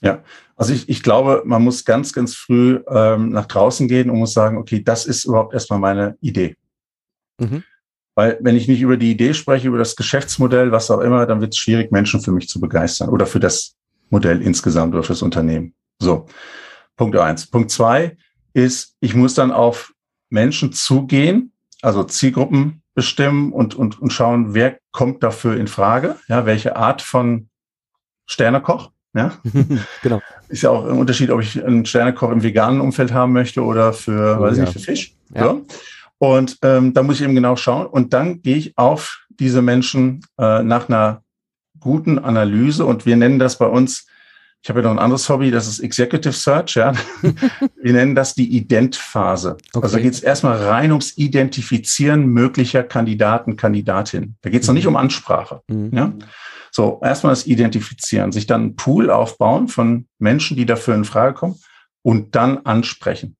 Ja, 0.00 0.22
also 0.54 0.72
ich, 0.72 0.88
ich 0.88 1.02
glaube, 1.02 1.42
man 1.44 1.62
muss 1.64 1.84
ganz, 1.84 2.12
ganz 2.12 2.34
früh 2.34 2.80
ähm, 2.88 3.30
nach 3.30 3.46
draußen 3.46 3.88
gehen 3.88 4.10
und 4.10 4.18
muss 4.18 4.32
sagen, 4.32 4.56
okay, 4.56 4.82
das 4.82 5.06
ist 5.06 5.24
überhaupt 5.24 5.54
erstmal 5.54 5.80
meine 5.80 6.16
Idee. 6.20 6.56
Mhm. 7.40 7.64
Weil 8.18 8.36
wenn 8.40 8.56
ich 8.56 8.66
nicht 8.66 8.80
über 8.80 8.96
die 8.96 9.12
Idee 9.12 9.32
spreche, 9.32 9.68
über 9.68 9.78
das 9.78 9.94
Geschäftsmodell, 9.94 10.72
was 10.72 10.90
auch 10.90 10.98
immer, 10.98 11.24
dann 11.24 11.40
wird 11.40 11.52
es 11.54 11.58
schwierig, 11.58 11.92
Menschen 11.92 12.20
für 12.20 12.32
mich 12.32 12.48
zu 12.48 12.58
begeistern 12.58 13.10
oder 13.10 13.26
für 13.26 13.38
das 13.38 13.76
Modell 14.10 14.42
insgesamt 14.42 14.92
oder 14.92 15.04
fürs 15.04 15.22
Unternehmen. 15.22 15.72
So, 16.00 16.26
Punkt 16.96 17.16
eins. 17.16 17.46
Punkt 17.46 17.70
zwei 17.70 18.16
ist, 18.54 18.96
ich 18.98 19.14
muss 19.14 19.34
dann 19.34 19.52
auf 19.52 19.92
Menschen 20.30 20.72
zugehen, 20.72 21.52
also 21.80 22.02
Zielgruppen 22.02 22.82
bestimmen 22.92 23.52
und, 23.52 23.76
und, 23.76 24.02
und 24.02 24.12
schauen, 24.12 24.52
wer 24.52 24.80
kommt 24.90 25.22
dafür 25.22 25.56
in 25.56 25.68
Frage, 25.68 26.16
ja, 26.26 26.44
welche 26.44 26.74
Art 26.74 27.02
von 27.02 27.48
Sternekoch, 28.26 28.90
ja. 29.14 29.38
genau. 30.02 30.20
Ist 30.48 30.62
ja 30.62 30.70
auch 30.70 30.84
ein 30.86 30.98
Unterschied, 30.98 31.30
ob 31.30 31.40
ich 31.40 31.64
einen 31.64 31.86
Sternekoch 31.86 32.32
im 32.32 32.42
veganen 32.42 32.80
Umfeld 32.80 33.12
haben 33.12 33.32
möchte 33.32 33.62
oder 33.62 33.92
für, 33.92 34.38
oh, 34.40 34.42
weiß 34.42 34.54
ich 34.54 34.58
ja. 34.58 34.64
nicht, 34.64 34.72
für 34.72 34.80
Fisch. 34.80 35.14
Ja. 35.32 35.44
So. 35.44 35.66
Und 36.18 36.58
ähm, 36.62 36.94
da 36.94 37.02
muss 37.02 37.16
ich 37.16 37.22
eben 37.22 37.34
genau 37.34 37.56
schauen. 37.56 37.86
Und 37.86 38.12
dann 38.12 38.42
gehe 38.42 38.56
ich 38.56 38.76
auf 38.76 39.24
diese 39.28 39.62
Menschen 39.62 40.20
äh, 40.38 40.62
nach 40.62 40.88
einer 40.88 41.22
guten 41.78 42.18
Analyse 42.18 42.84
und 42.84 43.06
wir 43.06 43.16
nennen 43.16 43.38
das 43.38 43.56
bei 43.56 43.66
uns 43.66 44.08
ich 44.62 44.68
habe 44.68 44.80
ja 44.80 44.84
noch 44.84 44.92
ein 44.92 44.98
anderes 44.98 45.28
Hobby, 45.28 45.50
das 45.50 45.68
ist 45.68 45.78
Executive 45.78 46.32
Search. 46.32 46.74
Ja. 46.74 46.92
Wir 47.82 47.92
nennen 47.92 48.14
das 48.14 48.34
die 48.34 48.56
Ident-Phase. 48.56 49.56
Okay. 49.72 49.84
Also 49.84 49.96
da 49.96 50.02
geht 50.02 50.12
es 50.12 50.20
erstmal 50.20 50.58
rein 50.58 50.90
ums 50.90 51.16
Identifizieren 51.16 52.26
möglicher 52.26 52.82
Kandidaten, 52.82 53.56
Kandidatinnen. 53.56 54.36
Da 54.42 54.50
geht 54.50 54.62
es 54.62 54.68
mhm. 54.68 54.74
noch 54.74 54.78
nicht 54.78 54.86
um 54.88 54.96
Ansprache. 54.96 55.62
Mhm. 55.68 55.90
Ja. 55.92 56.12
So, 56.70 57.00
erstmal 57.02 57.32
das 57.32 57.46
Identifizieren, 57.46 58.32
sich 58.32 58.46
dann 58.46 58.60
einen 58.62 58.76
Pool 58.76 59.10
aufbauen 59.10 59.68
von 59.68 60.06
Menschen, 60.18 60.56
die 60.56 60.66
dafür 60.66 60.94
in 60.94 61.04
Frage 61.04 61.34
kommen 61.34 61.56
und 62.02 62.34
dann 62.34 62.58
ansprechen 62.58 63.37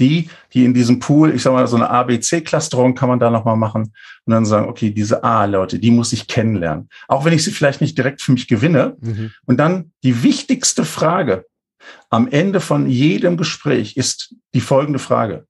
die, 0.00 0.28
die 0.52 0.64
in 0.64 0.74
diesem 0.74 0.98
Pool, 0.98 1.34
ich 1.34 1.42
sag 1.42 1.52
mal, 1.52 1.66
so 1.66 1.76
eine 1.76 1.90
ABC-Clusterung 1.90 2.94
kann 2.94 3.08
man 3.08 3.20
da 3.20 3.30
nochmal 3.30 3.56
machen 3.56 3.92
und 4.24 4.32
dann 4.32 4.46
sagen, 4.46 4.68
okay, 4.68 4.90
diese 4.90 5.22
A-Leute, 5.22 5.78
die 5.78 5.90
muss 5.90 6.12
ich 6.12 6.26
kennenlernen. 6.26 6.88
Auch 7.06 7.24
wenn 7.24 7.32
ich 7.32 7.44
sie 7.44 7.52
vielleicht 7.52 7.80
nicht 7.80 7.96
direkt 7.96 8.22
für 8.22 8.32
mich 8.32 8.48
gewinne. 8.48 8.96
Mhm. 9.00 9.30
Und 9.46 9.58
dann 9.58 9.92
die 10.02 10.22
wichtigste 10.22 10.84
Frage 10.84 11.44
am 12.08 12.28
Ende 12.28 12.60
von 12.60 12.88
jedem 12.88 13.36
Gespräch 13.36 13.96
ist 13.96 14.34
die 14.54 14.60
folgende 14.60 14.98
Frage. 14.98 15.46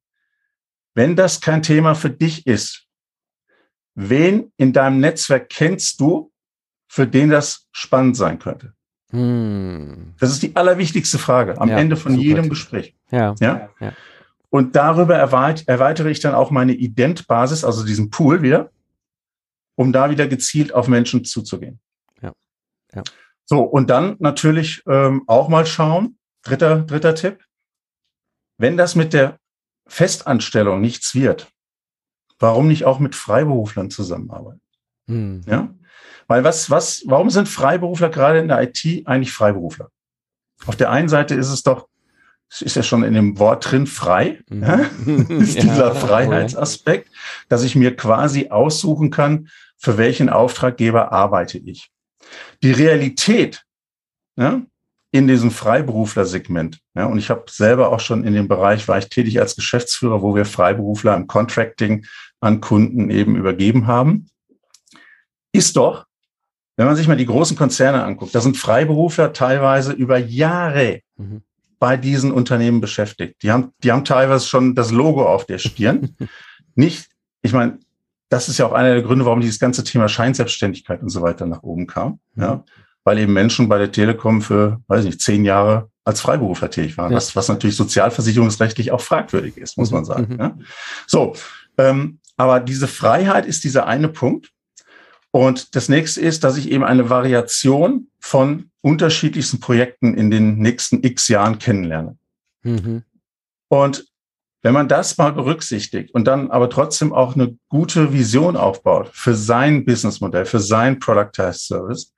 Wenn 0.95 1.17
das 1.17 1.41
kein 1.41 1.63
Thema 1.63 1.95
für 1.95 2.11
dich 2.11 2.47
ist, 2.47 2.87
wen 3.95 4.53
in 4.57 4.73
deinem 4.73 5.01
Netzwerk 5.01 5.49
kennst 5.49 6.01
du, 6.01 6.33
für 6.89 7.07
den 7.07 7.31
das 7.31 7.69
spannend 7.73 8.17
sein 8.17 8.39
könnte? 8.39 8.75
Hm. 9.11 10.15
Das 10.19 10.31
ist 10.31 10.43
die 10.43 10.55
allerwichtigste 10.57 11.19
Frage 11.19 11.61
am 11.61 11.69
ja, 11.69 11.79
Ende 11.79 11.97
von 11.97 12.15
jedem 12.19 12.49
Gespräch. 12.49 12.95
Ja. 13.11 13.35
ja. 13.41 13.71
ja. 13.81 13.93
Und 14.51 14.75
darüber 14.75 15.17
erweitere 15.17 16.11
ich 16.11 16.21
dann 16.21 16.35
auch 16.35 16.51
meine 16.51 16.73
Ident-Basis, 16.73 17.65
also 17.65 17.85
diesen 17.85 18.11
Pool 18.11 18.43
wieder, 18.43 18.71
um 19.77 19.93
da 19.93 20.11
wieder 20.11 20.27
gezielt 20.27 20.75
auf 20.75 20.89
Menschen 20.89 21.25
zuzugehen. 21.25 21.81
Ja. 22.21 22.33
ja. 22.95 23.03
So, 23.45 23.63
und 23.63 23.91
dann 23.91 24.17
natürlich 24.19 24.83
ähm, 24.87 25.23
auch 25.27 25.49
mal 25.49 25.67
schauen, 25.67 26.19
dritter, 26.43 26.83
dritter 26.83 27.15
Tipp, 27.15 27.45
wenn 28.59 28.77
das 28.77 28.95
mit 28.95 29.13
der 29.13 29.39
Festanstellung 29.87 30.81
nichts 30.81 31.15
wird, 31.15 31.51
warum 32.39 32.69
nicht 32.69 32.85
auch 32.85 32.99
mit 32.99 33.15
Freiberuflern 33.15 33.91
zusammenarbeiten? 33.91 34.61
Hm. 35.07 35.43
Ja? 35.47 35.75
Weil 36.27 36.45
was, 36.45 36.71
was, 36.71 37.03
warum 37.07 37.31
sind 37.31 37.49
Freiberufler 37.49 38.09
gerade 38.09 38.39
in 38.39 38.49
der 38.49 38.63
IT 38.63 39.07
eigentlich 39.07 39.33
Freiberufler? 39.33 39.91
Auf 40.67 40.77
der 40.77 40.91
einen 40.91 41.09
Seite 41.09 41.35
ist 41.35 41.49
es 41.49 41.63
doch, 41.63 41.89
es 42.51 42.63
ist 42.63 42.75
ja 42.75 42.83
schon 42.83 43.05
in 43.05 43.15
dem 43.15 43.39
Wort 43.39 43.71
drin, 43.71 43.87
frei, 43.87 44.41
mhm. 44.49 44.63
ja? 44.63 44.75
ist 45.39 45.55
ja, 45.57 45.63
dieser 45.63 45.95
Freiheitsaspekt, 45.95 47.09
dass 47.49 47.63
ich 47.63 47.77
mir 47.77 47.95
quasi 47.97 48.49
aussuchen 48.49 49.11
kann, 49.11 49.49
für 49.79 49.97
welchen 49.97 50.29
Auftraggeber 50.29 51.13
arbeite 51.13 51.59
ich. 51.59 51.91
Die 52.63 52.73
Realität 52.73 53.65
ja, 54.37 54.63
in 55.13 55.27
diesem 55.27 55.51
Freiberuflersegment, 55.51 56.81
ja, 56.95 57.07
und 57.07 57.19
ich 57.19 57.31
habe 57.31 57.45
selber 57.49 57.91
auch 57.93 58.01
schon 58.01 58.25
in 58.25 58.35
dem 58.35 58.49
Bereich, 58.49 58.87
war 58.89 58.99
ich 58.99 59.09
tätig 59.09 59.41
als 59.41 59.57
Geschäftsführer, 59.57 60.23
wo 60.23 60.35
wir 60.35 60.45
Freiberufler 60.45 61.17
im 61.17 61.27
Contracting 61.27 62.05
an 62.41 62.61
Kunden 62.61 63.11
eben 63.11 63.37
übergeben 63.37 63.87
haben, 63.87 64.29
ist 65.53 65.77
doch, 65.77 66.07
wenn 66.77 66.87
man 66.87 66.97
sich 66.97 67.09
mal 67.09 67.17
die 67.17 67.27
großen 67.27 67.57
Konzerne 67.57 68.05
anguckt, 68.05 68.35
da 68.35 68.41
sind 68.41 68.57
Freiberufler 68.57 69.33
teilweise 69.33 69.93
über 69.93 70.19
Jahre 70.19 71.01
mhm. 71.17 71.43
Bei 71.81 71.97
diesen 71.97 72.31
Unternehmen 72.31 72.81
beschäftigt. 72.81 73.43
Die 73.43 73.51
haben, 73.51 73.73
die 73.83 73.91
haben 73.91 74.05
teilweise 74.05 74.47
schon 74.47 74.77
das 74.77 74.93
Logo 74.93 75.27
auf 75.27 75.47
der 75.47 75.59
Stirn. 75.59 76.15
Nicht, 76.77 77.09
ich 77.43 77.53
meine, 77.53 77.81
das 78.29 78.49
ist 78.49 78.59
ja 78.59 78.67
auch 78.67 78.73
einer 78.73 78.95
der 78.95 79.03
Gründe, 79.03 79.25
warum 79.25 79.41
dieses 79.41 79.59
ganze 79.59 79.83
Thema 79.83 80.09
Scheinselbstständigkeit 80.09 81.03
und 81.03 81.09
so 81.09 81.23
weiter 81.23 81.47
nach 81.47 81.65
oben 81.65 81.89
kam. 81.89 82.21
Mhm. 82.35 82.43
Ja, 82.43 82.65
weil 83.03 83.19
eben 83.19 83.33
Menschen 83.33 83.69
bei 83.69 83.79
der 83.79 83.91
Telekom 83.91 84.43
für, 84.43 84.81
weiß 84.87 85.05
nicht, 85.05 85.21
zehn 85.21 85.45
Jahre 85.45 85.91
als 86.05 86.21
Freiberufler 86.21 86.71
tätig 86.71 86.97
waren, 86.99 87.13
ja. 87.13 87.17
was, 87.17 87.35
was 87.35 87.49
natürlich 87.49 87.77
sozialversicherungsrechtlich 87.77 88.93
auch 88.93 89.01
fragwürdig 89.01 89.57
ist, 89.57 89.79
muss 89.79 89.91
man 89.91 90.05
sagen. 90.05 90.35
Mhm. 90.35 90.39
Ja. 90.39 90.59
So, 91.07 91.35
ähm, 91.79 92.21
aber 92.37 92.61
diese 92.61 92.89
Freiheit 92.89 93.47
ist 93.47 93.65
dieser 93.65 93.87
eine 93.87 94.09
Punkt. 94.09 94.51
Und 95.31 95.75
das 95.77 95.89
nächste 95.89 96.21
ist, 96.21 96.45
dass 96.45 96.57
ich 96.57 96.71
eben 96.71 96.85
eine 96.85 97.09
Variation 97.09 98.09
von 98.19 98.70
unterschiedlichsten 98.83 99.61
Projekten 99.61 100.15
in 100.15 100.31
den 100.31 100.59
nächsten 100.59 101.05
x 101.05 101.29
Jahren 101.29 101.59
kennenlerne. 101.59 102.17
Mhm. 102.63 103.03
Und 103.69 104.07
wenn 104.63 104.75
man 104.75 104.89
das 104.89 105.17
mal 105.17 105.33
berücksichtigt 105.33 106.13
und 106.13 106.27
dann 106.27 106.51
aber 106.51 106.69
trotzdem 106.69 107.13
auch 107.13 107.35
eine 107.35 107.57
gute 107.69 108.13
Vision 108.13 108.57
aufbaut 108.57 109.11
für 109.13 109.35
sein 109.35 109.85
Businessmodell, 109.85 110.45
für 110.45 110.61
sein 110.61 110.99
Productized 110.99 111.67
Service, 111.67 112.13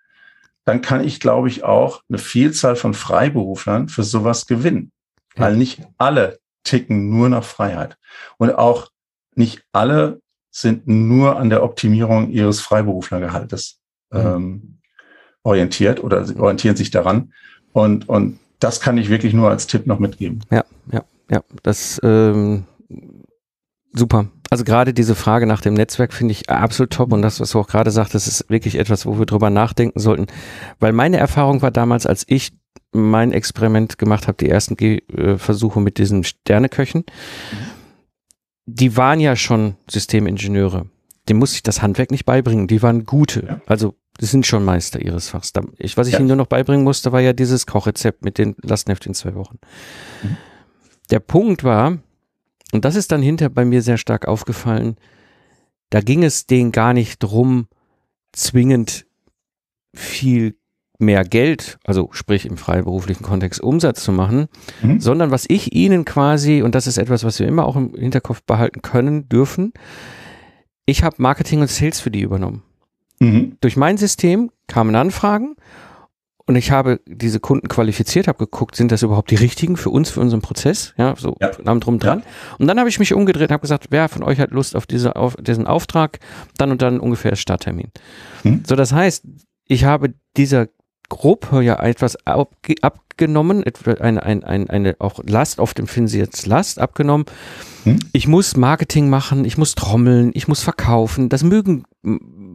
dann 0.65 0.81
kann 0.81 1.05
ich, 1.05 1.21
glaube 1.21 1.49
ich, 1.49 1.65
auch 1.65 2.03
eine 2.09 2.19
Vielzahl 2.19 2.77
von 2.77 2.95
Freiberuflern 2.95 3.89
für 3.89 4.03
sowas 4.03 4.47
gewinnen. 4.47 4.93
Ja. 5.37 5.45
Weil 5.45 5.57
nicht 5.57 5.83
alle 5.99 6.39
ticken 6.65 7.11
nur 7.11 7.29
nach 7.29 7.45
Freiheit. 7.45 7.97
Und 8.39 8.51
auch 8.51 8.91
nicht 9.35 9.65
alle 9.73 10.21
sind 10.51 10.87
nur 10.87 11.39
an 11.39 11.49
der 11.49 11.63
Optimierung 11.63 12.31
ihres 12.31 12.61
Freiberuflergehaltes 12.61 13.81
mhm. 14.11 14.19
ähm, 14.21 14.79
orientiert 15.43 16.03
oder 16.03 16.25
orientieren 16.39 16.77
sich 16.77 16.91
daran. 16.91 17.33
Und, 17.73 18.09
und 18.09 18.39
das 18.59 18.81
kann 18.81 18.99
ich 18.99 19.09
wirklich 19.09 19.35
nur 19.35 19.51
als 19.51 19.67
Tipp 19.67 19.87
noch 19.87 19.99
mitgeben. 19.99 20.41
Ja, 20.51 20.65
ja, 20.93 21.05
ja. 21.31 21.43
Das 21.63 22.01
ähm, 22.05 22.65
super. 23.93 24.29
Also 24.51 24.65
gerade 24.65 24.93
diese 24.93 25.15
Frage 25.15 25.47
nach 25.47 25.63
dem 25.63 25.75
Netzwerk 25.75 26.13
finde 26.13 26.33
ich 26.33 26.51
absolut 26.51 26.93
top 26.93 27.13
und 27.13 27.23
das, 27.23 27.41
was 27.41 27.53
du 27.53 27.59
auch 27.59 27.69
gerade 27.69 27.91
sagst, 27.91 28.15
das 28.15 28.27
ist 28.27 28.51
wirklich 28.51 28.77
etwas, 28.77 29.07
wo 29.07 29.19
wir 29.19 29.25
drüber 29.25 29.49
nachdenken 29.49 29.99
sollten. 29.99 30.27
Weil 30.79 30.93
meine 30.93 31.17
Erfahrung 31.17 31.63
war 31.63 31.71
damals, 31.71 32.05
als 32.05 32.25
ich 32.29 32.53
mein 32.93 33.33
Experiment 33.33 33.97
gemacht 33.97 34.29
habe, 34.29 34.37
die 34.39 34.51
ersten 34.51 34.77
Ge 34.77 35.03
Versuche 35.39 35.81
mit 35.81 35.97
diesen 35.97 36.23
Sterneköchen, 36.25 37.05
die 38.67 38.97
waren 38.97 39.21
ja 39.21 39.37
schon 39.37 39.77
Systemingenieure. 39.91 40.87
Dem 41.29 41.39
muss 41.39 41.55
ich 41.55 41.63
das 41.63 41.83
Handwerk 41.83 42.11
nicht 42.11 42.27
beibringen. 42.27 42.67
Die 42.67 42.83
waren 42.83 43.05
gute. 43.05 43.47
Ja. 43.47 43.61
Also, 43.67 43.95
die 44.21 44.27
sind 44.27 44.47
schon 44.47 44.65
Meister 44.65 45.01
ihres 45.01 45.29
Fachs. 45.29 45.53
Ich, 45.79 45.97
was 45.97 46.07
ich 46.07 46.15
ja. 46.15 46.19
ihnen 46.19 46.29
nur 46.29 46.37
noch 46.37 46.47
beibringen 46.47 46.85
musste, 46.85 47.13
war 47.13 47.21
ja 47.21 47.33
dieses 47.33 47.67
Kochrezept 47.67 48.25
mit 48.25 48.39
den 48.39 48.55
Lastenheft 48.63 49.07
in 49.07 49.15
zwei 49.15 49.35
Wochen. 49.35 49.59
Mhm. 50.23 50.37
Der 51.11 51.21
Punkt 51.21 51.65
war, 51.65 51.99
und 52.73 52.85
das 52.85 52.95
ist 52.95 53.13
dann 53.13 53.23
hinter 53.23 53.49
bei 53.49 53.65
mir 53.65 53.83
sehr 53.83 53.99
stark 53.99 54.27
aufgefallen, 54.29 54.97
da 55.91 56.01
ging 56.01 56.25
es 56.25 56.47
denen 56.47 56.73
gar 56.73 56.95
nicht 56.95 57.23
drum, 57.23 57.69
zwingend 58.33 59.07
viel 59.95 60.57
mehr 60.99 61.25
Geld, 61.25 61.79
also 61.85 62.09
sprich 62.13 62.47
im 62.47 62.57
freiberuflichen 62.57 63.27
Kontext 63.27 63.61
Umsatz 63.61 64.05
zu 64.05 64.13
machen, 64.13 64.49
mhm. 64.81 65.01
sondern 65.01 65.31
was 65.31 65.45
ich 65.49 65.75
ihnen 65.75 66.05
quasi, 66.05 66.63
und 66.63 66.75
das 66.75 66.87
ist 66.87 66.97
etwas, 66.97 67.25
was 67.25 67.41
wir 67.41 67.49
immer 67.49 67.67
auch 67.67 67.77
im 67.77 67.95
Hinterkopf 67.95 68.43
behalten 68.43 68.81
können, 68.81 69.29
dürfen, 69.29 69.73
ich 70.87 71.03
habe 71.03 71.17
Marketing 71.19 71.61
und 71.61 71.71
Sales 71.71 72.01
für 72.01 72.11
die 72.11 72.23
übernommen. 72.23 72.63
Mhm. 73.23 73.57
Durch 73.61 73.77
mein 73.77 73.99
System 73.99 74.51
kamen 74.67 74.97
Anfragen 74.97 75.55
und 76.47 76.57
ich 76.57 76.73
habe 76.73 77.01
diese 77.07 77.39
Kunden 77.39 77.69
qualifiziert, 77.69 78.27
habe 78.27 78.39
geguckt, 78.39 78.75
sind 78.75 78.91
das 78.91 79.03
überhaupt 79.03 79.31
die 79.31 79.37
richtigen 79.37 79.77
für 79.77 79.91
uns, 79.91 80.11
für 80.11 80.19
unseren 80.19 80.43
Prozess, 80.43 80.93
ja, 80.99 81.15
so 81.17 81.37
ja. 81.41 81.51
Drum 81.51 82.01
dran. 82.01 82.19
Ja. 82.19 82.25
Und 82.59 82.67
dann 82.67 82.81
habe 82.81 82.89
ich 82.89 82.99
mich 82.99 83.15
umgedreht 83.15 83.51
und 83.51 83.53
habe 83.53 83.61
gesagt, 83.61 83.87
wer 83.91 84.09
von 84.09 84.25
euch 84.25 84.41
hat 84.41 84.51
Lust 84.51 84.75
auf, 84.75 84.87
diese, 84.87 85.15
auf 85.15 85.37
diesen 85.37 85.69
Auftrag, 85.69 86.19
dann 86.57 86.73
und 86.73 86.83
dann 86.83 86.99
ungefähr 86.99 87.37
Starttermin. 87.37 87.93
Mhm. 88.43 88.65
So, 88.67 88.75
das 88.75 88.93
heißt, 88.93 89.25
ich 89.69 89.85
habe 89.85 90.15
dieser 90.37 90.67
Gruppe 91.09 91.63
ja 91.63 91.79
etwas 91.81 92.17
abgenommen, 92.25 93.63
eine, 94.01 94.23
eine, 94.23 94.45
eine, 94.47 94.71
eine 94.71 94.97
auch 94.99 95.21
Last, 95.25 95.61
auf 95.61 95.75
dem 95.75 95.87
finden 95.87 96.09
sie 96.09 96.19
jetzt 96.19 96.47
Last 96.47 96.81
abgenommen. 96.81 97.27
Hm? 97.85 97.99
Ich 98.13 98.27
muss 98.27 98.57
Marketing 98.57 99.11
machen, 99.11 99.45
ich 99.45 99.59
muss 99.59 99.75
trommeln, 99.75 100.31
ich 100.35 100.49
muss 100.49 100.63
verkaufen. 100.63 101.29
Das 101.29 101.45
mögen 101.45 101.85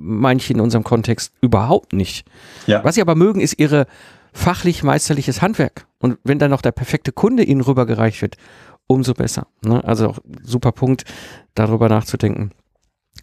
manche 0.08 0.54
in 0.54 0.60
unserem 0.60 0.84
Kontext 0.84 1.34
überhaupt 1.42 1.94
nicht. 1.94 2.26
Ja. 2.66 2.84
Was 2.84 2.96
sie 2.96 3.02
aber 3.02 3.16
mögen, 3.16 3.42
ist 3.42 3.60
ihre 3.60 3.86
fachlich 4.34 4.84
meisterliches 4.84 5.42
Handwerk. 5.42 5.88
Und 6.00 6.18
wenn 6.24 6.40
dann 6.40 6.52
noch 6.52 6.62
der 6.62 6.72
perfekte 6.72 7.12
Kunde 7.12 7.44
ihnen 7.44 7.62
rübergereicht 7.62 8.22
wird, 8.22 8.38
umso 8.88 9.14
besser. 9.14 9.48
Ne? 9.64 9.84
Also 9.84 10.10
auch 10.10 10.20
super 10.44 10.72
Punkt, 10.72 11.04
darüber 11.56 11.90
nachzudenken. 11.90 12.52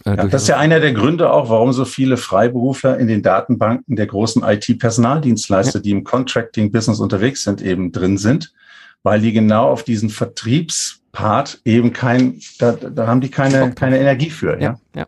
Äh, 0.04 0.16
ja, 0.16 0.26
das 0.26 0.42
ist 0.42 0.48
ja 0.48 0.58
einer 0.58 0.80
der 0.80 0.92
Gründe 0.92 1.32
auch, 1.32 1.48
warum 1.48 1.72
so 1.72 1.84
viele 1.84 2.16
Freiberufler 2.16 2.98
in 2.98 3.06
den 3.06 3.22
Datenbanken 3.22 3.96
der 3.96 4.06
großen 4.06 4.42
IT-Personaldienstleister, 4.42 5.78
ja. 5.78 5.82
die 5.82 5.90
im 5.90 6.04
Contracting-Business 6.04 7.00
unterwegs 7.00 7.44
sind, 7.44 7.62
eben 7.62 7.92
drin 7.92 8.18
sind, 8.18 8.52
weil 9.02 9.20
die 9.20 9.32
genau 9.32 9.70
auf 9.70 9.84
diesen 9.84 10.10
Vertriebspart 10.10 11.60
eben 11.64 11.92
kein, 11.92 12.40
da, 12.58 12.72
da 12.72 13.06
haben 13.06 13.20
die 13.20 13.30
keine, 13.30 13.72
keine 13.72 13.98
Energie 13.98 14.30
für. 14.30 14.60
Ja, 14.60 14.78
ja, 14.94 15.00
ja. 15.00 15.06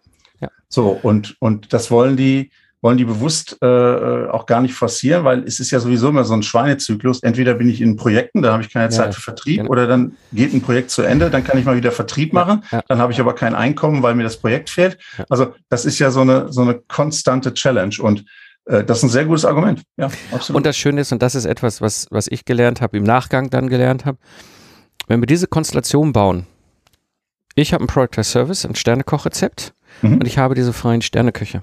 So, 0.77 0.91
und, 0.91 1.37
und 1.41 1.73
das 1.73 1.91
wollen 1.91 2.19
die, 2.19 2.51
wollen 2.83 2.99
die 2.99 3.07
bewusst 3.07 3.57
äh, 3.63 3.67
äh, 3.67 4.29
auch 4.29 4.45
gar 4.45 4.61
nicht 4.61 4.75
forcieren, 4.75 5.25
weil 5.25 5.43
es 5.45 5.59
ist 5.59 5.71
ja 5.71 5.81
sowieso 5.81 6.11
immer 6.11 6.23
so 6.25 6.35
ein 6.35 6.43
Schweinezyklus. 6.43 7.23
Entweder 7.23 7.55
bin 7.55 7.71
ich 7.71 7.81
in 7.81 7.97
Projekten, 7.97 8.43
da 8.43 8.53
habe 8.53 8.63
ich 8.63 8.71
keine 8.71 8.91
Zeit 8.91 9.07
ja, 9.07 9.13
für 9.13 9.23
Vertrieb, 9.23 9.57
genau. 9.61 9.71
oder 9.71 9.87
dann 9.87 10.19
geht 10.35 10.53
ein 10.53 10.61
Projekt 10.61 10.91
zu 10.91 11.01
Ende, 11.01 11.31
dann 11.31 11.45
kann 11.45 11.57
ich 11.59 11.65
mal 11.65 11.77
wieder 11.77 11.93
Vertrieb 11.93 12.35
machen, 12.35 12.63
ja, 12.71 12.83
dann 12.89 12.99
habe 12.99 13.11
ich 13.11 13.21
aber 13.21 13.35
kein 13.35 13.55
Einkommen, 13.55 14.03
weil 14.03 14.15
mir 14.17 14.25
das 14.25 14.37
Projekt 14.37 14.69
fehlt. 14.69 14.99
Also 15.31 15.55
das 15.71 15.87
ist 15.87 15.99
ja 15.99 16.11
so 16.11 16.21
eine, 16.21 16.53
so 16.53 16.61
eine 16.61 16.75
konstante 16.75 17.55
Challenge 17.55 17.97
und 17.99 18.27
äh, 18.67 18.85
das 18.85 18.99
ist 18.99 19.05
ein 19.05 19.09
sehr 19.09 19.25
gutes 19.25 19.47
Argument. 19.47 19.83
Ja, 19.97 20.11
absolut. 20.31 20.59
Und 20.59 20.67
das 20.67 20.77
Schöne 20.77 21.01
ist, 21.01 21.11
und 21.11 21.23
das 21.23 21.35
ist 21.35 21.47
etwas, 21.47 21.81
was, 21.81 22.07
was 22.11 22.27
ich 22.27 22.45
gelernt 22.45 22.83
habe, 22.83 22.99
im 22.99 23.05
Nachgang 23.05 23.49
dann 23.49 23.71
gelernt 23.71 24.05
habe, 24.05 24.19
wenn 25.09 25.23
wir 25.23 25.27
diese 25.27 25.47
Konstellation 25.47 26.13
bauen, 26.13 26.47
ich 27.55 27.73
habe 27.73 27.83
ein 27.83 27.87
Product 27.87 28.23
Service, 28.23 28.67
ein 28.67 28.75
Sternekochrezept 28.75 29.73
mhm. 30.03 30.15
und 30.15 30.27
ich 30.27 30.39
habe 30.39 30.55
diese 30.55 30.73
freien 30.73 31.03
Sterneköche 31.03 31.63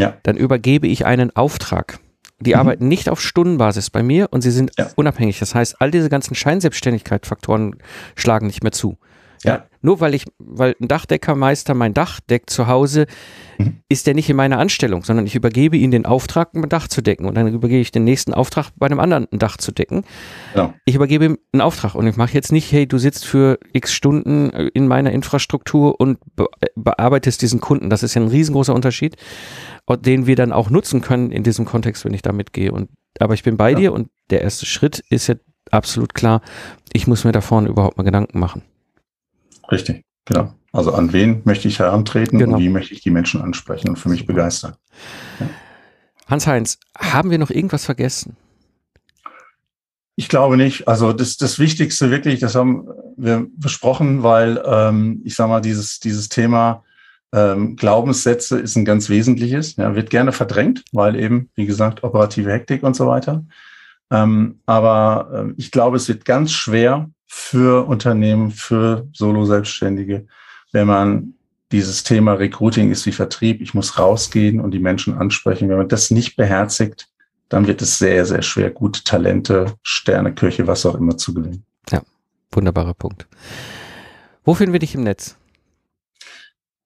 ja. 0.00 0.14
dann 0.22 0.36
übergebe 0.36 0.86
ich 0.86 1.06
einen 1.06 1.34
Auftrag. 1.36 1.98
Die 2.40 2.54
mhm. 2.54 2.60
arbeiten 2.60 2.88
nicht 2.88 3.08
auf 3.08 3.20
Stundenbasis 3.20 3.90
bei 3.90 4.02
mir 4.02 4.28
und 4.30 4.40
sie 4.40 4.50
sind 4.50 4.72
ja. 4.78 4.88
unabhängig. 4.96 5.38
Das 5.38 5.54
heißt, 5.54 5.80
all 5.80 5.90
diese 5.90 6.08
ganzen 6.08 6.34
Scheinselbstständigkeit-Faktoren 6.34 7.76
schlagen 8.16 8.46
nicht 8.46 8.62
mehr 8.62 8.72
zu. 8.72 8.98
Ja. 9.42 9.64
Nur 9.82 10.00
weil 10.00 10.14
ich, 10.14 10.26
weil 10.38 10.76
ein 10.80 10.88
Dachdeckermeister 10.88 11.72
mein 11.72 11.94
Dach 11.94 12.20
deckt 12.20 12.50
zu 12.50 12.66
Hause, 12.66 13.06
mhm. 13.58 13.78
ist 13.88 14.06
der 14.06 14.14
nicht 14.14 14.28
in 14.28 14.36
meiner 14.36 14.58
Anstellung, 14.58 15.02
sondern 15.02 15.26
ich 15.26 15.34
übergebe 15.34 15.78
ihm 15.78 15.90
den 15.90 16.04
Auftrag, 16.04 16.54
ein 16.54 16.68
Dach 16.68 16.88
zu 16.88 17.00
decken 17.00 17.24
und 17.24 17.34
dann 17.34 17.48
übergebe 17.48 17.80
ich 17.80 17.90
den 17.90 18.04
nächsten 18.04 18.34
Auftrag, 18.34 18.70
bei 18.76 18.86
einem 18.86 19.00
anderen 19.00 19.26
ein 19.32 19.38
Dach 19.38 19.56
zu 19.56 19.72
decken. 19.72 20.04
Ja. 20.54 20.74
Ich 20.84 20.94
übergebe 20.94 21.24
ihm 21.24 21.38
einen 21.52 21.62
Auftrag 21.62 21.94
und 21.94 22.06
ich 22.06 22.16
mache 22.16 22.34
jetzt 22.34 22.52
nicht, 22.52 22.70
hey, 22.70 22.86
du 22.86 22.98
sitzt 22.98 23.24
für 23.24 23.58
x 23.72 23.94
Stunden 23.94 24.50
in 24.50 24.86
meiner 24.86 25.12
Infrastruktur 25.12 25.98
und 25.98 26.18
be 26.36 26.46
bearbeitest 26.76 27.40
diesen 27.40 27.60
Kunden. 27.60 27.88
Das 27.88 28.02
ist 28.02 28.14
ja 28.14 28.20
ein 28.20 28.28
riesengroßer 28.28 28.74
Unterschied, 28.74 29.16
den 29.88 30.26
wir 30.26 30.36
dann 30.36 30.52
auch 30.52 30.68
nutzen 30.68 31.00
können 31.00 31.30
in 31.32 31.42
diesem 31.42 31.64
Kontext, 31.64 32.04
wenn 32.04 32.14
ich 32.14 32.22
da 32.22 32.32
mitgehe. 32.32 32.72
Und, 32.72 32.90
aber 33.18 33.34
ich 33.34 33.42
bin 33.42 33.56
bei 33.56 33.70
ja. 33.70 33.78
dir 33.78 33.92
und 33.92 34.08
der 34.28 34.42
erste 34.42 34.66
Schritt 34.66 35.02
ist 35.08 35.26
ja 35.26 35.36
absolut 35.70 36.14
klar, 36.14 36.42
ich 36.92 37.06
muss 37.06 37.24
mir 37.24 37.32
da 37.32 37.40
vorne 37.40 37.68
überhaupt 37.68 37.96
mal 37.96 38.04
Gedanken 38.04 38.38
machen. 38.38 38.62
Richtig, 39.70 40.04
genau. 40.24 40.54
Also 40.72 40.92
an 40.94 41.12
wen 41.12 41.42
möchte 41.44 41.68
ich 41.68 41.78
herantreten 41.78 42.38
genau. 42.38 42.56
und 42.56 42.62
wie 42.62 42.68
möchte 42.68 42.94
ich 42.94 43.00
die 43.00 43.10
Menschen 43.10 43.40
ansprechen 43.40 43.88
und 43.88 43.96
für 43.96 44.08
mich 44.08 44.26
begeistern. 44.26 44.74
Ja. 45.40 45.48
Hans-Heinz, 46.28 46.78
haben 46.96 47.30
wir 47.30 47.38
noch 47.38 47.50
irgendwas 47.50 47.84
vergessen? 47.84 48.36
Ich 50.14 50.28
glaube 50.28 50.56
nicht. 50.56 50.86
Also 50.86 51.12
das, 51.12 51.38
das 51.38 51.58
Wichtigste 51.58 52.10
wirklich, 52.10 52.40
das 52.40 52.54
haben 52.54 52.88
wir 53.16 53.46
besprochen, 53.56 54.22
weil 54.22 54.62
ähm, 54.64 55.22
ich 55.24 55.34
sage 55.34 55.48
mal, 55.48 55.60
dieses, 55.60 55.98
dieses 55.98 56.28
Thema 56.28 56.84
ähm, 57.32 57.76
Glaubenssätze 57.76 58.58
ist 58.58 58.76
ein 58.76 58.84
ganz 58.84 59.08
wesentliches. 59.08 59.76
Ja, 59.76 59.94
wird 59.94 60.10
gerne 60.10 60.32
verdrängt, 60.32 60.84
weil 60.92 61.16
eben, 61.16 61.50
wie 61.54 61.66
gesagt, 61.66 62.04
operative 62.04 62.52
Hektik 62.52 62.82
und 62.82 62.94
so 62.94 63.06
weiter. 63.06 63.44
Ähm, 64.10 64.60
aber 64.66 65.46
äh, 65.48 65.54
ich 65.56 65.70
glaube, 65.70 65.96
es 65.96 66.08
wird 66.08 66.24
ganz 66.24 66.52
schwer 66.52 67.10
für 67.26 67.86
Unternehmen, 67.86 68.50
für 68.50 69.06
Solo-Selbstständige, 69.12 70.26
wenn 70.72 70.86
man 70.86 71.34
dieses 71.72 72.02
Thema 72.02 72.32
Recruiting 72.32 72.90
ist 72.90 73.06
wie 73.06 73.12
Vertrieb. 73.12 73.60
Ich 73.60 73.74
muss 73.74 73.98
rausgehen 73.98 74.60
und 74.60 74.72
die 74.72 74.80
Menschen 74.80 75.16
ansprechen. 75.16 75.68
Wenn 75.68 75.78
man 75.78 75.88
das 75.88 76.10
nicht 76.10 76.36
beherzigt, 76.36 77.08
dann 77.48 77.66
wird 77.66 77.82
es 77.82 77.98
sehr, 77.98 78.26
sehr 78.26 78.42
schwer, 78.42 78.70
gute 78.70 79.04
Talente, 79.04 79.74
Sterne, 79.82 80.34
Kirche, 80.34 80.66
was 80.66 80.86
auch 80.86 80.94
immer 80.94 81.16
zu 81.16 81.34
gewinnen. 81.34 81.64
Ja, 81.90 82.02
wunderbarer 82.50 82.94
Punkt. 82.94 83.28
Wo 84.44 84.54
finden 84.54 84.72
wir 84.72 84.80
dich 84.80 84.94
im 84.94 85.04
Netz? 85.04 85.36